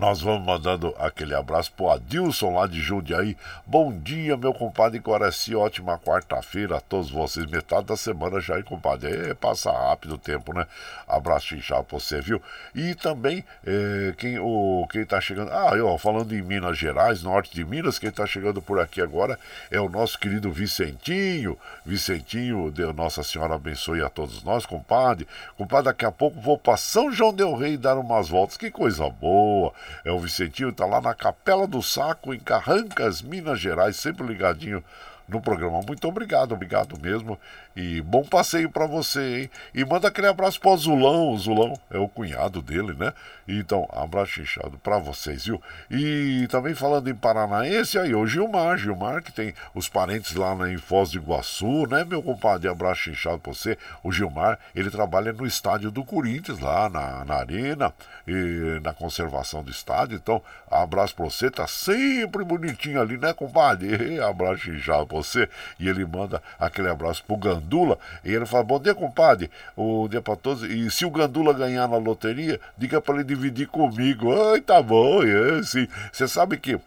nós 0.00 0.22
vamos 0.22 0.46
mandando 0.46 0.94
aquele 0.98 1.34
abraço 1.34 1.70
pro 1.72 1.90
Adilson 1.90 2.54
lá 2.54 2.66
de 2.66 2.80
Jundiaí. 2.80 3.36
Bom 3.66 3.92
dia, 3.92 4.34
meu 4.34 4.54
compadre 4.54 4.98
Coraci. 4.98 5.54
Ótima 5.54 5.98
quarta-feira 5.98 6.78
a 6.78 6.80
todos 6.80 7.10
vocês. 7.10 7.44
Metade 7.44 7.84
da 7.84 7.96
semana 7.98 8.40
já, 8.40 8.56
hein, 8.56 8.62
compadre? 8.62 9.10
É, 9.10 9.34
passa 9.34 9.70
rápido 9.70 10.14
o 10.14 10.18
tempo, 10.18 10.54
né? 10.54 10.66
Abraço 11.06 11.54
inchado 11.54 11.84
pra 11.84 11.98
você, 11.98 12.18
viu? 12.18 12.40
E 12.74 12.94
também, 12.94 13.44
é, 13.66 14.14
quem, 14.16 14.38
o, 14.38 14.88
quem 14.90 15.04
tá 15.04 15.20
chegando. 15.20 15.50
Ah, 15.52 15.72
eu, 15.76 15.98
falando 15.98 16.34
em 16.34 16.40
Minas 16.40 16.78
Gerais, 16.78 17.22
norte 17.22 17.52
de 17.52 17.62
Minas, 17.62 17.98
quem 17.98 18.10
tá 18.10 18.24
chegando 18.26 18.62
por 18.62 18.80
aqui 18.80 19.02
agora 19.02 19.38
é 19.70 19.78
o 19.82 19.90
nosso 19.90 20.18
querido 20.18 20.50
Vicentinho. 20.50 21.58
Vicentinho, 21.84 22.70
Deus, 22.70 22.96
Nossa 22.96 23.22
Senhora 23.22 23.56
abençoe 23.56 24.02
a 24.02 24.08
todos 24.08 24.42
nós, 24.44 24.64
compadre. 24.64 25.28
Compadre, 25.58 25.84
daqui 25.84 26.06
a 26.06 26.10
pouco 26.10 26.40
vou 26.40 26.56
pra 26.56 26.78
São 26.78 27.12
João 27.12 27.34
Del 27.34 27.54
Rei 27.54 27.76
dar 27.76 27.98
umas 27.98 28.30
voltas. 28.30 28.56
Que 28.56 28.70
coisa 28.70 29.06
boa. 29.10 29.74
É 30.04 30.10
o 30.10 30.18
Vicentinho, 30.18 30.72
tá 30.72 30.86
lá 30.86 31.00
na 31.00 31.14
Capela 31.14 31.66
do 31.66 31.82
Saco, 31.82 32.32
em 32.34 32.38
Carrancas, 32.38 33.22
Minas 33.22 33.60
Gerais, 33.60 33.96
sempre 33.96 34.26
ligadinho 34.26 34.82
no 35.28 35.40
programa. 35.40 35.80
Muito 35.86 36.06
obrigado, 36.06 36.52
obrigado 36.52 36.98
mesmo. 37.00 37.38
E 37.74 38.00
bom 38.00 38.24
passeio 38.24 38.68
para 38.68 38.86
você, 38.86 39.42
hein? 39.42 39.50
E 39.74 39.84
manda 39.84 40.08
aquele 40.08 40.26
abraço 40.26 40.60
pro 40.60 40.76
Zulão. 40.76 41.32
O 41.32 41.38
Zulão 41.38 41.78
é 41.90 41.98
o 41.98 42.08
cunhado 42.08 42.60
dele, 42.60 42.94
né? 42.94 43.12
Então, 43.46 43.88
abraço 43.92 44.40
inchado 44.40 44.78
para 44.78 44.98
vocês, 44.98 45.46
viu? 45.46 45.60
E 45.90 46.46
também 46.50 46.74
falando 46.74 47.08
em 47.08 47.14
paranaense, 47.14 47.98
aí 47.98 48.14
o 48.14 48.26
Gilmar, 48.26 48.78
Gilmar 48.78 49.22
que 49.22 49.32
tem 49.32 49.54
os 49.74 49.88
parentes 49.88 50.34
lá 50.34 50.54
em 50.70 50.78
Foz 50.78 51.10
do 51.10 51.18
Iguaçu, 51.18 51.86
né, 51.86 52.04
meu 52.04 52.22
compadre? 52.22 52.68
Abraço 52.68 53.10
inchado 53.10 53.38
pra 53.38 53.52
você. 53.52 53.78
O 54.02 54.12
Gilmar, 54.12 54.58
ele 54.74 54.90
trabalha 54.90 55.32
no 55.32 55.46
estádio 55.46 55.90
do 55.90 56.04
Corinthians, 56.04 56.58
lá 56.60 56.88
na, 56.88 57.24
na 57.24 57.34
arena, 57.36 57.92
e 58.26 58.80
na 58.82 58.92
conservação 58.92 59.62
do 59.62 59.70
estádio. 59.70 60.16
Então, 60.16 60.42
abraço 60.70 61.14
pra 61.14 61.24
você, 61.24 61.50
tá 61.50 61.66
sempre 61.66 62.44
bonitinho 62.44 63.00
ali, 63.00 63.16
né, 63.16 63.32
compadre? 63.32 64.14
E 64.14 64.20
abraço 64.22 64.70
inchado 64.70 65.06
pra 65.06 65.16
você. 65.16 65.48
E 65.78 65.88
ele 65.88 66.04
manda 66.04 66.42
aquele 66.58 66.88
abraço 66.88 67.24
pro 67.24 67.36
Gandão 67.36 67.69
Gandula, 67.70 67.98
e 68.24 68.34
ele 68.34 68.44
fala: 68.44 68.64
Bom 68.64 68.80
dia, 68.80 68.94
compadre, 68.94 69.50
o 69.76 70.08
dia 70.08 70.20
para 70.20 70.34
todos. 70.34 70.64
E 70.64 70.90
se 70.90 71.04
o 71.04 71.10
Gandula 71.10 71.52
ganhar 71.52 71.86
na 71.86 71.96
loteria, 71.96 72.60
diga 72.76 73.00
para 73.00 73.14
ele 73.14 73.24
dividir 73.24 73.68
comigo. 73.68 74.32
Ai, 74.50 74.60
tá 74.60 74.82
bom, 74.82 75.22
é. 75.22 75.62
Você 75.62 76.26
sabe 76.26 76.56
que 76.56 76.78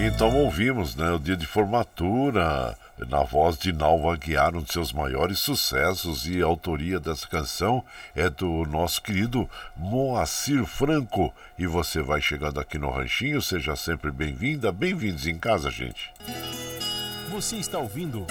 Então 0.03 0.35
ouvimos 0.35 0.95
né, 0.95 1.11
o 1.11 1.19
dia 1.19 1.37
de 1.37 1.45
formatura 1.45 2.75
na 3.07 3.23
voz 3.23 3.57
de 3.57 3.71
Nalva 3.71 4.15
Guiar, 4.15 4.55
um 4.55 4.61
de 4.61 4.71
seus 4.71 4.91
maiores 4.91 5.39
sucessos, 5.39 6.27
e 6.27 6.41
a 6.41 6.45
autoria 6.45 6.99
dessa 6.99 7.27
canção 7.27 7.83
é 8.15 8.29
do 8.29 8.65
nosso 8.65 9.01
querido 9.01 9.49
Moacir 9.75 10.65
Franco. 10.65 11.33
E 11.57 11.65
você 11.65 12.01
vai 12.01 12.21
chegando 12.21 12.59
aqui 12.59 12.77
no 12.77 12.89
Ranchinho, 12.89 13.41
seja 13.41 13.75
sempre 13.75 14.11
bem-vinda, 14.11 14.71
bem-vindos 14.71 15.25
em 15.27 15.37
casa, 15.37 15.69
gente. 15.69 16.11
Você 17.29 17.57
está 17.57 17.77
ouvindo. 17.77 18.25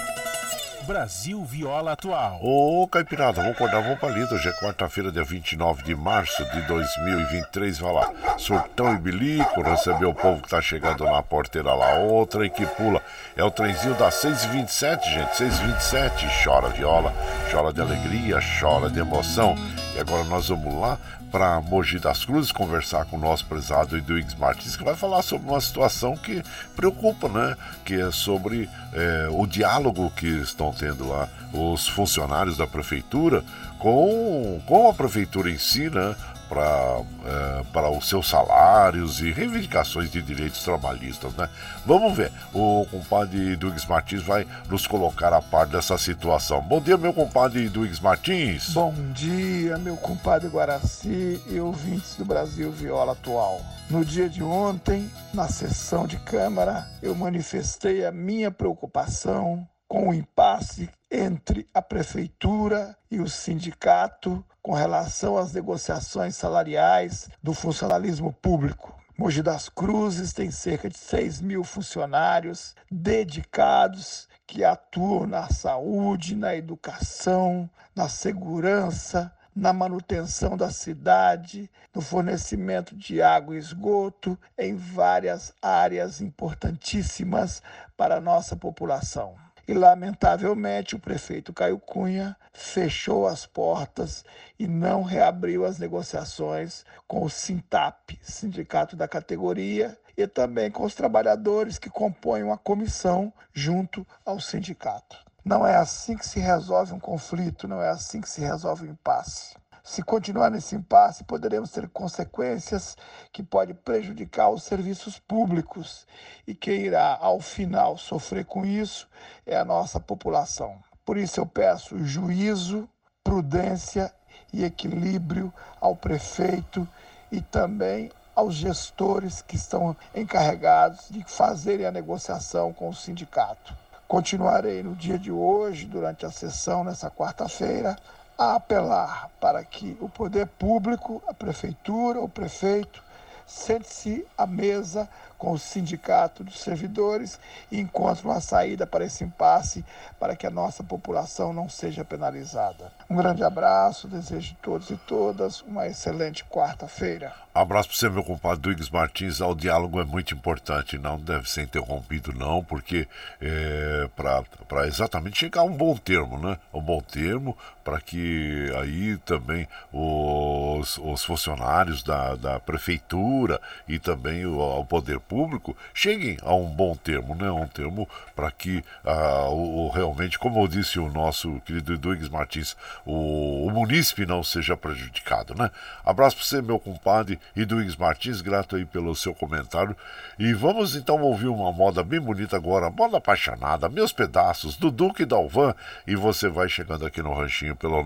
Brasil 0.85 1.43
Viola 1.43 1.93
Atual. 1.93 2.39
Ô, 2.41 2.87
Caipirada, 2.87 3.41
vamos 3.41 3.51
acordar, 3.55 3.81
vamos 3.81 3.99
palito. 3.99 4.33
Hoje 4.33 4.49
é 4.49 4.53
quarta-feira, 4.53 5.11
dia 5.11 5.23
29 5.23 5.83
de 5.83 5.95
março 5.95 6.43
de 6.51 6.61
2023. 6.63 7.79
Vai 7.79 7.93
lá, 7.93 8.11
surtão 8.37 8.93
e 8.93 8.97
bilico, 8.97 9.61
receber 9.61 10.05
o 10.05 10.13
povo 10.13 10.41
que 10.41 10.49
tá 10.49 10.61
chegando 10.61 11.03
na 11.03 11.21
porteira 11.21 11.73
lá. 11.73 11.99
Outra 11.99 12.45
e 12.45 12.49
que 12.49 12.65
pula. 12.65 13.01
É 13.35 13.43
o 13.43 13.51
trenzinho 13.51 13.95
das 13.95 14.15
6h27, 14.15 15.03
gente. 15.03 15.31
6h27. 15.31 16.43
Chora 16.43 16.69
viola, 16.69 17.13
chora 17.51 17.71
de 17.71 17.81
alegria, 17.81 18.39
chora 18.59 18.89
de 18.89 18.99
emoção. 18.99 19.55
E 19.95 19.99
agora 19.99 20.23
nós 20.23 20.49
vamos 20.49 20.73
lá 20.79 20.97
para 21.31 21.61
Mogi 21.61 21.97
das 21.97 22.25
Cruzes 22.25 22.51
conversar 22.51 23.05
com 23.05 23.15
o 23.15 23.19
nosso 23.19 23.45
prezado 23.45 23.97
Eduígues 23.97 24.35
Martins, 24.35 24.75
que 24.75 24.83
vai 24.83 24.95
falar 24.95 25.21
sobre 25.21 25.49
uma 25.49 25.61
situação 25.61 26.17
que 26.17 26.43
preocupa, 26.75 27.29
né? 27.29 27.55
Que 27.85 28.01
é 28.01 28.11
sobre 28.11 28.69
é, 28.93 29.29
o 29.31 29.47
diálogo 29.47 30.11
que 30.11 30.27
estão 30.27 30.73
tendo 30.73 31.07
lá 31.07 31.29
os 31.53 31.87
funcionários 31.87 32.57
da 32.57 32.67
prefeitura 32.67 33.43
com, 33.79 34.61
com 34.65 34.89
a 34.89 34.93
prefeitura 34.93 35.49
em 35.49 35.57
si, 35.57 35.89
né? 35.89 36.15
Para 36.51 37.01
é, 37.23 37.63
para 37.71 37.89
os 37.89 38.09
seus 38.09 38.27
salários 38.27 39.21
e 39.21 39.31
reivindicações 39.31 40.11
de 40.11 40.21
direitos 40.21 40.61
trabalhistas, 40.63 41.33
né? 41.35 41.47
Vamos 41.85 42.17
ver, 42.17 42.29
o 42.53 42.85
compadre 42.91 43.55
Dugues 43.55 43.85
Martins 43.85 44.21
vai 44.21 44.45
nos 44.67 44.85
colocar 44.85 45.31
a 45.31 45.41
par 45.41 45.65
dessa 45.65 45.97
situação. 45.97 46.61
Bom 46.61 46.81
dia, 46.81 46.97
meu 46.97 47.13
compadre 47.13 47.69
Dugues 47.69 48.01
Martins. 48.01 48.73
Bom 48.73 48.93
dia, 49.13 49.77
meu 49.77 49.95
compadre 49.95 50.49
Guaraci 50.49 51.41
e 51.47 51.59
ouvintes 51.59 52.15
do 52.15 52.25
Brasil 52.25 52.69
Viola 52.71 53.13
Atual. 53.13 53.61
No 53.89 54.03
dia 54.03 54.27
de 54.27 54.43
ontem, 54.43 55.09
na 55.33 55.47
sessão 55.47 56.05
de 56.05 56.17
Câmara, 56.17 56.85
eu 57.01 57.15
manifestei 57.15 58.05
a 58.05 58.11
minha 58.11 58.51
preocupação 58.51 59.65
com 59.87 60.09
o 60.09 60.13
impasse 60.13 60.89
entre 61.09 61.67
a 61.73 61.81
prefeitura 61.81 62.95
e 63.09 63.19
o 63.19 63.29
sindicato 63.29 64.43
com 64.61 64.73
relação 64.73 65.37
às 65.37 65.53
negociações 65.53 66.35
salariais 66.35 67.29
do 67.41 67.53
funcionalismo 67.53 68.31
público. 68.33 68.95
Mogi 69.17 69.43
das 69.43 69.69
Cruzes 69.69 70.33
tem 70.33 70.49
cerca 70.49 70.89
de 70.89 70.97
6 70.97 71.41
mil 71.41 71.63
funcionários 71.63 72.75
dedicados 72.89 74.27
que 74.47 74.63
atuam 74.63 75.27
na 75.27 75.47
saúde, 75.49 76.35
na 76.35 76.55
educação, 76.55 77.69
na 77.95 78.09
segurança, 78.09 79.31
na 79.55 79.73
manutenção 79.73 80.55
da 80.55 80.71
cidade, 80.71 81.69
no 81.93 82.01
fornecimento 82.01 82.95
de 82.95 83.21
água 83.21 83.55
e 83.55 83.59
esgoto, 83.59 84.37
em 84.57 84.75
várias 84.75 85.53
áreas 85.61 86.21
importantíssimas 86.21 87.61
para 87.97 88.15
a 88.15 88.21
nossa 88.21 88.55
população. 88.55 89.35
E, 89.67 89.73
lamentavelmente, 89.73 90.95
o 90.95 90.99
prefeito 90.99 91.53
Caio 91.53 91.79
Cunha 91.79 92.35
fechou 92.53 93.27
as 93.27 93.45
portas 93.45 94.25
e 94.59 94.67
não 94.67 95.03
reabriu 95.03 95.65
as 95.65 95.77
negociações 95.77 96.83
com 97.07 97.23
o 97.23 97.29
Sintap, 97.29 98.19
sindicato 98.21 98.95
da 98.95 99.07
categoria, 99.07 99.97
e 100.17 100.27
também 100.27 100.69
com 100.69 100.83
os 100.83 100.93
trabalhadores 100.93 101.79
que 101.79 101.89
compõem 101.89 102.43
uma 102.43 102.57
comissão 102.57 103.33
junto 103.53 104.05
ao 104.25 104.39
sindicato. 104.39 105.17
Não 105.43 105.65
é 105.65 105.75
assim 105.75 106.15
que 106.15 106.27
se 106.27 106.39
resolve 106.39 106.93
um 106.93 106.99
conflito, 106.99 107.67
não 107.67 107.81
é 107.81 107.89
assim 107.89 108.21
que 108.21 108.29
se 108.29 108.41
resolve 108.41 108.87
um 108.87 108.91
impasse. 108.91 109.55
Se 109.83 110.03
continuar 110.03 110.51
nesse 110.51 110.75
impasse, 110.75 111.23
poderemos 111.23 111.71
ter 111.71 111.89
consequências 111.89 112.95
que 113.31 113.41
podem 113.41 113.73
prejudicar 113.73 114.49
os 114.49 114.63
serviços 114.63 115.17
públicos 115.17 116.05
e 116.45 116.53
quem 116.53 116.81
irá, 116.81 117.17
ao 117.19 117.39
final, 117.39 117.97
sofrer 117.97 118.45
com 118.45 118.63
isso 118.63 119.09
é 119.45 119.57
a 119.57 119.65
nossa 119.65 119.99
população. 119.99 120.77
Por 121.03 121.17
isso 121.17 121.39
eu 121.39 121.45
peço 121.47 121.97
juízo, 122.05 122.87
prudência 123.23 124.13
e 124.53 124.63
equilíbrio 124.63 125.51
ao 125.79 125.95
prefeito 125.95 126.87
e 127.31 127.41
também 127.41 128.11
aos 128.35 128.53
gestores 128.55 129.41
que 129.41 129.55
estão 129.55 129.95
encarregados 130.15 131.07
de 131.09 131.23
fazerem 131.23 131.85
a 131.85 131.91
negociação 131.91 132.71
com 132.71 132.87
o 132.87 132.95
sindicato. 132.95 133.75
Continuarei 134.07 134.83
no 134.83 134.95
dia 134.95 135.17
de 135.17 135.31
hoje, 135.31 135.85
durante 135.85 136.25
a 136.25 136.31
sessão, 136.31 136.83
nessa 136.83 137.09
quarta-feira, 137.09 137.95
a 138.41 138.55
apelar 138.55 139.29
para 139.39 139.63
que 139.63 139.95
o 140.01 140.09
poder 140.09 140.47
público, 140.47 141.21
a 141.27 141.33
prefeitura, 141.33 142.19
o 142.19 142.27
prefeito, 142.27 143.03
sente-se 143.45 144.25
à 144.35 144.47
mesa 144.47 145.07
com 145.41 145.53
o 145.53 145.57
sindicato 145.57 146.43
dos 146.43 146.59
servidores 146.59 147.39
e 147.71 147.79
encontre 147.79 148.23
uma 148.23 148.39
saída 148.39 148.85
para 148.85 149.03
esse 149.03 149.23
impasse 149.23 149.83
para 150.19 150.35
que 150.35 150.45
a 150.45 150.51
nossa 150.51 150.83
população 150.83 151.51
não 151.51 151.67
seja 151.67 152.05
penalizada. 152.05 152.93
Um 153.09 153.15
grande 153.15 153.43
abraço, 153.43 154.07
desejo 154.07 154.53
a 154.53 154.63
todos 154.63 154.91
e 154.91 154.97
todas 154.97 155.61
uma 155.61 155.87
excelente 155.87 156.45
quarta-feira. 156.45 157.33
Abraço 157.53 157.89
para 157.89 157.97
você, 157.97 158.09
meu 158.09 158.23
compadre 158.23 158.61
Duígues 158.61 158.89
Martins. 158.89 159.41
O 159.41 159.55
diálogo 159.55 159.99
é 159.99 160.05
muito 160.05 160.33
importante, 160.33 160.97
não 160.97 161.19
deve 161.19 161.49
ser 161.49 161.63
interrompido, 161.63 162.31
não, 162.33 162.63
porque 162.63 163.07
é, 163.41 164.07
para 164.15 164.87
exatamente 164.87 165.39
chegar 165.39 165.61
a 165.61 165.65
um 165.65 165.75
bom 165.75 165.97
termo, 165.97 166.37
né? 166.37 166.57
Um 166.71 166.79
bom 166.79 167.01
termo 167.01 167.57
para 167.83 167.99
que 167.99 168.71
aí 168.79 169.17
também 169.17 169.67
os, 169.91 170.97
os 170.99 171.25
funcionários 171.25 172.03
da, 172.03 172.35
da 172.35 172.59
prefeitura 172.59 173.59
e 173.85 173.99
também 173.99 174.45
o, 174.45 174.59
o 174.59 174.85
poder 174.85 175.19
público 175.31 175.77
cheguem 175.93 176.37
a 176.41 176.53
um 176.53 176.65
bom 176.65 176.93
termo, 176.93 177.33
né? 177.33 177.49
Um 177.49 177.65
termo 177.65 178.05
para 178.35 178.51
que 178.51 178.83
ah, 179.05 179.47
o, 179.49 179.87
realmente, 179.87 180.37
como 180.37 180.61
eu 180.61 180.67
disse 180.67 180.99
o 180.99 181.09
nosso 181.09 181.61
querido 181.61 181.97
Duígues 181.97 182.27
Martins, 182.27 182.75
o, 183.05 183.65
o 183.65 183.71
munícipe 183.71 184.25
não 184.25 184.43
seja 184.43 184.75
prejudicado, 184.75 185.55
né? 185.55 185.71
Abraço 186.03 186.35
para 186.35 186.43
você, 186.43 186.61
meu 186.61 186.77
compadre 186.77 187.39
Ings 187.55 187.95
Martins, 187.95 188.41
grato 188.41 188.75
aí 188.75 188.83
pelo 188.83 189.15
seu 189.15 189.33
comentário. 189.33 189.95
E 190.37 190.53
vamos 190.53 190.97
então 190.97 191.21
ouvir 191.21 191.47
uma 191.47 191.71
moda 191.71 192.03
bem 192.03 192.19
bonita 192.19 192.57
agora, 192.57 192.91
moda 192.91 193.15
apaixonada, 193.17 193.87
meus 193.87 194.11
pedaços, 194.11 194.75
do 194.75 194.91
Duque 194.91 195.23
Dalvan. 195.23 195.73
E 196.05 196.13
você 196.13 196.49
vai 196.49 196.67
chegando 196.67 197.05
aqui 197.05 197.21
no 197.21 197.33
ranchinho 197.33 197.77
pelo 197.77 198.03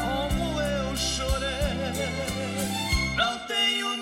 como 0.00 0.60
eu 0.60 0.96
chorei. 0.96 1.50
Não 3.16 3.38
tenho 3.46 3.99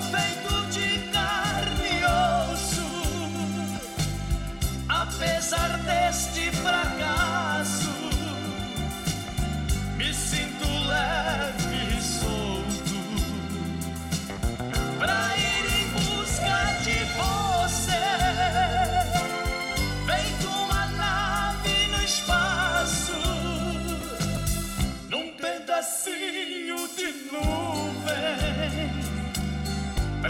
feito 0.00 0.66
de 0.70 0.98
carne 1.10 2.00
e 2.00 2.04
osso. 2.52 2.86
Apesar 4.88 5.78
deste 5.78 6.50
fracasso 6.52 7.94
me 9.96 10.12
sinto 10.12 10.66
leve 10.88 11.96
e 11.96 12.00
solto 12.00 13.00
pra 14.98 15.35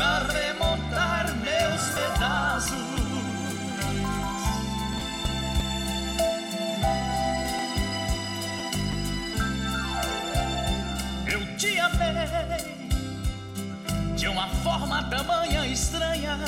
pra 0.07 0.19
remontar 0.33 1.35
meus 1.39 1.83
pedaços. 1.91 2.77
Eu 11.27 11.57
te 11.57 11.81
amei 11.81 12.77
de 14.17 14.29
uma 14.29 14.47
forma 14.63 15.03
tamanha 15.11 15.67
estranha. 15.67 16.39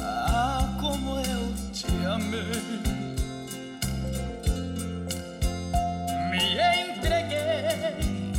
Ah, 0.00 0.76
como 0.80 1.20
eu 1.20 1.54
te 1.72 1.86
amei. 2.06 2.96
Me 6.30 6.90
entreguei, 6.90 8.32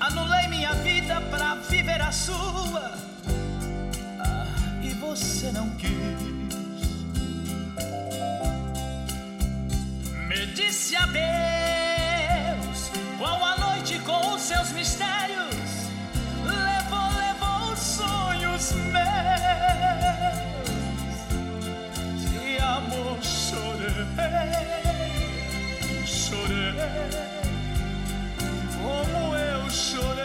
anulei 0.00 0.48
minha 0.48 0.72
vida 0.76 1.20
pra 1.30 1.54
viver 1.56 2.00
a 2.00 2.10
sua. 2.10 3.05
Ah, 4.86 4.88
e 4.88 4.94
você 4.94 5.50
não 5.52 5.68
quis. 5.70 5.90
Me 10.28 10.46
disse 10.54 10.96
adeus, 10.96 12.90
qual 13.18 13.44
a 13.44 13.56
noite 13.58 13.98
com 14.00 14.34
os 14.34 14.42
seus 14.42 14.70
mistérios. 14.72 15.88
Levou, 16.44 17.10
levou 17.16 17.72
os 17.72 17.78
sonhos 17.78 18.72
meus. 18.92 19.06
De 22.20 22.58
amor 22.58 23.18
chorei, 23.22 24.06
chorei, 26.06 26.74
como 28.80 29.34
eu 29.34 29.70
chorei. 29.70 30.15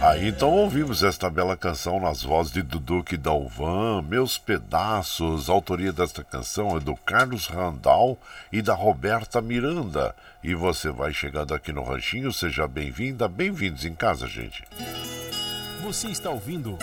Aí 0.00 0.28
então 0.28 0.50
ouvimos 0.50 1.02
esta 1.02 1.28
bela 1.28 1.56
canção 1.56 1.98
nas 1.98 2.22
vozes 2.22 2.52
de 2.52 2.62
Duduque 2.62 3.16
Dalvan, 3.16 4.02
Meus 4.02 4.38
Pedaços. 4.38 5.50
A 5.50 5.52
autoria 5.52 5.92
desta 5.92 6.22
canção 6.22 6.76
é 6.76 6.80
do 6.80 6.94
Carlos 6.94 7.48
Randall 7.48 8.16
e 8.52 8.62
da 8.62 8.74
Roberta 8.74 9.40
Miranda. 9.40 10.14
E 10.42 10.54
você 10.54 10.92
vai 10.92 11.12
chegando 11.12 11.52
aqui 11.52 11.72
no 11.72 11.82
Ranchinho, 11.82 12.32
seja 12.32 12.68
bem-vinda, 12.68 13.26
bem-vindos 13.26 13.84
em 13.84 13.94
casa, 13.94 14.28
gente. 14.28 14.62
Você 15.82 16.08
está 16.08 16.30
ouvindo 16.30 16.78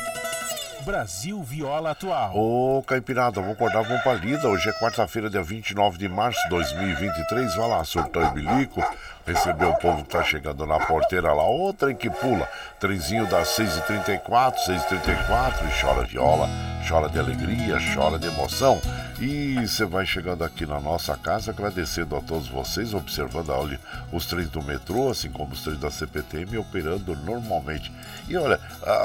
Brasil 0.84 1.42
Viola 1.44 1.92
Atual. 1.92 2.36
Ô, 2.36 2.84
Caipirada, 2.84 3.42
vamos 3.42 3.56
acordar, 3.56 3.84
vamos 3.84 4.02
pra 4.02 4.14
lida. 4.14 4.48
Hoje 4.48 4.70
é 4.70 4.74
quarta-feira, 4.74 5.30
dia 5.30 5.44
29 5.44 5.98
de 5.98 6.08
março 6.08 6.42
de 6.44 6.50
2023. 6.50 7.56
Vai 7.56 7.68
lá, 7.70 7.84
surtou 7.84 8.24
e 8.24 8.30
bilico. 8.32 8.82
Receber 9.30 9.66
o 9.66 9.76
povo 9.76 10.04
que 10.04 10.10
tá 10.10 10.24
chegando 10.24 10.66
na 10.66 10.80
porteira 10.80 11.32
lá. 11.32 11.44
Trem 11.78 11.96
que 11.96 12.10
pula. 12.10 12.50
Trenzinho 12.80 13.28
das 13.28 13.50
6h34, 13.50 14.56
6h34. 14.66 15.70
E 15.70 15.82
chora 15.82 16.04
viola, 16.04 16.50
chora 16.88 17.08
de 17.08 17.20
alegria, 17.20 17.78
chora 17.94 18.18
de 18.18 18.26
emoção. 18.26 18.82
E 19.20 19.68
você 19.68 19.86
vai 19.86 20.04
chegando 20.04 20.44
aqui 20.44 20.66
na 20.66 20.80
nossa 20.80 21.16
casa, 21.16 21.52
agradecendo 21.52 22.16
a 22.16 22.22
todos 22.22 22.48
vocês, 22.48 22.92
observando 22.96 23.50
olha, 23.50 23.80
os 24.12 24.26
trens 24.26 24.50
do 24.50 24.64
metrô, 24.64 25.12
assim 25.12 25.30
como 25.30 25.54
os 25.54 25.62
trens 25.62 25.78
da 25.78 25.92
CPTM, 25.92 26.58
operando 26.58 27.16
normalmente. 27.18 27.92
E 28.28 28.36
olha, 28.36 28.60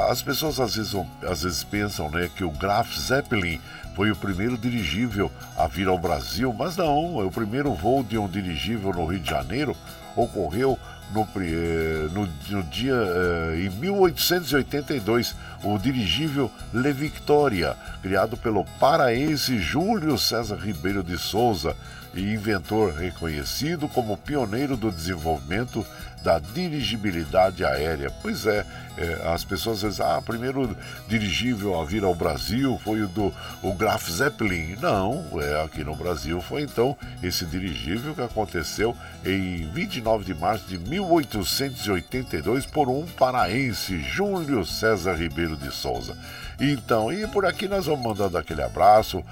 as 0.09 0.23
pessoas 0.23 0.59
às 0.59 0.75
vezes, 0.75 0.97
às 1.29 1.43
vezes 1.43 1.63
pensam 1.65 2.11
né, 2.11 2.31
que 2.35 2.45
o 2.45 2.51
Graf 2.51 2.97
Zeppelin 2.97 3.61
foi 3.95 4.11
o 4.11 4.17
primeiro 4.17 4.57
dirigível 4.57 5.31
a 5.55 5.67
vir 5.67 5.87
ao 5.87 5.99
Brasil, 5.99 6.51
mas 6.55 6.79
não, 6.79 7.19
o 7.27 7.31
primeiro 7.31 7.75
voo 7.75 8.03
de 8.03 8.17
um 8.17 8.27
dirigível 8.27 8.91
no 8.91 9.05
Rio 9.05 9.21
de 9.21 9.29
Janeiro 9.29 9.77
ocorreu 10.17 10.79
no, 11.13 11.29
eh, 11.37 12.09
no- 12.13 12.29
no 12.51 12.63
dia 12.65 12.95
eh, 12.95 13.67
em 13.67 13.71
1882, 13.71 15.35
o 15.63 15.79
dirigível 15.79 16.51
Le 16.73 16.93
Victoria, 16.93 17.77
criado 18.03 18.37
pelo 18.37 18.65
paraense 18.81 19.59
Júlio 19.59 20.19
César 20.19 20.57
Ribeiro 20.57 21.03
de 21.03 21.17
Souza 21.19 21.77
e 22.15 22.33
inventor 22.33 22.95
reconhecido 22.95 23.89
como 23.89 24.17
pioneiro 24.17 24.77
do 24.77 24.91
desenvolvimento 24.91 25.85
da 26.25 26.39
dirigibilidade 26.39 27.65
aérea. 27.65 28.11
Pois 28.23 28.47
é, 28.47 28.65
é, 28.97 29.29
as 29.33 29.45
pessoas 29.45 29.81
dizem, 29.81 30.05
ah, 30.05 30.23
primeiro 30.25 30.75
dirigível 31.07 31.79
a 31.79 31.85
vir 31.85 32.03
ao 32.03 32.15
Brasil 32.15 32.81
foi 32.83 33.03
o 33.03 33.09
do 33.09 33.33
o 33.63 33.75
Graf 33.75 34.09
Zeppelin. 34.09 34.77
Não, 34.81 35.23
é, 35.41 35.63
aqui 35.63 35.85
no 35.85 35.95
Brasil 35.95 36.41
foi 36.41 36.63
então 36.63 36.97
esse 37.23 37.45
dirigível 37.45 38.15
que 38.15 38.23
aconteceu 38.23 38.97
em 39.25 39.71
29 39.73 40.25
de 40.25 40.35
março 40.35 40.65
de 40.67 40.79
1882 40.79 42.65
por 42.65 42.89
um 42.89 43.05
paraense, 43.05 44.01
Júlio 44.01 44.65
César 44.65 45.15
Ribeiro 45.15 45.57
de 45.57 45.71
Souza. 45.71 46.17
Então, 46.61 47.13
e 47.13 47.27
por 47.27 47.45
aqui 47.45 47.67
nós 47.67 47.87
vamos 47.87 48.05
mandando 48.05 48.39
aquele 48.39 48.63
abraço 48.63 49.23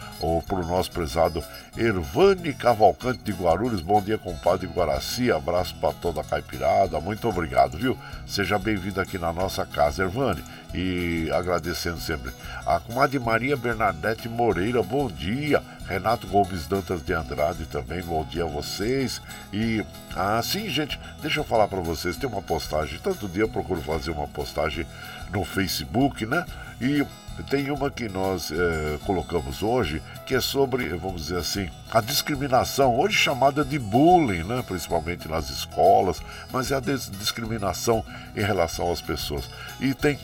para 0.46 0.56
o 0.56 0.66
nosso 0.66 0.90
prezado 0.90 1.42
Ervane 1.76 2.52
Cavalcante 2.52 3.22
de 3.22 3.32
Guarulhos. 3.32 3.80
Bom 3.80 4.02
dia, 4.02 4.18
compadre 4.18 4.66
Guaraci. 4.66 5.30
Abraço 5.30 5.74
para 5.76 5.92
toda 5.94 6.20
a 6.20 6.24
caipirada. 6.24 7.00
Muito 7.00 7.28
obrigado, 7.28 7.78
viu? 7.78 7.96
Seja 8.26 8.58
bem-vindo 8.58 9.00
aqui 9.00 9.18
na 9.18 9.32
nossa 9.32 9.64
casa, 9.64 10.02
Ervane. 10.02 10.42
E 10.74 11.30
agradecendo 11.32 12.00
sempre 12.00 12.32
a 12.66 12.80
comadre 12.80 13.18
Maria 13.18 13.56
Bernadette 13.56 14.28
Moreira. 14.28 14.82
Bom 14.82 15.08
dia. 15.08 15.62
Renato 15.86 16.26
Gomes 16.26 16.66
Dantas 16.66 17.04
de 17.04 17.12
Andrade 17.12 17.66
também. 17.66 18.02
Bom 18.02 18.24
dia 18.24 18.44
a 18.44 18.48
vocês. 18.48 19.20
E 19.52 19.84
assim, 20.16 20.68
gente, 20.70 20.98
deixa 21.20 21.40
eu 21.40 21.44
falar 21.44 21.68
para 21.68 21.80
vocês. 21.80 22.16
Tem 22.16 22.28
uma 22.28 22.40
postagem. 22.40 22.98
Tanto 23.02 23.28
dia 23.28 23.42
eu 23.42 23.48
procuro 23.48 23.82
fazer 23.82 24.10
uma 24.10 24.26
postagem 24.26 24.86
no 25.30 25.44
Facebook, 25.44 26.24
né? 26.24 26.44
E 26.82 27.06
tem 27.48 27.70
uma 27.70 27.92
que 27.92 28.08
nós 28.08 28.50
eh, 28.50 28.98
colocamos 29.06 29.62
hoje, 29.62 30.02
que 30.26 30.34
é 30.34 30.40
sobre, 30.40 30.88
vamos 30.88 31.22
dizer 31.22 31.38
assim, 31.38 31.70
a 31.92 32.00
discriminação, 32.00 32.98
hoje 32.98 33.16
chamada 33.16 33.64
de 33.64 33.78
bullying, 33.78 34.42
né? 34.42 34.64
principalmente 34.66 35.28
nas 35.28 35.48
escolas, 35.48 36.20
mas 36.52 36.72
é 36.72 36.76
a 36.76 36.80
discriminação 36.80 38.04
em 38.34 38.42
relação 38.42 38.90
às 38.90 39.00
pessoas. 39.00 39.48
E 39.80 39.94
tem 39.94 40.18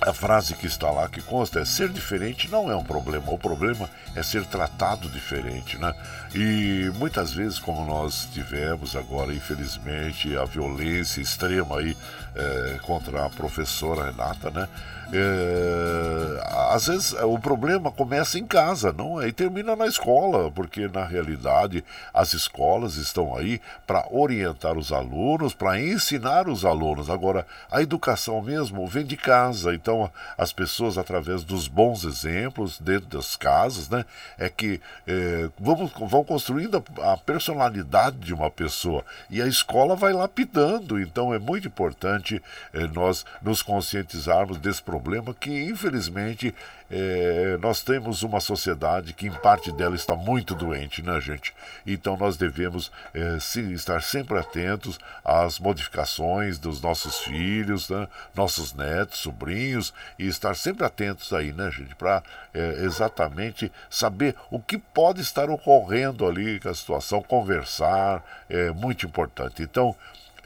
a 0.00 0.12
frase 0.12 0.54
que 0.54 0.66
está 0.66 0.90
lá 0.90 1.08
que 1.08 1.20
consta 1.20 1.60
é 1.60 1.64
ser 1.64 1.88
diferente 1.88 2.48
não 2.48 2.70
é 2.70 2.76
um 2.76 2.84
problema, 2.84 3.32
o 3.32 3.38
problema 3.38 3.90
é 4.14 4.22
ser 4.22 4.44
tratado 4.44 5.08
diferente, 5.08 5.76
né? 5.76 5.92
E 6.34 6.90
muitas 6.96 7.32
vezes, 7.32 7.58
como 7.58 7.84
nós 7.84 8.28
tivemos 8.32 8.94
agora, 8.94 9.32
infelizmente, 9.34 10.36
a 10.36 10.44
violência 10.44 11.20
extrema 11.20 11.78
aí 11.78 11.96
eh, 12.34 12.78
contra 12.82 13.26
a 13.26 13.30
professora 13.30 14.10
Renata, 14.10 14.50
né? 14.50 14.68
Eh, 15.10 16.42
às 16.70 16.86
vezes 16.86 17.14
eh, 17.14 17.24
o 17.24 17.38
problema 17.38 17.90
começa 17.90 18.38
em 18.38 18.46
casa, 18.46 18.92
não 18.92 19.20
é? 19.20 19.28
E 19.28 19.32
termina 19.32 19.74
na 19.74 19.86
escola, 19.86 20.50
porque 20.50 20.86
na 20.86 21.02
realidade 21.02 21.82
as 22.12 22.34
escolas 22.34 22.96
estão 22.96 23.34
aí 23.34 23.58
para 23.86 24.06
orientar 24.10 24.76
os 24.76 24.92
alunos, 24.92 25.54
para 25.54 25.80
ensinar 25.80 26.46
os 26.46 26.66
alunos. 26.66 27.08
Agora, 27.08 27.46
a 27.70 27.80
educação 27.80 28.42
mesmo 28.42 28.86
vem 28.86 29.06
de 29.06 29.16
casa, 29.16 29.74
então 29.74 30.10
as 30.36 30.52
pessoas, 30.52 30.98
através 30.98 31.42
dos 31.42 31.68
bons 31.68 32.04
exemplos 32.04 32.78
dentro 32.78 33.16
das 33.16 33.34
casas, 33.34 33.88
né, 33.88 34.04
é 34.36 34.50
que 34.50 34.78
eh, 35.06 35.48
vamos, 35.58 35.90
vão 35.92 36.22
construindo 36.22 36.84
a, 37.02 37.16
personalidade 37.16 38.18
de 38.18 38.34
uma 38.34 38.50
pessoa 38.50 39.02
e 39.30 39.40
a 39.40 39.46
escola 39.46 39.96
vai 39.96 40.12
lapidando. 40.12 41.00
Então 41.00 41.32
é 41.32 41.38
muito 41.38 41.66
importante 41.66 42.42
eh, 42.74 42.86
nós 42.92 43.24
nos 43.40 43.62
conscientizarmos 43.62 44.58
desse 44.58 44.82
problema 44.82 44.97
que, 45.38 45.64
infelizmente, 45.64 46.54
eh, 46.90 47.58
nós 47.60 47.82
temos 47.82 48.22
uma 48.22 48.40
sociedade 48.40 49.12
que, 49.12 49.26
em 49.26 49.32
parte 49.32 49.70
dela, 49.72 49.94
está 49.94 50.14
muito 50.14 50.54
doente, 50.54 51.02
né, 51.02 51.20
gente? 51.20 51.54
Então 51.86 52.16
nós 52.16 52.36
devemos 52.36 52.90
eh, 53.14 53.38
se- 53.40 53.72
estar 53.72 54.02
sempre 54.02 54.38
atentos 54.38 54.98
às 55.24 55.58
modificações 55.58 56.58
dos 56.58 56.80
nossos 56.80 57.18
filhos, 57.18 57.88
né, 57.90 58.08
nossos 58.34 58.72
netos, 58.72 59.18
sobrinhos, 59.18 59.92
e 60.18 60.26
estar 60.26 60.54
sempre 60.56 60.84
atentos 60.84 61.32
aí, 61.32 61.52
né, 61.52 61.70
gente, 61.70 61.94
para 61.94 62.22
é, 62.54 62.82
exatamente 62.84 63.70
saber 63.90 64.34
o 64.50 64.58
que 64.58 64.78
pode 64.78 65.20
estar 65.20 65.50
ocorrendo 65.50 66.26
ali 66.26 66.58
com 66.60 66.68
a 66.68 66.74
situação, 66.74 67.22
conversar, 67.22 68.24
é 68.48 68.70
muito 68.70 69.06
importante. 69.06 69.62
Então, 69.62 69.94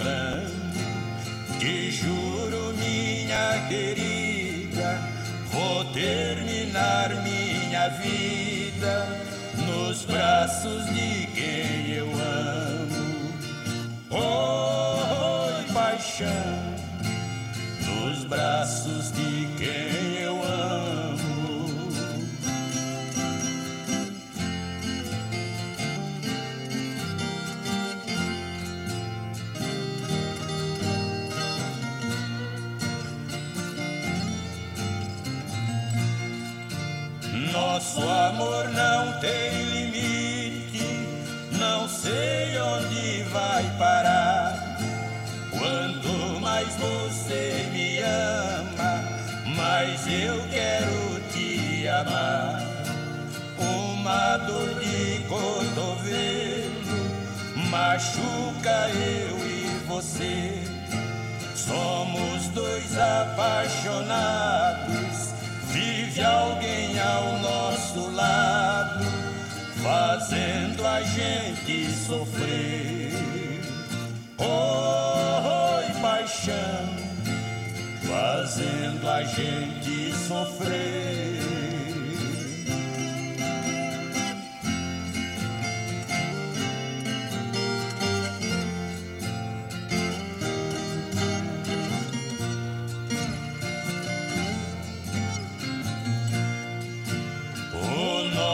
reclamo. 0.00 0.60
Te 1.58 1.90
juro, 1.90 2.72
minha 2.74 3.66
querida, 3.68 4.98
vou 5.52 5.84
terminar 5.92 7.10
minha 7.22 7.88
vida 7.88 9.06
nos 9.66 10.04
braços 10.04 10.86
de 10.86 11.26
quem 11.34 11.90
eu 11.94 12.06
amo. 12.06 13.34
Oh, 14.10 15.72
paixão, 15.72 16.74
nos 17.84 18.24
braços 18.24 19.12
de 19.12 19.46
quem 19.58 20.09
Nosso 37.92 38.08
amor 38.08 38.68
não 38.68 39.18
tem 39.18 39.64
limite, 39.64 41.08
não 41.58 41.88
sei 41.88 42.56
onde 42.60 43.24
vai 43.32 43.64
parar. 43.78 44.78
Quanto 45.50 46.38
mais 46.40 46.68
você 46.76 47.68
me 47.72 47.98
ama, 47.98 49.02
mais 49.56 50.06
eu 50.06 50.40
quero 50.50 51.20
te 51.32 51.88
amar. 51.88 52.62
Uma 53.58 54.36
dor 54.36 54.72
de 54.78 55.24
cotovelo 55.28 56.70
machuca 57.70 58.88
eu 58.94 59.36
e 59.48 59.66
você. 59.88 60.62
Somos 61.56 62.46
dois 62.54 62.96
apaixonados. 62.96 65.29
Vive 65.72 66.22
alguém 66.22 66.98
ao 66.98 67.38
nosso 67.38 68.10
lado, 68.10 69.04
fazendo 69.82 70.84
a 70.86 71.02
gente 71.02 71.90
sofrer. 71.92 73.12
Oi, 74.38 76.00
paixão, 76.02 76.96
fazendo 78.02 79.08
a 79.08 79.22
gente 79.22 80.12
sofrer. 80.26 81.59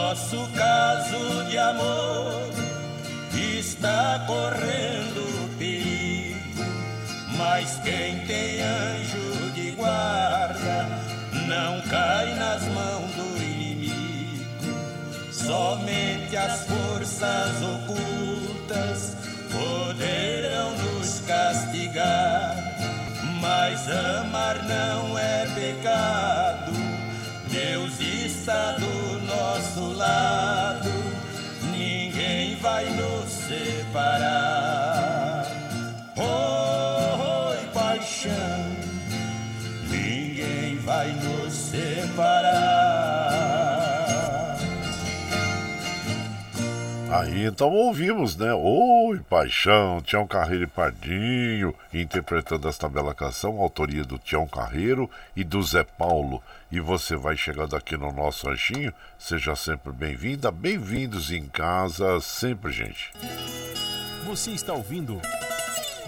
Nosso 0.07 0.49
caso 0.55 1.43
de 1.49 1.57
amor 1.57 2.49
está 3.33 4.23
correndo 4.25 5.57
perigo, 5.57 6.63
mas 7.37 7.77
quem 7.83 8.19
tem 8.25 8.61
anjo 8.61 9.51
de 9.53 9.71
guarda 9.71 10.87
não 11.45 11.81
cai 11.89 12.33
nas 12.35 12.63
mãos 12.69 13.11
do 13.15 13.43
inimigo. 13.43 14.79
Somente 15.29 16.37
as 16.37 16.65
forças 16.65 17.61
ocultas 17.61 19.17
poderão 19.51 20.71
nos 20.77 21.19
castigar, 21.27 22.55
mas 23.41 23.85
amar 23.91 24.63
não 24.63 25.19
é 25.19 25.45
pecado. 25.53 26.71
Deus 27.51 27.99
está 27.99 28.71
do 28.73 28.86
separar. 42.17 43.37
Aí 47.09 47.45
então 47.45 47.71
ouvimos, 47.71 48.35
né? 48.35 48.53
Oi, 48.53 49.19
Paixão, 49.29 50.01
Tião 50.01 50.27
Carreiro 50.27 50.65
e 50.65 50.67
Pardinho, 50.67 51.73
interpretando 51.93 52.67
esta 52.67 52.89
bela 52.89 53.13
canção, 53.13 53.61
autoria 53.61 54.03
do 54.03 54.17
Tião 54.19 54.45
Carreiro 54.45 55.09
e 55.35 55.43
do 55.43 55.63
Zé 55.63 55.83
Paulo. 55.83 56.43
E 56.69 56.81
você 56.81 57.15
vai 57.15 57.37
chegando 57.37 57.75
aqui 57.75 57.95
no 57.95 58.11
nosso 58.11 58.47
ranchinho, 58.47 58.93
seja 59.17 59.55
sempre 59.55 59.93
bem-vinda, 59.93 60.51
bem-vindos 60.51 61.31
em 61.31 61.45
casa, 61.45 62.19
sempre, 62.19 62.71
gente. 62.73 63.11
Você 64.25 64.51
está 64.51 64.73
ouvindo 64.73 65.21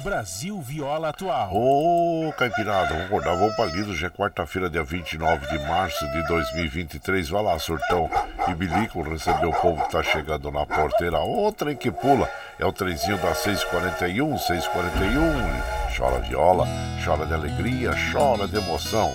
Brasil 0.04 0.60
Viola 0.62 1.10
Atual. 1.10 1.50
Ô, 1.54 2.34
Caipirada, 2.38 2.88
vamos 2.90 3.06
acordar, 3.06 3.36
vamos 3.36 3.56
pra 3.56 3.66
Lido, 3.66 3.96
já 3.96 4.08
é 4.08 4.10
quarta-feira, 4.10 4.70
dia 4.70 4.84
29 4.84 5.48
de 5.48 5.60
março 5.68 6.10
de 6.12 6.28
2023. 6.28 7.30
Vai 7.30 7.44
lá, 7.44 7.60
surtão 7.60 8.10
e 8.48 8.54
bilico, 8.54 9.02
receber 9.02 9.46
o 9.46 9.54
povo 9.54 9.84
que 9.84 9.92
tá 9.92 10.02
chegando 10.02 10.50
na 10.52 10.66
porteira. 10.66 11.20
Outra 11.20 11.72
em 11.72 11.76
que 11.76 11.92
pula, 11.92 12.30
é 12.58 12.66
o 12.66 12.72
trenzinho 12.72 13.18
da 13.18 13.34
641, 13.34 14.38
641. 14.38 15.98
Chora 15.98 16.20
viola, 16.22 16.68
chora 17.04 17.26
de 17.26 17.34
alegria, 17.34 17.92
chora 18.12 18.48
de 18.48 18.58
emoção. 18.58 19.14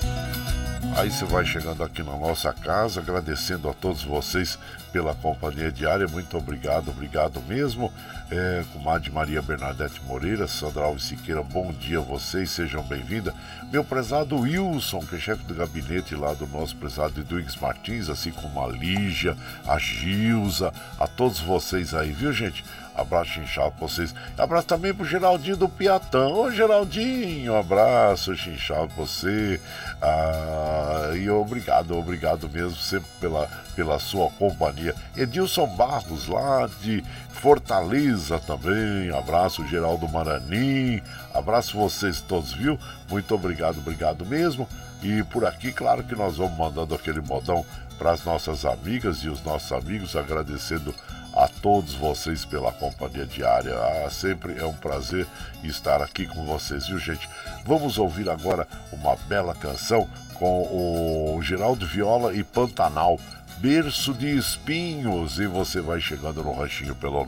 Aí 0.96 1.10
você 1.10 1.24
vai 1.24 1.44
chegando 1.44 1.82
aqui 1.82 2.02
na 2.02 2.16
nossa 2.16 2.52
casa, 2.52 3.00
agradecendo 3.00 3.68
a 3.68 3.74
todos 3.74 4.04
vocês 4.04 4.58
pela 4.92 5.14
companhia 5.14 5.72
diária. 5.72 6.06
Muito 6.06 6.36
obrigado, 6.36 6.90
obrigado 6.90 7.42
mesmo. 7.42 7.92
É, 8.30 8.64
comadre 8.72 9.10
Maria 9.10 9.42
Bernadette 9.42 10.00
Moreira, 10.04 10.46
Sandra 10.46 10.84
Alves 10.84 11.04
Siqueira, 11.04 11.42
bom 11.42 11.72
dia 11.72 11.98
a 11.98 12.02
vocês, 12.02 12.50
sejam 12.50 12.82
bem-vindas. 12.82 13.34
Meu 13.72 13.84
prezado 13.84 14.36
Wilson, 14.36 15.00
que 15.00 15.16
é 15.16 15.18
chefe 15.18 15.42
do 15.44 15.54
gabinete 15.54 16.14
lá 16.14 16.32
do 16.32 16.46
nosso 16.46 16.76
prezado 16.76 17.20
Edwigs 17.20 17.60
Martins, 17.60 18.08
assim 18.08 18.30
como 18.30 18.62
a 18.62 18.68
Lígia, 18.68 19.36
a 19.66 19.78
Gilza, 19.78 20.72
a 20.98 21.06
todos 21.08 21.40
vocês 21.40 21.92
aí, 21.92 22.12
viu 22.12 22.32
gente? 22.32 22.64
Abraço 22.94 23.40
inchado 23.40 23.72
pra 23.72 23.88
vocês. 23.88 24.14
Abraço 24.38 24.66
também 24.66 24.94
pro 24.94 25.04
Geraldinho 25.04 25.56
do 25.56 25.68
Piatão. 25.68 26.32
Ô 26.32 26.50
Geraldinho, 26.50 27.56
abraço 27.56 28.32
inchado 28.32 28.88
pra 28.88 29.04
você. 29.04 29.60
Ah, 30.00 31.12
e 31.16 31.28
obrigado, 31.28 31.96
obrigado 31.96 32.48
mesmo 32.48 32.76
sempre 32.76 33.08
pela, 33.20 33.48
pela 33.74 33.98
sua 33.98 34.30
companhia. 34.30 34.94
Edilson 35.16 35.66
Barros, 35.76 36.28
lá 36.28 36.68
de 36.80 37.02
Fortaleza 37.30 38.38
também. 38.38 39.10
Abraço, 39.10 39.66
Geraldo 39.66 40.08
Maranim. 40.08 41.02
Abraço 41.34 41.76
vocês 41.76 42.20
todos, 42.20 42.52
viu? 42.52 42.78
Muito 43.10 43.34
obrigado, 43.34 43.78
obrigado 43.78 44.24
mesmo. 44.24 44.68
E 45.02 45.22
por 45.24 45.44
aqui, 45.44 45.72
claro 45.72 46.04
que 46.04 46.14
nós 46.14 46.36
vamos 46.36 46.56
mandando 46.56 46.94
aquele 46.94 47.20
modão 47.20 47.66
para 47.98 48.12
as 48.12 48.24
nossas 48.24 48.64
amigas 48.64 49.18
e 49.18 49.28
os 49.28 49.42
nossos 49.44 49.70
amigos, 49.72 50.16
agradecendo 50.16 50.94
a 51.34 51.48
todos 51.48 51.94
vocês 51.94 52.44
pela 52.44 52.70
companhia 52.72 53.26
diária. 53.26 53.74
Ah, 53.74 54.08
sempre 54.10 54.56
é 54.58 54.64
um 54.64 54.72
prazer 54.72 55.26
estar 55.62 56.00
aqui 56.00 56.26
com 56.26 56.44
vocês, 56.44 56.86
viu, 56.86 56.98
gente? 56.98 57.28
Vamos 57.64 57.98
ouvir 57.98 58.30
agora 58.30 58.66
uma 58.92 59.16
bela 59.28 59.54
canção 59.54 60.08
com 60.34 61.36
o 61.36 61.42
Geraldo 61.42 61.86
Viola 61.86 62.34
e 62.34 62.44
Pantanal. 62.44 63.18
Berço 63.58 64.12
de 64.12 64.36
Espinhos, 64.36 65.38
e 65.38 65.46
você 65.46 65.80
vai 65.80 66.00
chegando 66.00 66.42
no 66.42 66.52
ranchinho 66.52 66.92
pelo 66.94 67.24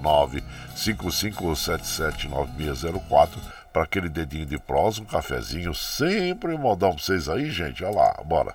955779604 0.75 3.39
para 3.73 3.85
aquele 3.85 4.09
dedinho 4.09 4.45
de 4.45 4.59
prosa, 4.59 5.03
um 5.03 5.05
cafezinho, 5.05 5.73
sempre 5.75 6.59
modão 6.59 6.95
pra 6.95 7.03
vocês 7.03 7.29
aí, 7.29 7.49
gente. 7.51 7.85
Olha 7.85 7.95
lá, 7.95 8.21
bora. 8.25 8.55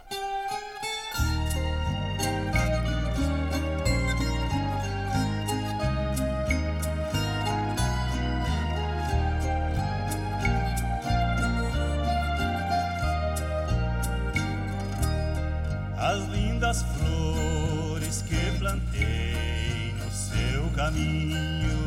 Caminho. 20.82 21.80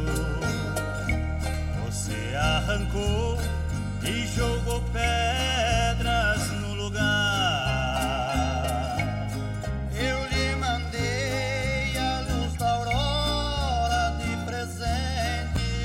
Você 1.84 2.34
arrancou 2.36 3.38
e 4.02 4.26
jogou 4.28 4.80
pedras 4.92 6.50
no 6.60 6.74
lugar. 6.74 7.04
Eu 9.92 10.26
lhe 10.28 10.56
mandei 10.56 11.98
a 11.98 12.20
luz 12.20 12.54
da 12.54 12.70
aurora 12.70 14.16
de 14.18 14.36
presente. 14.44 15.82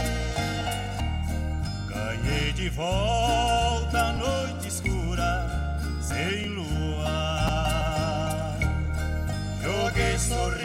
Ganhei 1.88 2.54
de 2.54 2.70
volta 2.70 4.00
a 4.00 4.14
noite 4.14 4.68
escura 4.68 5.48
sem 6.00 6.46
lua. 6.50 7.40
Joguei 9.64 10.18
sorriso 10.20 10.59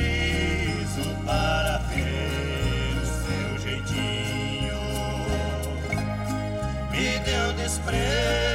deu 7.93 8.54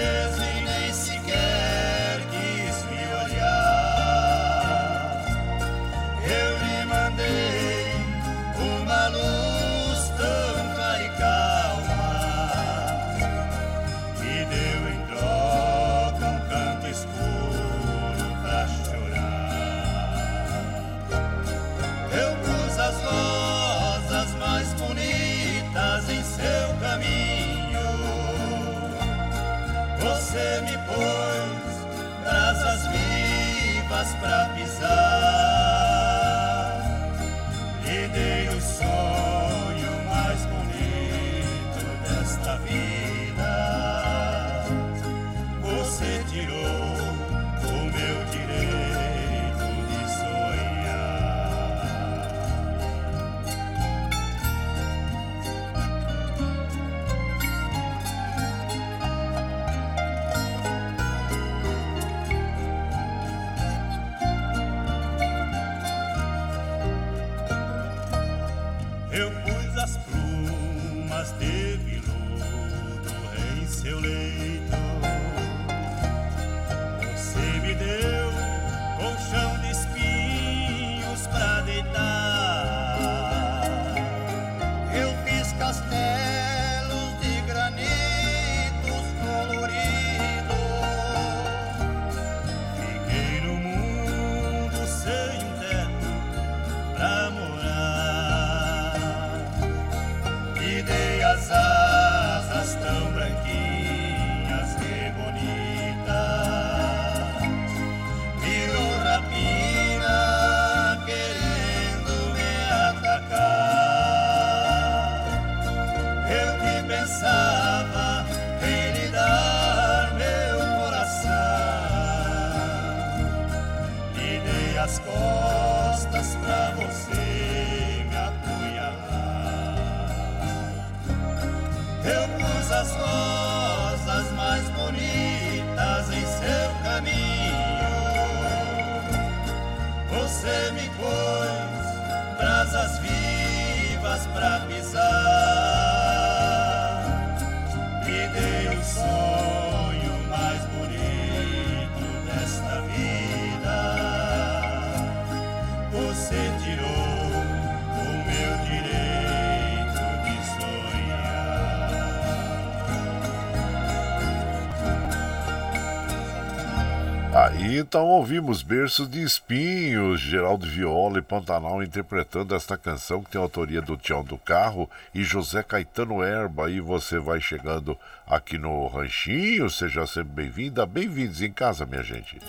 Então 167.72 168.08
ouvimos 168.08 168.64
berços 168.64 169.08
de 169.08 169.22
espinhos, 169.22 170.20
Geraldo 170.20 170.66
Viola 170.66 171.20
e 171.20 171.22
Pantanal 171.22 171.84
interpretando 171.84 172.56
esta 172.56 172.76
canção 172.76 173.22
que 173.22 173.30
tem 173.30 173.40
autoria 173.40 173.80
do 173.80 173.96
Tião 173.96 174.24
do 174.24 174.40
Carro 174.40 174.90
e 175.14 175.24
José 175.24 175.62
Caetano 175.62 176.24
Erba. 176.24 176.72
E 176.72 176.80
você 176.80 177.20
vai 177.20 177.40
chegando 177.40 177.96
aqui 178.26 178.58
no 178.58 178.88
Ranchinho, 178.88 179.70
seja 179.70 180.08
sempre 180.08 180.34
bem-vinda, 180.34 180.84
bem-vindos 180.84 181.44
em 181.44 181.52
casa, 181.52 181.86
minha 181.86 182.02
gente. 182.02 182.40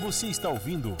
Você 0.00 0.26
está 0.26 0.48
ouvindo 0.48 0.96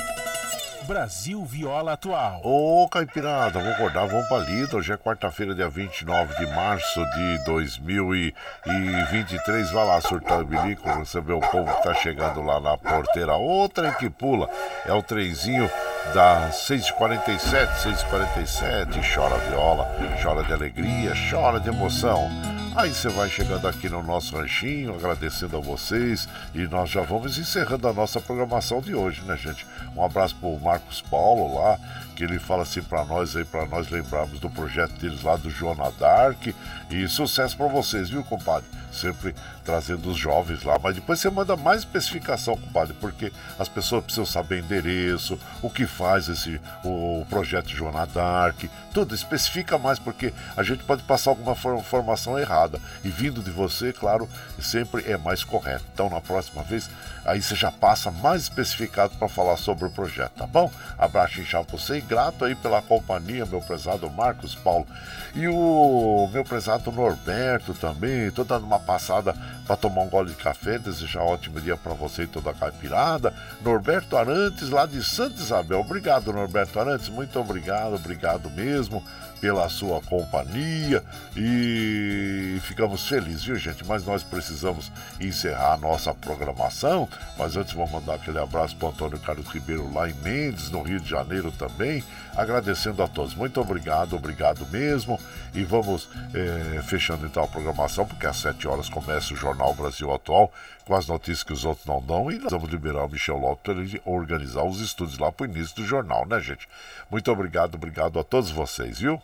Brasil 0.88 1.44
Viola 1.44 1.92
Atual. 1.92 2.40
Ô, 2.42 2.88
Caipirada, 2.88 3.60
vou 3.60 3.72
acordar, 3.72 4.06
vamos 4.06 4.26
pra 4.26 4.38
lida. 4.38 4.74
Hoje 4.74 4.90
é 4.90 4.96
quarta-feira, 4.96 5.54
dia 5.54 5.68
29 5.68 6.34
de 6.36 6.46
março 6.54 7.04
de 7.04 7.44
2023. 7.44 9.70
Vai 9.70 9.86
lá, 9.86 10.00
surtar 10.00 10.40
o 10.40 10.46
bilico, 10.46 10.88
receber 10.88 11.34
o 11.34 11.40
povo 11.40 11.70
que 11.76 11.82
tá 11.82 11.92
chegando 11.92 12.40
lá 12.40 12.58
na 12.58 12.78
porteira. 12.78 13.34
Outra 13.34 13.92
que 13.92 14.08
pula 14.08 14.48
é 14.86 14.92
o 14.94 15.02
trenzinho 15.02 15.70
das 16.14 16.66
6h47, 16.66 17.68
6h47. 17.82 19.14
Chora 19.14 19.36
viola, 19.50 19.86
chora 20.22 20.42
de 20.42 20.54
alegria, 20.54 21.12
chora 21.30 21.60
de 21.60 21.68
emoção. 21.68 22.30
Aí 22.78 22.94
você 22.94 23.08
vai 23.08 23.28
chegando 23.28 23.66
aqui 23.66 23.88
no 23.88 24.04
nosso 24.04 24.36
ranchinho, 24.36 24.94
agradecendo 24.94 25.56
a 25.56 25.60
vocês 25.60 26.28
e 26.54 26.60
nós 26.68 26.88
já 26.88 27.02
vamos 27.02 27.36
encerrando 27.36 27.88
a 27.88 27.92
nossa 27.92 28.20
programação 28.20 28.80
de 28.80 28.94
hoje, 28.94 29.20
né, 29.22 29.36
gente? 29.36 29.66
Um 29.96 30.04
abraço 30.04 30.36
pro 30.36 30.56
Marcos 30.60 31.00
Paulo 31.00 31.56
lá, 31.56 31.76
que 32.18 32.24
ele 32.24 32.40
fala 32.40 32.64
assim 32.64 32.82
para 32.82 33.04
nós 33.04 33.36
aí, 33.36 33.44
para 33.44 33.64
nós 33.66 33.90
lembrarmos 33.90 34.40
do 34.40 34.50
projeto 34.50 34.90
deles 34.94 35.22
lá 35.22 35.36
do 35.36 35.48
Joana 35.48 35.92
Dark. 36.00 36.48
E 36.90 37.06
sucesso 37.06 37.56
para 37.56 37.68
vocês, 37.68 38.10
viu, 38.10 38.24
compadre? 38.24 38.68
Sempre 38.90 39.36
trazendo 39.64 40.10
os 40.10 40.18
jovens 40.18 40.64
lá, 40.64 40.80
mas 40.82 40.96
depois 40.96 41.20
você 41.20 41.30
manda 41.30 41.54
mais 41.54 41.80
especificação, 41.80 42.56
compadre, 42.56 42.96
porque 42.98 43.30
as 43.58 43.68
pessoas 43.68 44.02
precisam 44.02 44.26
saber 44.26 44.60
endereço, 44.60 45.38
o 45.62 45.70
que 45.70 45.86
faz 45.86 46.28
esse 46.28 46.60
o, 46.82 47.24
projeto 47.28 47.68
Joana 47.68 48.06
Dark, 48.06 48.64
tudo, 48.94 49.14
especifica 49.14 49.76
mais, 49.78 49.98
porque 49.98 50.32
a 50.56 50.62
gente 50.62 50.82
pode 50.84 51.02
passar 51.02 51.30
alguma 51.30 51.52
informação 51.78 52.38
errada. 52.38 52.80
E 53.04 53.10
vindo 53.10 53.42
de 53.42 53.50
você, 53.50 53.92
claro, 53.92 54.28
sempre 54.58 55.04
é 55.08 55.16
mais 55.16 55.44
correto. 55.44 55.84
Então, 55.92 56.08
na 56.08 56.20
próxima 56.20 56.62
vez, 56.62 56.90
aí 57.24 57.40
você 57.40 57.54
já 57.54 57.70
passa 57.70 58.10
mais 58.10 58.42
especificado 58.42 59.14
para 59.18 59.28
falar 59.28 59.58
sobre 59.58 59.84
o 59.84 59.90
projeto, 59.90 60.32
tá 60.32 60.46
bom? 60.46 60.72
Abraço 60.98 61.40
inchado 61.40 61.66
pra 61.66 61.78
você 61.78 61.98
grato 62.08 62.44
aí 62.44 62.54
pela 62.54 62.80
companhia, 62.80 63.44
meu 63.44 63.60
prezado 63.60 64.10
Marcos 64.10 64.54
Paulo. 64.54 64.86
E 65.34 65.46
o 65.46 66.28
meu 66.32 66.42
prezado 66.42 66.90
Norberto 66.90 67.74
também, 67.74 68.30
tô 68.30 68.42
dando 68.42 68.64
uma 68.64 68.80
passada 68.80 69.36
para 69.66 69.76
tomar 69.76 70.02
um 70.02 70.08
gole 70.08 70.30
de 70.30 70.36
café, 70.36 70.78
desejar 70.78 71.22
um 71.22 71.26
ótimo 71.26 71.60
dia 71.60 71.76
para 71.76 71.92
você 71.92 72.22
e 72.22 72.26
toda 72.26 72.50
a 72.50 72.54
caipirada. 72.54 73.34
Norberto 73.60 74.16
Arantes, 74.16 74.70
lá 74.70 74.86
de 74.86 75.04
Santa 75.04 75.40
Isabel. 75.40 75.80
Obrigado, 75.80 76.32
Norberto 76.32 76.80
Arantes, 76.80 77.08
muito 77.10 77.38
obrigado, 77.38 77.94
obrigado 77.94 78.50
mesmo 78.50 79.04
pela 79.40 79.68
sua 79.68 80.00
companhia 80.02 81.02
e 81.36 82.58
ficamos 82.62 83.06
felizes, 83.08 83.44
viu 83.44 83.56
gente? 83.56 83.84
Mas 83.84 84.04
nós 84.04 84.22
precisamos 84.22 84.90
encerrar 85.20 85.74
a 85.74 85.76
nossa 85.76 86.12
programação. 86.12 87.08
Mas 87.38 87.56
antes 87.56 87.72
vou 87.72 87.88
mandar 87.88 88.14
aquele 88.14 88.38
abraço 88.38 88.76
para 88.76 88.88
Antônio 88.88 89.18
Carlos 89.18 89.46
Ribeiro 89.48 89.92
lá 89.92 90.08
em 90.08 90.14
Mendes, 90.14 90.70
no 90.70 90.82
Rio 90.82 91.00
de 91.00 91.08
Janeiro 91.08 91.52
também. 91.52 92.02
Agradecendo 92.36 93.02
a 93.02 93.08
todos. 93.08 93.34
Muito 93.34 93.60
obrigado, 93.60 94.16
obrigado 94.16 94.66
mesmo. 94.70 95.18
E 95.54 95.64
vamos 95.64 96.08
é, 96.34 96.82
fechando 96.82 97.26
então 97.26 97.42
a 97.42 97.48
programação, 97.48 98.06
porque 98.06 98.26
às 98.26 98.36
7 98.36 98.68
horas 98.68 98.88
começa 98.88 99.32
o 99.32 99.36
Jornal 99.36 99.74
Brasil 99.74 100.12
Atual 100.12 100.52
com 100.88 100.94
as 100.94 101.06
notícias 101.06 101.42
que 101.42 101.52
os 101.52 101.64
outros 101.66 101.86
não 101.86 102.00
dão. 102.00 102.30
E 102.30 102.38
nós 102.38 102.50
vamos 102.50 102.70
liberar 102.70 103.04
o 103.04 103.08
Michel 103.08 103.36
Lopes 103.36 103.62
para 103.62 103.74
ele 103.74 104.00
organizar 104.06 104.64
os 104.64 104.80
estudos 104.80 105.18
lá 105.18 105.30
para 105.30 105.46
o 105.46 105.50
início 105.50 105.76
do 105.76 105.84
jornal, 105.84 106.26
né, 106.26 106.40
gente? 106.40 106.66
Muito 107.10 107.32
obrigado, 107.32 107.76
obrigado 107.76 108.18
a 108.18 108.24
todos 108.24 108.50
vocês, 108.50 108.98
viu? 108.98 109.20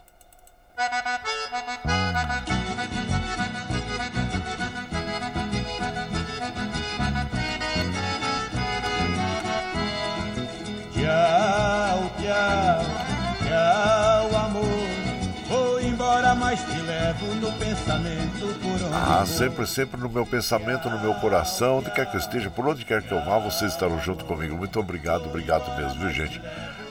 Tchau, 10.94 12.10
tchau, 12.18 12.84
tchau, 13.46 14.36
amor. 14.36 14.64
Vou 15.46 15.80
embora, 15.80 16.34
te 16.64 16.83
levo 17.04 17.34
no 17.34 17.52
pensamento 17.52 18.60
por 18.62 18.72
onde 18.72 18.94
Ah, 18.94 19.24
sempre, 19.26 19.66
sempre 19.66 20.00
no 20.00 20.08
meu 20.08 20.24
pensamento, 20.24 20.88
no 20.88 20.98
meu 20.98 21.14
coração, 21.14 21.78
onde 21.78 21.90
quer 21.90 22.10
que 22.10 22.16
eu 22.16 22.20
esteja, 22.20 22.48
por 22.48 22.66
onde 22.66 22.84
quer 22.84 23.02
que 23.02 23.12
eu 23.12 23.22
vá, 23.22 23.38
vocês 23.38 23.72
estarão 23.72 24.00
junto 24.00 24.24
comigo. 24.24 24.56
Muito 24.56 24.80
obrigado, 24.80 25.26
obrigado 25.26 25.76
mesmo, 25.76 26.00
viu, 26.00 26.10
gente? 26.10 26.40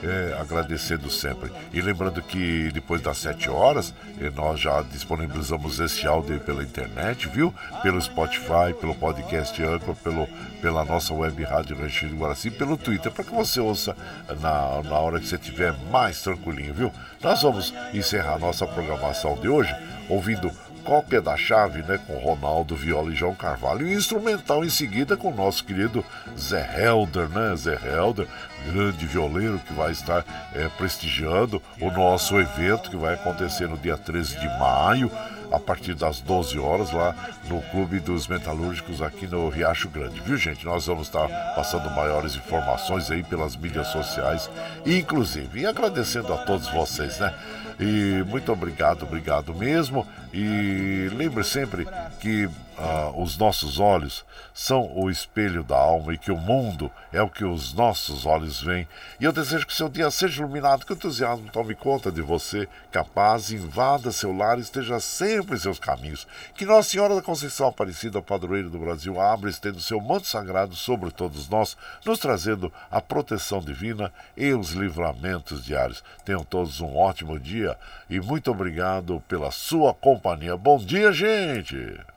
é, 0.04 0.36
agradecendo 0.38 1.10
sempre. 1.10 1.50
E 1.72 1.80
lembrando 1.80 2.20
que 2.22 2.70
depois 2.72 3.00
das 3.00 3.18
7 3.18 3.48
horas, 3.48 3.94
eh, 4.20 4.30
nós 4.34 4.60
já 4.60 4.82
disponibilizamos 4.82 5.80
esse 5.80 6.06
áudio 6.06 6.38
pela 6.40 6.62
internet, 6.62 7.28
viu? 7.28 7.52
Pelo 7.82 8.00
Spotify, 8.00 8.74
pelo 8.78 8.94
podcast 8.94 9.62
Anchor, 9.62 9.94
pelo, 9.96 10.28
pela 10.60 10.84
nossa 10.84 11.14
web 11.14 11.42
rádio 11.44 11.78
Ranchinho 11.78 12.12
de 12.12 12.18
Guaraci, 12.18 12.50
pelo 12.50 12.76
Twitter, 12.76 13.10
para 13.10 13.24
que 13.24 13.34
você 13.34 13.60
ouça 13.60 13.96
na, 14.40 14.82
na 14.82 14.98
hora 14.98 15.18
que 15.18 15.26
você 15.26 15.36
estiver 15.36 15.74
mais 15.90 16.20
tranquilinho, 16.22 16.74
viu? 16.74 16.92
Nós 17.22 17.42
vamos 17.42 17.72
encerrar 17.92 18.38
nossa 18.38 18.66
programação 18.66 19.34
de 19.36 19.48
hoje 19.48 19.74
ouvindo 20.08 20.50
cópia 20.84 21.20
da 21.20 21.36
chave, 21.36 21.82
né, 21.82 21.98
com 22.06 22.14
Ronaldo 22.18 22.76
Viola 22.76 23.10
e 23.10 23.16
João 23.16 23.34
Carvalho, 23.34 23.88
e 23.88 23.94
instrumental 23.94 24.64
em 24.64 24.68
seguida 24.68 25.16
com 25.16 25.30
o 25.30 25.34
nosso 25.34 25.64
querido 25.64 26.04
Zé 26.38 26.84
Helder, 26.84 27.28
né, 27.30 27.56
Zé 27.56 27.78
Helder, 27.82 28.28
grande 28.70 29.06
violeiro 29.06 29.58
que 29.58 29.72
vai 29.72 29.90
estar 29.92 30.24
é, 30.54 30.68
prestigiando 30.76 31.60
o 31.80 31.90
nosso 31.90 32.38
evento 32.38 32.90
que 32.90 32.96
vai 32.96 33.14
acontecer 33.14 33.66
no 33.66 33.78
dia 33.78 33.96
13 33.96 34.38
de 34.38 34.46
maio, 34.58 35.10
a 35.50 35.58
partir 35.58 35.94
das 35.94 36.20
12 36.20 36.58
horas, 36.58 36.90
lá 36.90 37.14
no 37.48 37.62
Clube 37.62 38.00
dos 38.00 38.26
Metalúrgicos 38.26 39.00
aqui 39.00 39.26
no 39.26 39.48
Riacho 39.48 39.88
Grande, 39.88 40.20
viu 40.20 40.36
gente? 40.36 40.64
Nós 40.64 40.86
vamos 40.86 41.06
estar 41.06 41.28
passando 41.54 41.88
maiores 41.90 42.34
informações 42.34 43.10
aí 43.10 43.22
pelas 43.22 43.54
mídias 43.54 43.86
sociais, 43.88 44.50
inclusive, 44.84 45.60
e 45.60 45.66
agradecendo 45.66 46.32
a 46.32 46.38
todos 46.38 46.68
vocês, 46.68 47.18
né? 47.20 47.32
E 47.78 48.22
muito 48.26 48.52
obrigado, 48.52 49.02
obrigado 49.02 49.54
mesmo. 49.54 50.06
E 50.32 51.08
lembre 51.16 51.44
sempre 51.44 51.86
que 52.20 52.48
ah, 52.76 53.12
os 53.14 53.36
nossos 53.36 53.78
olhos 53.78 54.24
são 54.52 54.90
o 54.96 55.10
espelho 55.10 55.62
da 55.62 55.76
alma 55.76 56.14
e 56.14 56.18
que 56.18 56.32
o 56.32 56.36
mundo 56.36 56.90
é 57.12 57.22
o 57.22 57.28
que 57.28 57.44
os 57.44 57.72
nossos 57.72 58.26
olhos 58.26 58.60
veem. 58.60 58.86
E 59.20 59.24
eu 59.24 59.32
desejo 59.32 59.66
que 59.66 59.74
seu 59.74 59.88
dia 59.88 60.10
seja 60.10 60.42
iluminado, 60.42 60.84
que 60.84 60.92
o 60.92 60.96
entusiasmo 60.96 61.50
tome 61.50 61.74
conta 61.74 62.10
de 62.10 62.20
você, 62.20 62.68
capaz, 62.90 63.50
invada 63.50 64.12
seu 64.12 64.36
lar 64.36 64.58
e 64.58 64.62
esteja 64.62 64.98
sempre 65.00 65.56
em 65.56 65.58
seus 65.58 65.78
caminhos. 65.78 66.26
Que 66.54 66.64
Nossa 66.64 66.90
Senhora 66.90 67.14
da 67.14 67.22
Conceição 67.22 67.68
Aparecida, 67.68 68.20
padroeiro 68.20 68.70
do 68.70 68.78
Brasil, 68.78 69.20
abra 69.20 69.50
estendo 69.50 69.80
seu 69.80 70.00
manto 70.00 70.26
sagrado 70.26 70.74
sobre 70.74 71.10
todos 71.10 71.48
nós, 71.48 71.76
nos 72.04 72.18
trazendo 72.18 72.72
a 72.90 73.00
proteção 73.00 73.60
divina 73.60 74.12
e 74.36 74.52
os 74.52 74.70
livramentos 74.70 75.64
diários. 75.64 76.02
Tenham 76.24 76.44
todos 76.44 76.80
um 76.80 76.96
ótimo 76.96 77.38
dia 77.38 77.76
e 78.08 78.20
muito 78.20 78.50
obrigado 78.50 79.22
pela 79.28 79.50
sua 79.50 79.94
companhia. 79.94 80.56
Bom 80.56 80.78
dia, 80.78 81.12
gente! 81.12 82.13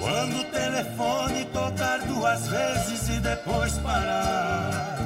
Quando 0.00 0.40
o 0.40 0.44
telefone 0.44 1.44
tocar 1.46 2.00
duas 2.00 2.48
vezes 2.48 3.08
e 3.08 3.20
depois 3.20 3.78
parar, 3.78 4.98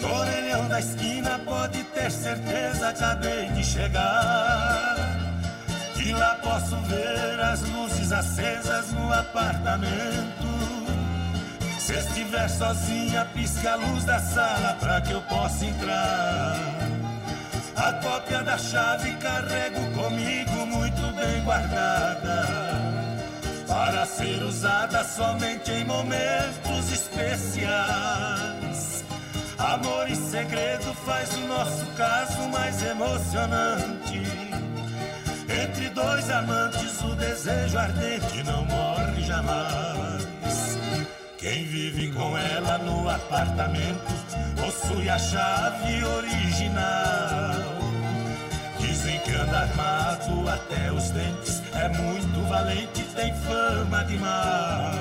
no 0.00 0.14
orelhão 0.14 0.68
da 0.68 0.80
esquina 0.80 1.38
pode 1.44 1.82
ter 1.84 2.10
certeza 2.10 2.88
acabei 2.88 3.48
de 3.50 3.64
chegar. 3.64 4.89
De 6.10 6.16
lá 6.16 6.34
posso 6.42 6.76
ver 6.88 7.38
as 7.40 7.60
luzes 7.68 8.10
acesas 8.10 8.90
no 8.90 9.12
apartamento. 9.12 10.48
Se 11.78 11.94
estiver 11.94 12.50
sozinha, 12.50 13.24
pisca 13.26 13.74
a 13.74 13.76
luz 13.76 14.02
da 14.02 14.18
sala 14.18 14.76
pra 14.80 15.00
que 15.00 15.12
eu 15.12 15.22
possa 15.22 15.64
entrar. 15.64 16.56
A 17.76 17.92
cópia 18.02 18.42
da 18.42 18.58
chave 18.58 19.14
carrego 19.18 19.88
comigo 19.92 20.66
muito 20.66 21.00
bem 21.14 21.44
guardada. 21.44 22.44
Para 23.68 24.04
ser 24.04 24.42
usada 24.42 25.04
somente 25.04 25.70
em 25.70 25.84
momentos 25.84 26.90
especiais. 26.92 27.84
Amor 29.56 30.10
e 30.10 30.16
segredo 30.16 30.92
faz 31.06 31.32
o 31.36 31.46
nosso 31.46 31.86
caso 31.96 32.48
mais 32.48 32.82
emocionante. 32.82 34.69
Entre 35.50 35.88
dois 35.90 36.30
amantes 36.30 37.02
o 37.02 37.14
desejo 37.16 37.76
ardente 37.76 38.42
não 38.44 38.64
morre 38.66 39.22
jamais. 39.22 40.28
Quem 41.36 41.64
vive 41.64 42.12
com 42.12 42.38
ela 42.38 42.78
no 42.78 43.08
apartamento 43.08 44.12
possui 44.56 45.08
a 45.08 45.18
chave 45.18 46.04
original. 46.04 47.54
Dizem 48.78 49.18
que 49.20 49.32
anda 49.32 49.60
armado 49.60 50.48
até 50.48 50.92
os 50.92 51.10
dentes, 51.10 51.62
é 51.74 51.88
muito 51.88 52.48
valente, 52.48 53.02
tem 53.14 53.34
fama 53.34 54.04
de 54.04 54.18
mal. 54.18 54.92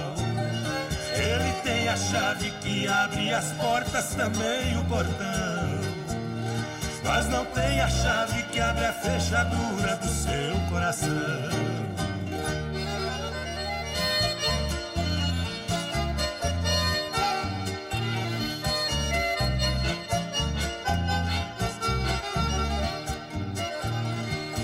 Ele 1.13 1.51
tem 1.63 1.89
a 1.89 1.97
chave 1.97 2.49
que 2.61 2.88
abre 2.88 3.34
as 3.34 3.51
portas, 3.53 4.15
também 4.15 4.77
o 4.77 4.85
portão. 4.85 5.59
Mas 7.03 7.27
não 7.30 7.45
tem 7.45 7.81
a 7.81 7.88
chave 7.89 8.43
que 8.43 8.59
abre 8.59 8.85
a 8.85 8.93
fechadura 8.93 9.95
do 9.97 10.07
seu 10.07 10.55
coração. 10.69 11.80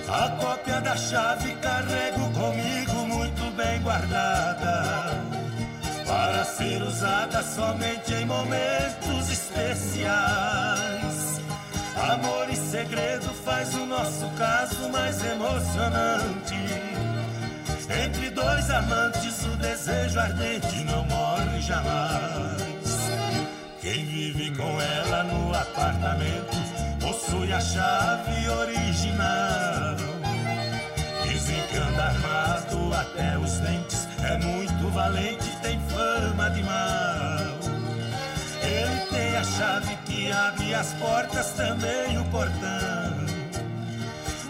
A 0.07 0.29
cópia 0.29 0.79
da 0.79 0.95
chave 0.95 1.55
carrego 1.55 2.31
comigo 2.31 2.93
muito 3.07 3.51
bem 3.55 3.81
guardada 3.81 5.19
para 6.07 6.45
ser 6.45 6.81
usada 6.81 7.43
somente 7.43 8.13
em 8.13 8.25
momentos 8.25 9.29
especiais. 9.29 10.94
Segredo 12.75 13.33
faz 13.45 13.73
o 13.73 13.85
nosso 13.85 14.29
caso 14.31 14.89
mais 14.89 15.23
emocionante. 15.23 16.55
Entre 18.03 18.29
dois 18.31 18.69
amantes, 18.69 19.45
o 19.45 19.55
desejo 19.55 20.19
ardente 20.19 20.83
não 20.83 21.05
morre 21.05 21.61
jamais. 21.61 22.61
Quem 23.79 24.05
vive 24.05 24.53
com 24.57 24.81
ela 24.81 25.23
no 25.23 25.55
apartamento 25.55 26.57
possui 26.99 27.53
a 27.53 27.61
chave 27.61 28.49
original. 28.49 29.95
Anda 31.75 32.03
armado 32.03 32.93
até 32.93 33.37
os 33.37 33.59
dentes, 33.59 34.07
é 34.23 34.37
muito 34.37 34.89
valente, 34.91 35.49
tem 35.61 35.79
fama 35.89 36.49
de 36.49 36.63
mal. 36.63 37.24
Tem 39.15 39.37
a 39.37 39.43
chave 39.45 39.95
que 40.05 40.29
abre 40.29 40.73
as 40.73 40.93
portas, 40.95 41.53
também 41.53 42.17
o 42.17 42.25
portão. 42.25 43.25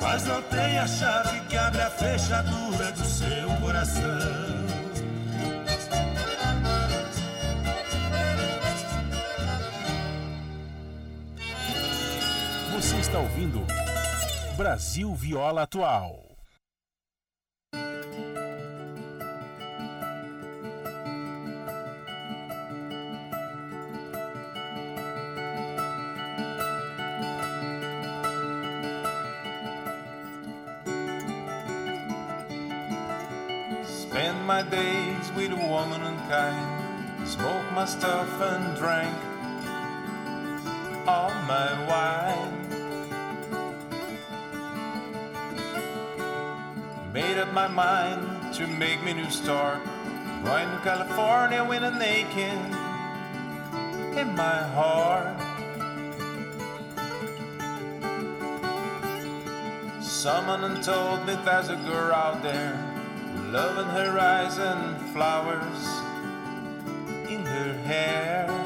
Mas 0.01 0.25
não 0.25 0.41
tem 0.41 0.79
a 0.79 0.87
chave 0.87 1.39
que 1.41 1.55
abre 1.55 1.81
a 1.81 1.89
fechadura 1.91 2.91
do 2.91 3.05
seu 3.05 3.47
coração. 3.61 4.01
Você 12.73 12.95
está 12.97 13.19
ouvindo 13.19 13.63
Brasil 14.57 15.13
Viola 15.13 15.61
Atual. 15.61 16.25
My 34.45 34.61
days 34.61 35.31
with 35.35 35.51
a 35.51 35.55
woman 35.55 36.01
unkind, 36.03 37.27
smoke 37.27 37.65
my 37.73 37.85
stuff 37.85 38.29
and 38.39 38.77
drank 38.77 39.17
all 41.07 41.33
my 41.47 41.73
wine. 41.89 42.53
Made 47.11 47.39
up 47.39 47.51
my 47.53 47.67
mind 47.67 48.53
to 48.53 48.67
make 48.67 49.03
me 49.03 49.13
new 49.13 49.31
start. 49.31 49.79
Going 50.43 50.69
to 50.69 50.79
California 50.83 51.63
with 51.63 51.81
a 51.81 51.91
naked 51.97 52.59
in 54.15 54.35
my 54.35 54.61
heart. 54.77 55.41
Someone 60.03 60.81
told 60.83 61.25
me 61.25 61.35
there's 61.43 61.69
a 61.69 61.77
girl 61.77 62.13
out 62.13 62.43
there, 62.43 62.94
eyes 64.19 64.57
and 64.57 64.99
flowers 65.13 65.87
in 67.29 67.45
her 67.45 67.73
hair. 67.85 68.64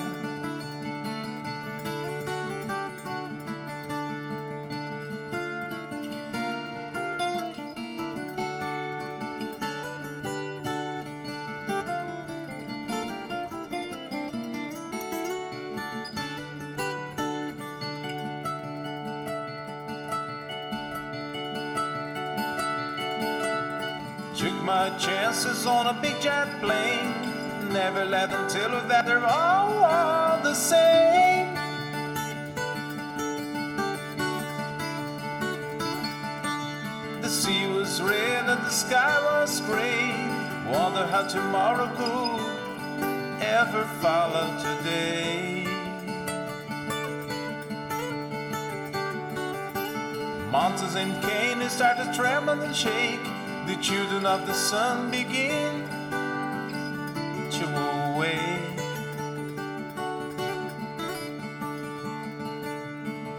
My 24.70 24.96
chances 25.00 25.66
on 25.66 25.88
a 25.88 25.94
big 26.00 26.22
jet 26.22 26.48
plane. 26.62 27.12
Never 27.74 28.06
let 28.06 28.30
them 28.30 28.48
tell 28.48 28.70
her 28.70 28.88
that 28.88 29.04
they're 29.08 29.26
all, 29.26 29.84
all 29.84 30.40
the 30.44 30.54
same. 30.54 31.48
The 37.24 37.30
sea 37.30 37.66
was 37.66 38.00
red 38.00 38.48
and 38.48 38.62
the 38.62 38.70
sky 38.70 39.16
was 39.30 39.60
gray. 39.62 40.12
Wonder 40.72 41.08
how 41.14 41.24
tomorrow 41.28 41.88
could 42.00 43.42
ever 43.42 43.86
follow 44.04 44.46
today. 44.68 45.66
Mountains 50.52 50.96
in 50.96 51.10
Canaan 51.28 51.72
start 51.72 51.98
to 51.98 52.08
tremble 52.14 52.62
and 52.62 52.76
shake. 52.76 53.39
The 53.70 53.76
children 53.76 54.26
of 54.26 54.48
the 54.48 54.54
sun 54.56 55.12
begin 55.12 55.88
to 57.52 57.66
awake. 58.16 58.80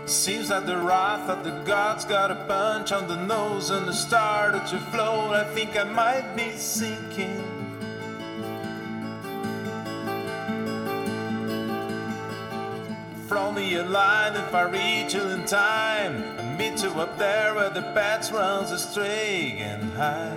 Seems 0.07 0.51
that 0.51 0.66
the 0.66 0.77
wrath 0.77 1.28
of 1.28 1.43
the 1.43 1.51
gods 1.65 2.05
got 2.05 2.31
a 2.31 2.36
punch 2.47 2.93
on 2.93 3.09
the 3.09 3.16
nose 3.16 3.70
and 3.70 3.89
it 3.89 3.94
started 3.94 4.65
to 4.69 4.78
float. 4.93 5.35
I 5.35 5.43
think 5.52 5.77
I 5.77 5.82
might 5.82 6.36
be 6.36 6.52
sinking. 6.52 7.44
Me 13.51 13.74
a 13.74 13.82
line 13.82 14.36
if 14.36 14.55
I 14.55 14.62
reach 14.62 15.12
you 15.12 15.23
in 15.23 15.44
time. 15.44 16.40
Meet 16.61 16.82
you 16.82 16.91
up 17.01 17.16
there 17.16 17.55
where 17.55 17.70
the 17.70 17.81
bats 17.81 18.31
runs 18.31 18.70
astray 18.70 19.57
and 19.61 19.82
high. 19.95 20.37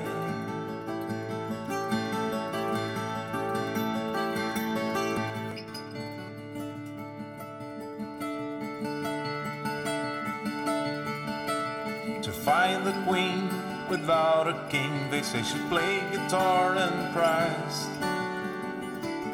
To 12.22 12.32
find 12.32 12.88
the 12.88 12.94
queen 13.06 13.50
without 13.90 14.48
a 14.48 14.58
king, 14.70 15.10
they 15.12 15.24
say 15.24 15.44
she 15.44 15.60
played 15.68 16.10
guitar 16.14 16.78
and 16.78 17.14
cries 17.14 17.88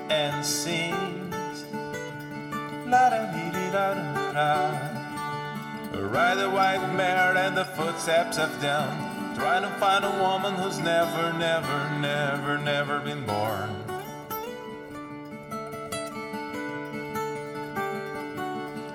and 0.09 0.43
sings. 0.43 1.65
La 2.87 3.11
da 3.11 3.31
dee 3.31 3.71
da 3.71 3.93
da 3.93 4.31
da. 4.33 4.98
Ride 6.01 6.39
a 6.39 6.49
white 6.49 6.93
mare 6.93 7.35
and 7.35 7.57
the 7.57 7.65
footsteps 7.65 8.37
of 8.37 8.49
down. 8.61 9.35
Trying 9.35 9.63
to 9.63 9.69
find 9.79 10.05
a 10.05 10.11
woman 10.11 10.55
who's 10.55 10.79
never, 10.79 11.33
never, 11.33 11.89
never, 11.99 12.57
never 12.57 12.99
been 12.99 13.25
born. 13.25 13.69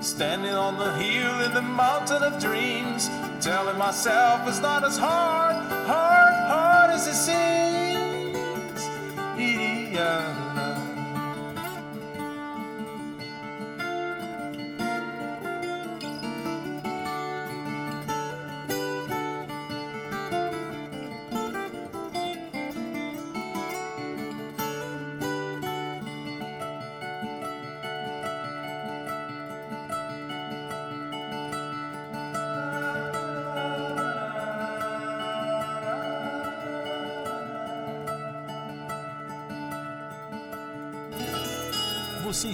Standing 0.00 0.54
on 0.54 0.78
the 0.78 0.92
hill 0.94 1.40
in 1.40 1.54
the 1.54 1.62
mountain 1.62 2.22
of 2.22 2.40
dreams, 2.40 3.08
telling 3.40 3.78
myself 3.78 4.48
it's 4.48 4.60
not 4.60 4.84
as 4.84 4.96
hard, 4.96 5.56
hard, 5.86 6.34
hard 6.48 6.90
as 6.90 7.06
it 7.06 7.14
seems. 7.14 8.80
Yeah. 9.94 10.43